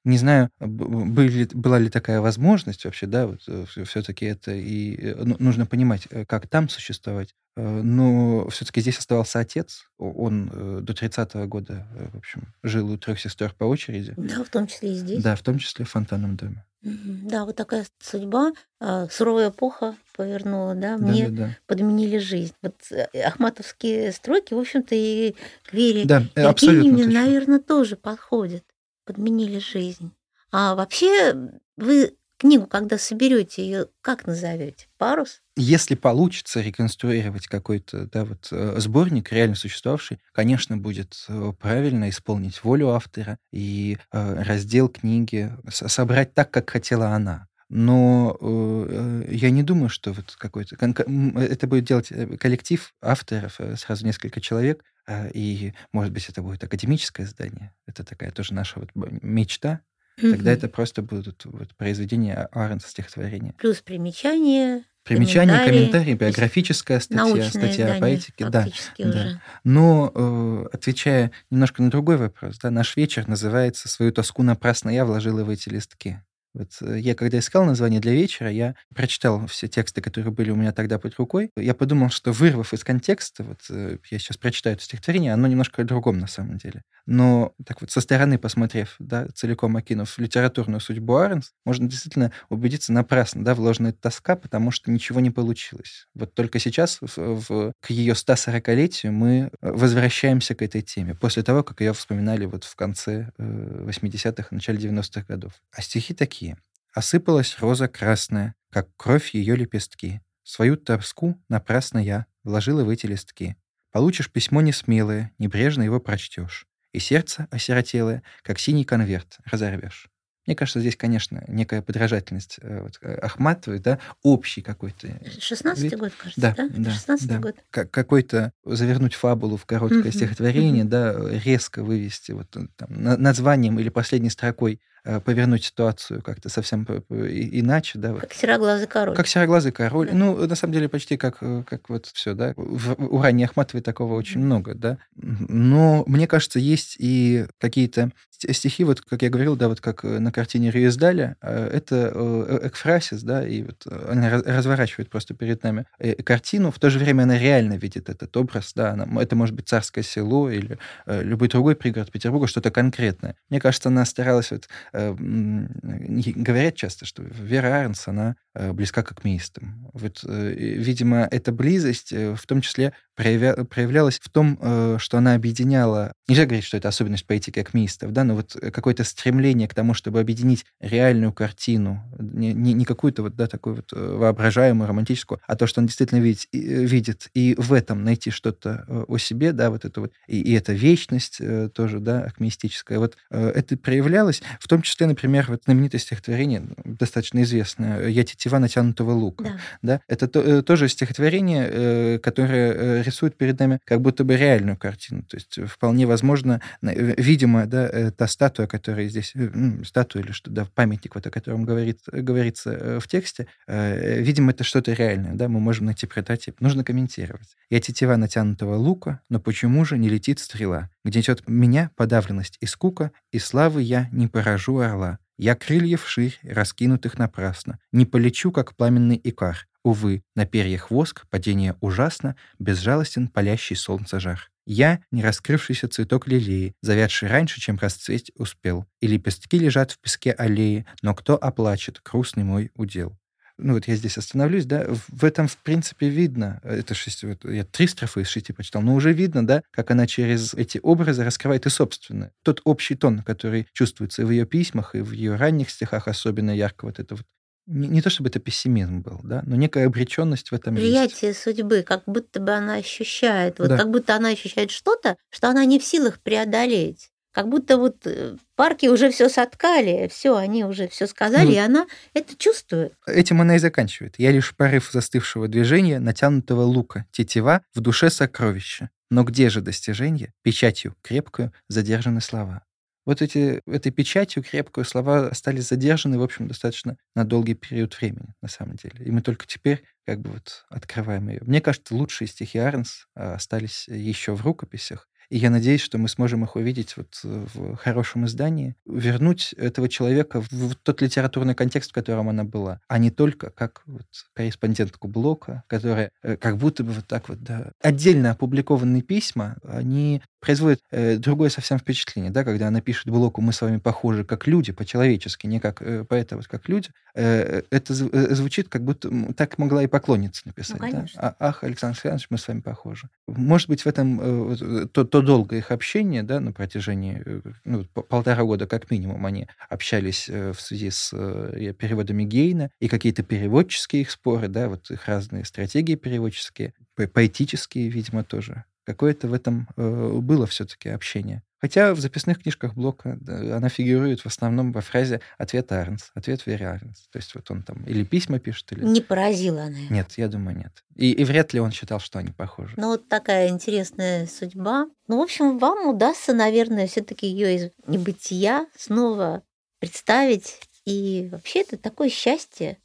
не 0.05 0.19
знаю, 0.19 0.51
б- 0.61 1.05
были, 1.07 1.49
была 1.55 1.79
ли 1.79 1.89
такая 1.89 2.21
возможность 2.21 2.85
вообще, 2.85 3.07
да, 3.07 3.27
вот 3.27 3.41
все-таки 3.87 4.27
это 4.27 4.53
и 4.53 4.97
э, 4.97 5.15
ну, 5.25 5.37
нужно 5.39 5.67
понимать, 5.67 6.07
э, 6.11 6.25
как 6.27 6.47
там 6.49 6.69
существовать. 6.69 7.35
Э, 7.57 7.81
Но 7.83 8.49
все-таки 8.49 8.81
здесь 8.81 8.99
оставался 8.99 9.39
отец. 9.39 9.85
Он 9.99 10.51
э, 10.53 10.81
до 10.83 10.93
30-го 10.93 11.47
года, 11.47 11.87
э, 11.97 12.09
в 12.13 12.19
общем, 12.19 12.53
жил 12.63 12.91
у 12.91 12.99
трех 12.99 13.19
сестер 13.21 13.55
по 13.57 13.65
очереди. 13.65 14.13
Да, 14.17 14.43
в 14.45 14.49
том 14.49 14.67
числе 14.67 14.93
и 14.93 14.95
здесь. 14.95 15.23
Да, 15.23 15.37
в 15.37 15.43
том 15.43 15.59
числе 15.59 15.85
в 15.85 15.91
фонтанном 15.91 16.37
доме. 16.37 16.65
Да, 16.83 17.47
вот 17.47 17.57
такая 17.57 17.87
судьба. 17.99 18.53
а, 18.79 19.07
Суровая 19.09 19.49
эпоха 19.49 19.97
повернула, 20.15 20.75
да, 20.75 20.99
Да, 20.99 21.07
мне 21.07 21.29
да, 21.31 21.47
да. 21.47 21.57
подменили 21.67 22.19
жизнь. 22.19 22.53
Вот 22.61 22.75
э, 22.91 23.07
ахматовские 23.23 24.13
строки, 24.13 24.53
в 24.53 24.59
общем-то, 24.59 24.95
и 24.95 25.35
к 25.63 25.73
Вере 25.73 26.05
Да, 26.05 26.23
э, 26.35 26.43
Евгеньевне, 26.43 27.07
наверное, 27.07 27.59
тоже 27.59 27.97
подходят. 27.97 28.65
Подменили 29.05 29.59
жизнь. 29.59 30.13
А 30.51 30.75
вообще, 30.75 31.51
вы 31.77 32.17
книгу, 32.39 32.67
когда 32.67 32.99
соберете 32.99 33.65
ее, 33.65 33.87
как 34.01 34.27
назовете? 34.27 34.87
Парус? 34.99 35.41
Если 35.57 35.95
получится 35.95 36.61
реконструировать 36.61 37.47
какой-то 37.47 38.07
да, 38.07 38.25
вот, 38.25 38.49
э, 38.51 38.75
сборник, 38.79 39.33
реально 39.33 39.57
существовавший, 39.57 40.21
конечно, 40.33 40.77
будет 40.77 41.25
э, 41.29 41.53
правильно 41.59 42.09
исполнить 42.09 42.63
волю 42.65 42.91
автора 42.91 43.39
и 43.53 43.99
э, 44.13 44.43
раздел 44.43 44.89
книги 44.89 45.53
со- 45.71 45.89
собрать 45.89 46.35
так, 46.35 46.51
как 46.51 46.71
хотела 46.71 47.09
она. 47.09 47.47
Но 47.69 48.37
э, 48.41 49.25
э, 49.31 49.35
я 49.35 49.51
не 49.51 49.63
думаю, 49.63 49.89
что 49.89 50.13
вот 50.13 50.35
какой-то... 50.39 50.77
Это 50.77 51.67
будет 51.67 51.85
делать 51.85 52.09
коллектив 52.39 52.93
авторов, 53.01 53.59
сразу 53.77 54.05
несколько 54.05 54.41
человек, 54.41 54.85
и, 55.33 55.75
может 55.93 56.13
быть, 56.13 56.29
это 56.29 56.43
будет 56.43 56.63
академическое 56.65 57.27
здание. 57.27 57.75
Это 57.87 58.05
такая 58.05 58.31
тоже 58.31 58.55
наша 58.55 58.81
вот 58.81 58.91
мечта. 58.95 59.81
Тогда 60.17 60.51
Мгм. 60.53 60.59
это 60.59 60.69
просто 60.69 61.03
будут 61.03 61.45
вот, 61.45 61.75
произведения 61.77 62.49
Аренса 62.53 62.89
стихотворения. 62.89 63.53
Плюс 63.59 63.81
примечания, 63.81 64.85
Примечания, 65.03 65.59
комментарии, 65.59 65.91
комментарии, 65.91 66.15
биографическая 66.15 66.99
статья, 66.99 67.27
статья 67.27 67.45
о 67.45 67.49
издание 67.49 68.01
поэтике. 68.01 68.49
Да, 68.49 68.67
да. 68.99 69.43
Но, 69.63 70.11
э, 70.15 70.67
отвечая 70.73 71.31
немножко 71.51 71.83
на 71.83 71.91
другой 71.91 72.17
вопрос, 72.17 72.59
да, 72.59 72.71
наш 72.71 72.97
вечер 72.97 73.29
называется 73.29 73.89
«Свою 73.91 74.13
тоску 74.13 74.43
напрасно 74.43 74.89
я 74.89 75.05
вложила 75.05 75.45
в 75.45 75.51
эти 75.51 75.69
листки». 75.69 76.23
Вот 76.55 76.71
э, 76.81 76.99
я 77.01 77.15
когда 77.15 77.39
искал 77.39 77.65
название 77.65 78.01
для 78.01 78.13
вечера, 78.13 78.51
я 78.51 78.77
прочитал 78.95 79.47
все 79.47 79.67
тексты, 79.69 80.01
которые 80.01 80.33
были 80.33 80.51
у 80.51 80.57
меня 80.57 80.73
тогда 80.73 80.99
под 80.99 81.17
рукой. 81.17 81.51
Я 81.57 81.75
подумал, 81.75 82.11
что 82.11 82.33
вырвав 82.33 82.73
из 82.73 82.85
контекста, 82.85 83.43
вот 83.43 83.61
э, 83.71 83.99
я 84.11 84.19
сейчас 84.19 84.37
прочитаю 84.37 84.77
это 84.77 84.85
стихотворение, 84.85 85.33
оно 85.33 85.49
немножко 85.49 85.83
о 85.83 85.85
другом 85.85 86.19
на 86.19 86.29
самом 86.29 86.59
деле. 86.59 86.83
Но 87.07 87.55
так 87.67 87.81
вот 87.81 87.91
со 87.91 88.01
стороны 88.01 88.39
посмотрев, 88.39 88.95
да, 88.99 89.29
целиком 89.35 89.77
окинув 89.77 90.19
литературную 90.19 90.81
судьбу 90.81 91.17
Аренс, 91.17 91.53
можно 91.65 91.89
действительно 91.89 92.33
убедиться 92.49 92.93
напрасно, 92.93 93.45
да, 93.45 93.55
вложенная 93.55 93.93
тоска, 93.93 94.37
потому 94.37 94.71
что 94.71 94.91
ничего 94.91 95.21
не 95.21 95.31
получилось. 95.31 96.07
Вот 96.15 96.35
только 96.35 96.59
сейчас, 96.59 96.99
в, 97.01 97.17
в, 97.17 97.73
к 97.81 97.91
ее 97.91 98.13
140-летию, 98.13 99.13
мы 99.13 99.51
возвращаемся 99.61 100.55
к 100.55 100.63
этой 100.63 100.83
теме, 100.83 101.15
после 101.15 101.43
того, 101.43 101.63
как 101.63 101.81
ее 101.81 101.93
вспоминали 101.93 102.47
вот 102.47 102.65
в 102.65 102.77
конце 102.77 103.31
э, 103.39 103.87
80-х, 103.89 104.49
начале 104.51 104.79
90-х 104.79 105.25
годов. 105.27 105.53
А 105.73 105.83
стихи 105.83 106.15
такие 106.15 106.44
такие. 106.45 106.57
Осыпалась 106.95 107.59
роза 107.59 107.89
красная, 107.89 108.55
как 108.71 108.89
кровь 108.97 109.35
ее 109.35 109.57
лепестки. 109.57 110.21
Свою 110.43 110.77
тоску 110.77 111.37
напрасно 111.49 111.99
я 111.99 112.27
вложила 112.45 112.85
в 112.85 112.89
эти 112.89 113.07
листки. 113.07 113.57
Получишь 113.93 114.31
письмо 114.31 114.61
несмелое, 114.61 115.33
небрежно 115.39 115.83
его 115.83 116.01
прочтешь. 116.01 116.67
И 116.93 116.99
сердце 116.99 117.49
осиротелое, 117.51 118.23
как 118.43 118.59
синий 118.59 118.85
конверт, 118.85 119.39
разорвешь. 119.45 120.09
Мне 120.47 120.55
кажется, 120.55 120.81
здесь, 120.81 120.97
конечно, 120.97 121.43
некая 121.49 121.81
подражательность 121.81 122.59
э, 122.61 122.83
вот, 122.83 122.99
э, 123.01 123.15
Ахматовой, 123.15 123.79
да, 123.79 123.99
общий 124.23 124.61
какой-то. 124.61 125.07
16-й 125.07 125.97
год, 125.97 126.13
кажется, 126.19 126.41
да? 126.41 126.55
Да, 126.57 126.69
да 126.69 126.91
16 126.91 127.29
да. 127.29 127.39
год. 127.39 127.57
Как, 127.71 127.91
какой-то 127.91 128.53
завернуть 128.65 129.15
фабулу 129.15 129.57
в 129.57 129.65
короткое 129.65 130.01
Мгм, 130.01 130.13
стихотворение, 130.13 130.85
мгм. 130.85 130.91
да, 130.91 131.15
резко 131.45 131.83
вывести 131.83 132.33
вот 132.33 132.55
э, 132.57 132.67
там, 132.77 132.89
на- 132.91 133.17
названием 133.17 133.79
или 133.81 133.89
последней 133.89 134.29
строкой 134.29 134.75
э, 134.75 134.79
повернуть 135.25 135.65
ситуацию 135.65 136.23
как-то 136.23 136.49
совсем 136.49 136.85
иначе, 137.11 137.99
да, 137.99 138.13
вот. 138.13 138.23
Как 138.23 138.33
сероглазый 138.35 138.87
король. 138.87 139.15
Как 139.17 139.27
сероглазый 139.27 139.73
король. 139.73 140.09
Да. 140.09 140.15
Ну, 140.15 140.47
на 140.47 140.55
самом 140.55 140.73
деле, 140.75 140.89
почти 140.89 141.17
как, 141.17 141.39
э, 141.41 141.63
как 141.67 141.89
вот 141.89 142.07
все, 142.07 142.35
да. 142.35 142.55
В- 142.57 142.97
у 142.99 143.21
Рани 143.21 143.45
Ахматовой 143.45 143.83
такого 143.83 144.15
очень 144.15 144.41
много, 144.41 144.75
да. 144.75 144.99
Но, 145.15 146.05
мне 146.07 146.27
кажется, 146.27 146.59
есть 146.59 146.97
и 146.99 147.47
какие-то 147.59 148.11
ст- 148.31 148.53
стихи, 148.55 148.85
вот 148.85 149.01
как 149.01 149.23
я 149.23 149.31
говорил, 149.31 149.57
да, 149.57 149.69
вот 149.69 149.81
как 149.81 150.05
э, 150.05 150.19
на 150.19 150.33
картине 150.33 150.71
Риездаля, 150.71 151.37
э, 151.43 151.69
это 151.73 152.13
э, 152.15 152.61
экфрасис, 152.69 153.23
да, 153.23 153.47
и 153.47 153.63
вот 153.63 153.83
э, 153.87 154.09
она 154.13 154.31
раз- 154.31 154.43
разворачивает 154.45 155.11
просто 155.11 155.35
перед 155.35 155.63
нами 155.63 155.87
э, 155.99 156.15
картину, 156.23 156.71
в 156.71 156.79
то 156.79 156.91
же 156.91 156.99
время 156.99 157.23
она 157.25 157.39
реально 157.39 157.75
видит 157.75 158.09
этот 158.09 158.37
образ, 158.37 158.73
да, 158.75 158.93
она, 158.93 159.07
это 159.23 159.37
может 159.37 159.55
быть 159.55 159.69
царское 159.69 160.03
село 160.03 160.51
или 160.51 160.79
э, 161.07 161.23
любой 161.23 161.49
другой 161.49 161.77
пригород 161.77 162.11
Петербурга, 162.11 162.47
что-то 162.47 162.71
конкретное. 162.71 163.37
Мне 163.51 163.61
кажется, 163.61 163.89
она 163.89 164.05
старалась 164.05 164.51
вот 164.51 164.69
э, 164.93 164.94
говорят 164.95 166.77
часто, 166.77 167.05
что 167.05 167.23
Вера 167.23 167.81
Арнс, 167.81 168.07
она 168.09 168.37
э, 168.55 168.73
близка 168.73 169.03
к 169.03 169.13
акмеистам. 169.13 169.91
Вот, 169.93 170.25
э, 170.25 170.55
видимо, 170.55 171.29
эта 171.31 171.53
близость 171.53 172.13
э, 172.13 172.35
в 172.35 172.47
том 172.47 172.61
числе 172.61 172.93
проявя- 173.17 173.65
проявлялась 173.65 174.19
в 174.21 174.29
том, 174.29 174.59
э, 174.61 174.97
что 174.99 175.19
она 175.19 175.35
объединяла... 175.35 176.13
Нельзя 176.29 176.45
говорить, 176.47 176.65
что 176.65 176.77
это 176.77 176.89
особенность 176.89 177.27
поэтики 177.27 177.59
акмеистов, 177.61 178.13
да, 178.13 178.25
но 178.25 178.35
вот 178.35 178.57
э, 178.61 178.71
какое-то 178.71 179.05
стремление 179.05 179.69
к 179.69 179.75
тому, 179.75 179.95
чтобы 179.95 180.21
объединить 180.21 180.65
реальную 180.81 181.33
картину, 181.33 182.03
не, 182.19 182.53
не, 182.53 182.73
не 182.73 182.85
какую-то 182.85 183.23
вот, 183.23 183.37
да, 183.37 183.47
такую 183.47 183.77
вот 183.77 183.93
э, 183.93 184.17
воображаемую, 184.17 184.89
романтическую, 184.89 185.41
а 185.47 185.57
то, 185.57 185.67
что 185.67 185.81
он 185.81 185.87
действительно 185.87 186.21
видит, 186.21 186.47
и, 186.53 186.59
э, 186.61 186.85
видит, 186.85 187.29
и 187.35 187.55
в 187.59 187.73
этом 187.73 188.05
найти 188.05 188.31
что-то 188.31 188.85
о 189.09 189.19
себе, 189.19 189.53
да, 189.53 189.71
вот 189.71 189.85
это 189.85 190.01
вот, 190.01 190.13
и, 190.27 190.41
и 190.41 190.53
эта 190.55 190.73
вечность 190.73 191.39
э, 191.41 191.69
тоже, 191.73 192.01
да, 192.01 192.21
акмеистическая, 192.25 192.99
вот 192.99 193.17
э, 193.31 193.49
это 193.55 193.77
проявлялось, 193.77 194.43
в 194.61 194.69
том 194.69 194.83
числе, 194.83 195.07
например, 195.07 195.47
вот 195.49 195.63
знаменитое 195.65 196.01
стихотворение, 196.01 196.63
достаточно 196.85 197.43
известное, 197.43 198.09
«Я 198.09 198.25
тетива 198.25 198.59
натянутого 198.59 199.13
лука», 199.13 199.45
Да. 199.45 199.57
да, 199.83 200.01
это 200.09 200.29
то- 200.29 200.63
тоже 200.63 200.89
стихотворение, 200.89 201.69
э, 201.71 202.19
которое 202.19 203.04
рисует 203.05 203.37
перед 203.37 203.59
нами 203.59 203.79
как 203.85 204.01
будто 204.01 204.25
бы 204.25 204.37
реальную 204.37 204.77
картину. 204.77 205.23
То 205.23 205.37
есть 205.37 205.59
э, 205.59 205.67
вполне 205.67 206.07
возможно, 206.07 206.61
э, 206.83 207.15
видимо, 207.17 207.67
да, 207.67 207.89
э, 207.89 208.11
та 208.11 208.27
статуя, 208.27 208.67
которая 208.67 209.09
здесь, 209.09 209.33
м, 209.35 209.85
статуя 209.85 210.23
или 210.23 210.33
что, 210.33 210.51
да, 210.51 210.67
памятник, 210.75 211.15
вот 211.15 211.27
о 211.27 211.31
котором 211.31 211.65
говорит, 211.65 212.01
говорится 212.07 212.99
в 213.01 213.07
тексте, 213.07 213.47
видимо, 213.67 214.51
это 214.51 214.65
что-то 214.65 214.93
реальное, 214.93 215.35
да, 215.35 215.49
мы 215.49 215.61
можем 215.61 215.87
найти 215.87 216.07
прототип. 216.07 216.61
Нужно 216.61 216.85
комментировать. 216.85 217.57
Я 217.71 217.81
тетива 217.81 218.17
натянутого 218.17 218.77
лука, 218.77 219.21
но 219.29 219.41
почему 219.41 219.85
же 219.85 219.99
не 219.99 220.09
летит 220.09 220.39
стрела? 220.39 220.91
Гнетет 221.05 221.47
меня 221.47 221.91
подавленность 221.97 222.57
и 222.61 222.67
скука, 222.67 223.13
и 223.33 223.39
славы 223.39 223.83
я 223.83 224.09
не 224.13 224.27
поражу 224.27 224.79
орла. 224.79 225.19
Я 225.37 225.57
крыльев 225.57 226.07
ширь, 226.07 226.39
раскинутых 226.43 227.19
напрасно. 227.19 227.79
Не 227.93 228.07
полечу, 228.07 228.53
как 228.53 228.77
пламенный 228.77 229.21
икар. 229.23 229.67
Увы, 229.85 230.23
на 230.35 230.47
перьях 230.47 230.91
воск, 230.91 231.27
падение 231.29 231.77
ужасно, 231.81 232.37
безжалостен 232.59 233.29
палящий 233.29 233.77
солнце 233.77 234.19
жар. 234.19 234.51
Я— 234.67 235.01
не 235.11 235.23
раскрывшийся 235.23 235.89
цветок 235.89 236.27
лилии, 236.27 236.75
завядший 236.81 237.29
раньше, 237.29 237.61
чем 237.61 237.77
расцветь 237.79 238.33
успел. 238.35 238.87
И 239.03 239.07
лепестки 239.07 239.59
лежат 239.59 239.93
в 239.93 239.99
песке 239.99 240.33
аллеи, 240.33 240.87
но 241.03 241.15
кто 241.15 241.37
оплачет 241.37 242.01
грустный 242.03 242.45
мой 242.45 242.71
удел? 242.75 243.19
Ну 243.59 243.75
вот 243.75 243.87
я 243.87 243.95
здесь 243.95 244.19
остановлюсь, 244.19 244.65
да, 244.65 244.87
в 244.89 245.23
этом, 245.23 245.47
в 245.47 245.59
принципе, 245.59 246.09
видно, 246.09 246.61
это 246.65 246.95
шесть, 246.95 247.23
вот 247.23 247.45
я 247.45 247.65
три 247.65 247.87
строфы 247.87 248.23
из 248.23 248.29
шести 248.29 248.53
почитал, 248.53 248.83
но 248.83 248.95
уже 248.95 249.13
видно, 249.13 249.47
да, 249.47 249.63
как 249.71 249.93
она 249.93 250.09
через 250.09 250.55
эти 250.55 250.81
образы 250.83 251.23
раскрывает 251.23 251.65
и 251.67 251.71
собственное. 251.71 252.33
Тот 252.43 252.61
общий 252.65 252.97
тон, 252.97 253.23
который 253.23 253.69
чувствуется 253.73 254.23
и 254.23 254.25
в 254.25 254.31
ее 254.31 254.45
письмах, 254.45 254.97
и 254.97 255.01
в 255.01 255.13
ее 255.13 255.37
ранних 255.37 255.71
стихах 255.71 256.09
особенно 256.09 256.51
ярко 256.51 256.87
вот 256.87 256.99
это 256.99 257.15
вот 257.15 257.25
не, 257.67 257.89
не 257.89 258.03
то 258.03 258.11
чтобы 258.11 258.29
это 258.29 258.39
пессимизм 258.41 259.01
был, 259.01 259.21
да, 259.23 259.43
но 259.47 259.57
некая 259.57 259.87
обреченность 259.87 260.51
в 260.51 260.55
этом 260.55 260.75
есть. 260.75 260.87
Приятие 260.87 261.35
судьбы, 261.35 261.83
как 261.83 262.03
будто 262.07 262.41
бы 262.41 262.53
она 262.53 262.75
ощущает, 262.75 263.59
вот 263.59 263.69
Да. 263.69 263.79
как 263.79 263.91
будто 263.91 264.15
она 264.15 264.29
ощущает 264.31 264.71
что-то, 264.71 265.17
что 265.31 265.49
она 265.49 265.65
не 265.65 265.79
в 265.79 265.85
силах 265.85 266.21
преодолеть. 266.21 267.11
Как 267.33 267.49
будто 267.49 267.79
вот 267.79 267.97
э, 268.07 268.37
парки 268.55 268.87
уже 268.87 269.11
все 269.11 269.29
соткали, 269.29 270.07
все, 270.09 270.37
они 270.37 270.65
уже 270.65 270.87
все 270.87 271.09
сказали, 271.09 271.47
Ну, 271.47 271.53
и 271.53 271.57
она 271.57 271.87
это 272.13 272.37
чувствует. 272.37 272.93
Этим 273.07 273.41
она 273.41 273.57
и 273.57 273.59
заканчивает. 273.59 274.15
Я 274.19 274.31
лишь 274.31 274.55
порыв 274.55 274.91
застывшего 274.93 275.49
движения, 275.49 275.99
натянутого 275.99 276.63
лука, 276.63 277.07
тетива, 277.11 277.63
в 277.75 277.81
душе 277.81 278.09
сокровища. 278.11 278.91
Но 279.11 279.25
где 279.25 279.51
же 279.51 279.63
достижение? 279.63 280.33
Печатью 280.43 280.95
крепкую 281.03 281.53
задержаны 281.69 282.21
слова. 282.21 282.63
Вот 283.07 283.23
эти, 283.23 283.61
этой 283.67 283.93
печатью 283.93 284.43
крепкую 284.43 284.85
слова 284.85 285.29
остались 285.29 285.69
задержаны, 285.69 286.19
в 286.19 286.23
общем, 286.23 286.49
достаточно 286.49 286.97
на 287.15 287.25
долгий 287.25 287.55
период 287.55 287.95
времени, 288.01 288.35
на 288.41 288.49
самом 288.49 288.77
деле. 288.77 289.05
И 289.05 289.11
мы 289.11 289.21
только 289.21 289.47
теперь 289.47 289.85
как 290.07 290.21
бы 290.21 290.31
вот 290.31 290.65
открываем 290.69 291.29
ее. 291.29 291.41
Мне 291.43 291.61
кажется, 291.61 291.95
лучшие 291.95 292.29
стихи 292.29 292.59
Арнс 292.59 293.07
а, 293.15 293.35
остались 293.35 293.89
еще 293.89 294.35
в 294.35 294.43
рукописях. 294.43 295.09
И 295.31 295.39
я 295.39 295.51
надеюсь, 295.51 295.81
что 295.81 295.99
мы 295.99 296.09
сможем 296.09 296.45
их 296.45 296.57
увидеть 296.57 296.97
вот 296.97 297.09
э, 297.25 297.47
в 297.55 297.77
хорошем 297.77 298.27
издании, 298.27 298.77
вернуть 298.87 299.53
этого 299.55 299.89
человека 299.89 300.41
в 300.41 300.53
в 300.55 300.75
тот 300.77 301.03
литературный 301.03 301.55
контекст, 301.55 301.91
в 301.91 301.95
котором 301.95 302.29
она 302.29 302.45
была, 302.45 302.81
а 302.89 302.99
не 302.99 303.11
только 303.11 303.51
как 303.51 303.83
вот 303.87 304.07
корреспондентку 304.33 305.09
Блока, 305.09 305.65
которая 305.67 306.11
э, 306.23 306.37
как 306.37 306.59
будто 306.59 306.85
бы 306.85 306.93
вот 306.93 307.07
так 307.07 307.29
вот, 307.29 307.43
да. 307.43 307.73
Отдельно 307.83 308.31
опубликованные 308.31 309.03
письма, 309.03 309.57
они 309.65 310.23
производят 310.45 310.81
э, 310.91 311.17
другое 311.17 311.49
совсем 311.49 311.79
впечатление, 311.79 312.31
да, 312.31 312.45
когда 312.45 312.69
она 312.69 312.81
пишет 312.81 313.07
Блоку 313.07 313.41
«Мы 313.41 313.53
с 313.53 313.63
вами 313.63 313.79
похожи 313.79 314.25
как 314.25 314.47
люди, 314.47 314.73
по-человечески, 314.73 315.47
не 315.47 315.59
как 315.61 315.81
э, 315.81 316.05
поэты, 316.05 316.35
а 316.35 316.37
вот 316.39 316.47
как 316.47 316.69
люди», 316.69 316.91
э, 317.15 317.63
это 317.71 317.93
зв- 317.95 318.11
э, 318.13 318.35
звучит, 318.35 318.69
как 318.69 318.85
будто 318.85 319.11
так 319.35 319.57
могла 319.59 319.83
и 319.83 319.87
поклонница 319.87 320.43
написать. 320.45 320.79
да. 320.81 320.91
конечно. 320.91 321.21
А- 321.21 321.37
Ах, 321.41 321.65
Александр 321.65 321.95
Александрович, 321.97 322.27
мы 322.31 322.39
с 322.39 322.47
вами 322.49 322.61
похожи. 322.61 323.09
Может 323.27 323.69
быть, 323.69 323.83
в 323.83 323.87
этом 323.87 324.21
э, 324.21 324.57
э, 324.61 324.87
то, 324.93 325.05
то 325.05 325.23
долгое 325.23 325.59
их 325.59 325.71
общение, 325.71 326.23
да, 326.23 326.41
на 326.41 326.53
протяжении 326.53 327.23
э, 327.25 327.41
ну, 327.65 327.85
полтора 327.85 328.45
года 328.45 328.67
как 328.67 328.91
минимум 328.91 329.25
они 329.27 329.47
общались 329.71 330.29
э, 330.29 330.53
в 330.53 330.61
связи 330.61 330.91
с 330.91 331.11
э, 331.13 331.73
переводами 331.79 332.25
Гейна, 332.25 332.71
и 332.81 332.89
какие-то 332.89 333.23
переводческие 333.23 334.03
их 334.03 334.11
споры, 334.11 334.49
да, 334.49 334.69
вот 334.69 334.91
их 334.91 335.07
разные 335.09 335.45
стратегии 335.45 335.95
переводческие, 335.95 336.75
по- 336.97 337.07
поэтические, 337.07 337.89
видимо, 337.89 338.25
тоже. 338.25 338.65
Какое-то 338.85 339.29
в 339.29 339.33
этом 339.33 339.69
э, 339.77 340.19
было 340.21 340.47
все-таки 340.47 340.89
общение. 340.89 341.43
Хотя 341.65 341.95
в 341.95 342.01
записных 342.01 342.43
книжках 342.43 342.75
Блока 342.75 343.17
да, 343.23 343.57
она 343.57 343.71
фигурирует 343.71 344.21
в 344.21 344.27
основном 344.27 344.71
во 344.71 344.83
фразе 344.83 345.23
«ответ 345.39 345.73
Арнс», 345.73 346.11
«ответ 346.15 346.45
Вере 346.45 346.67
Арнс». 346.67 347.09
То 347.11 347.17
есть 347.17 347.35
вот 347.35 347.51
он 347.51 347.63
там 347.63 347.83
или 347.85 348.05
письма 348.05 348.39
пишет, 348.39 348.71
или... 348.73 348.85
Не 348.85 349.01
поразила 349.01 349.63
она 349.63 349.79
его. 349.79 349.95
Нет, 349.95 350.13
я 350.19 350.29
думаю, 350.29 350.59
нет. 350.59 350.85
И, 350.95 351.13
и 351.13 351.25
вряд 351.25 351.55
ли 351.55 351.61
он 351.61 351.73
считал, 351.73 352.01
что 352.01 352.19
они 352.19 352.33
похожи. 352.33 352.75
Ну, 352.77 352.89
вот 352.89 353.09
такая 353.09 353.49
интересная 353.49 354.27
судьба. 354.27 354.89
Ну, 355.09 355.19
в 355.19 355.23
общем, 355.23 355.57
вам 355.57 355.89
удастся, 355.89 356.35
наверное, 356.35 356.87
все-таки 356.87 357.27
ее 357.27 357.57
из 357.57 357.71
небытия 357.87 358.67
снова 358.77 359.43
представить. 359.79 360.61
И 360.85 361.31
вообще 361.33 361.63
это 361.63 361.79
такое 361.79 362.11
счастье. 362.11 362.77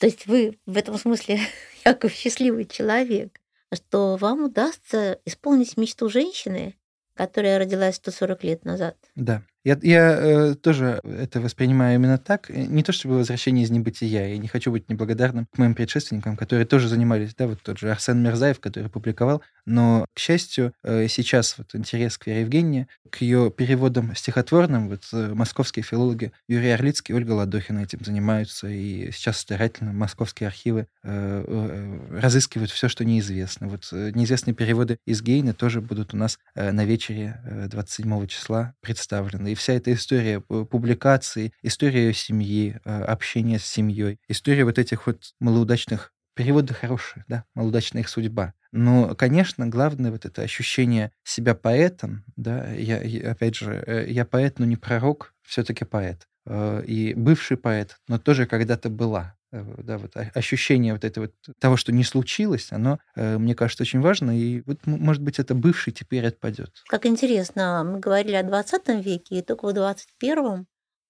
То 0.00 0.06
есть 0.06 0.26
вы 0.26 0.58
в 0.66 0.76
этом 0.76 0.98
смысле 0.98 1.38
Яков 1.84 2.12
счастливый 2.12 2.64
человек, 2.64 3.40
что 3.74 4.16
вам 4.16 4.44
удастся 4.44 5.18
исполнить 5.24 5.76
мечту 5.76 6.08
женщины, 6.08 6.74
которая 7.14 7.58
родилась 7.58 7.96
140 7.96 8.44
лет 8.44 8.64
назад. 8.64 8.96
Да. 9.14 9.42
Я, 9.62 9.78
я 9.82 10.18
э, 10.20 10.54
тоже 10.56 11.00
это 11.04 11.40
воспринимаю 11.40 11.94
именно 11.94 12.18
так. 12.18 12.50
Не 12.50 12.82
то 12.82 12.92
чтобы 12.92 13.16
возвращение 13.16 13.64
из 13.64 13.70
небытия. 13.70 14.28
Я 14.28 14.38
не 14.38 14.48
хочу 14.48 14.70
быть 14.70 14.90
неблагодарным 14.90 15.46
к 15.46 15.56
моим 15.56 15.74
предшественникам, 15.74 16.36
которые 16.36 16.66
тоже 16.66 16.88
занимались, 16.88 17.34
да, 17.34 17.46
вот 17.46 17.62
тот 17.62 17.78
же 17.78 17.90
Арсен 17.90 18.22
Мирзаев, 18.22 18.60
который 18.60 18.90
публиковал. 18.90 19.42
Но, 19.66 20.06
к 20.14 20.18
счастью, 20.18 20.74
э, 20.82 21.08
сейчас 21.08 21.56
вот 21.58 21.74
интерес 21.74 22.18
к 22.18 22.26
Вере 22.26 22.42
Евгении, 22.42 22.86
к 23.10 23.22
ее 23.22 23.50
переводам 23.50 24.14
стихотворным, 24.14 24.88
вот 24.88 25.04
э, 25.12 25.34
московские 25.34 25.82
филологи 25.82 26.32
Юрий 26.48 26.70
Орлицкий 26.70 27.12
и 27.12 27.16
Ольга 27.16 27.32
Ладохина 27.32 27.80
этим 27.80 28.04
занимаются, 28.04 28.68
и 28.68 29.10
сейчас 29.12 29.38
старательно 29.38 29.92
московские 29.92 30.48
архивы 30.48 30.86
э, 31.02 31.98
разыскивают 32.10 32.70
все, 32.70 32.88
что 32.88 33.04
неизвестно. 33.04 33.68
Вот 33.68 33.88
неизвестные 33.92 34.54
переводы 34.54 34.98
из 35.06 35.22
Гейна 35.22 35.54
тоже 35.54 35.80
будут 35.80 36.14
у 36.14 36.16
нас 36.16 36.38
на 36.54 36.84
вечере 36.84 37.40
э, 37.44 37.68
27 37.68 38.26
числа 38.26 38.74
представлены. 38.80 39.52
И 39.52 39.54
вся 39.54 39.74
эта 39.74 39.92
история 39.92 40.40
публикации, 40.40 41.52
история 41.62 42.12
семьи, 42.12 42.78
э, 42.84 43.02
общения 43.02 43.58
с 43.58 43.64
семьей, 43.64 44.18
история 44.28 44.64
вот 44.64 44.78
этих 44.78 45.06
вот 45.06 45.34
малоудачных 45.40 46.12
переводы 46.34 46.74
хорошие, 46.74 47.24
да, 47.28 47.44
малоудачная 47.54 48.02
их 48.02 48.08
судьба. 48.08 48.54
Но, 48.76 49.14
конечно, 49.14 49.68
главное 49.68 50.10
вот 50.10 50.24
это 50.26 50.42
ощущение 50.42 51.12
себя 51.22 51.54
поэтом, 51.54 52.24
да, 52.34 52.72
я, 52.72 53.00
я 53.00 53.30
опять 53.30 53.54
же, 53.54 53.84
э, 53.86 54.06
я 54.10 54.24
поэт, 54.24 54.58
но 54.58 54.64
не 54.64 54.76
пророк, 54.76 55.32
все-таки 55.42 55.84
поэт. 55.84 56.26
Э, 56.44 56.82
и 56.84 57.14
бывший 57.14 57.56
поэт, 57.56 57.98
но 58.08 58.18
тоже 58.18 58.46
когда-то 58.46 58.90
была. 58.90 59.36
Да, 59.52 59.98
вот 59.98 60.16
ощущение 60.34 60.94
вот 60.94 61.04
этого 61.04 61.26
вот, 61.26 61.56
того, 61.60 61.76
что 61.76 61.92
не 61.92 62.02
случилось, 62.02 62.72
оно, 62.72 62.98
мне 63.14 63.54
кажется, 63.54 63.84
очень 63.84 64.00
важно. 64.00 64.36
И 64.36 64.62
вот, 64.66 64.84
может 64.84 65.22
быть, 65.22 65.38
это 65.38 65.54
бывший 65.54 65.92
теперь 65.92 66.26
отпадет. 66.26 66.82
Как 66.88 67.06
интересно, 67.06 67.84
мы 67.88 68.00
говорили 68.00 68.34
о 68.34 68.42
20 68.42 68.88
веке, 69.04 69.38
и 69.38 69.42
только 69.42 69.68
в 69.68 69.72
21 69.72 70.66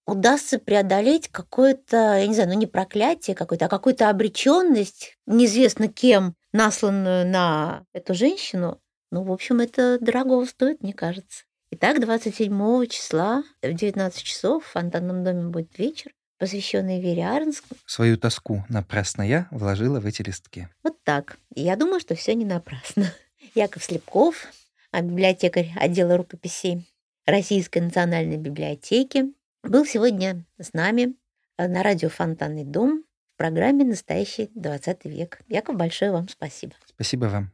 удастся 0.07 0.59
преодолеть 0.59 1.28
какое-то, 1.28 1.96
я 2.18 2.26
не 2.26 2.34
знаю, 2.34 2.50
ну 2.50 2.55
не 2.57 2.66
проклятие 2.66 3.34
какое-то, 3.34 3.66
а 3.66 3.68
какую-то 3.68 4.11
обреченность, 4.11 5.16
неизвестно 5.26 5.88
кем, 5.88 6.34
насланную 6.52 7.26
на 7.26 7.84
эту 7.92 8.14
женщину, 8.14 8.80
ну, 9.14 9.22
в 9.22 9.30
общем, 9.30 9.61
это 9.61 9.98
дорого 10.00 10.44
стоит, 10.44 10.82
мне 10.82 10.92
кажется. 10.92 11.44
Итак, 11.70 12.00
27 12.00 12.86
числа 12.86 13.44
в 13.62 13.72
19 13.72 14.20
часов 14.20 14.64
в 14.64 14.70
фонтанном 14.72 15.22
доме 15.22 15.50
будет 15.50 15.78
вечер, 15.78 16.12
посвященный 16.38 17.00
Вере 17.00 17.24
Арнск. 17.24 17.64
Свою 17.86 18.18
тоску 18.18 18.64
напрасно 18.68 19.22
я 19.22 19.46
вложила 19.52 20.00
в 20.00 20.07
эти 20.07 20.22
листки. 20.22 20.68
Вот 20.82 21.00
так. 21.05 21.38
И 21.55 21.62
я 21.62 21.76
думаю, 21.76 22.00
что 22.00 22.16
все 22.16 22.34
не 22.34 22.44
напрасно. 22.44 23.07
Яков 23.55 23.84
Слепков, 23.84 24.48
а 24.90 25.00
библиотекарь 25.00 25.72
отдела 25.76 26.16
рукописей 26.16 26.84
Российской 27.24 27.78
национальной 27.78 28.36
библиотеки, 28.36 29.32
был 29.68 29.84
сегодня 29.84 30.44
с 30.60 30.72
нами 30.72 31.14
э, 31.56 31.68
на 31.68 31.82
радио 31.82 32.08
«Фонтанный 32.08 32.64
дом» 32.64 33.04
в 33.34 33.38
программе 33.38 33.84
«Настоящий 33.84 34.50
20 34.54 35.04
век». 35.06 35.40
Яков, 35.48 35.76
большое 35.76 36.12
вам 36.12 36.28
спасибо. 36.28 36.74
Спасибо 36.86 37.26
вам. 37.26 37.52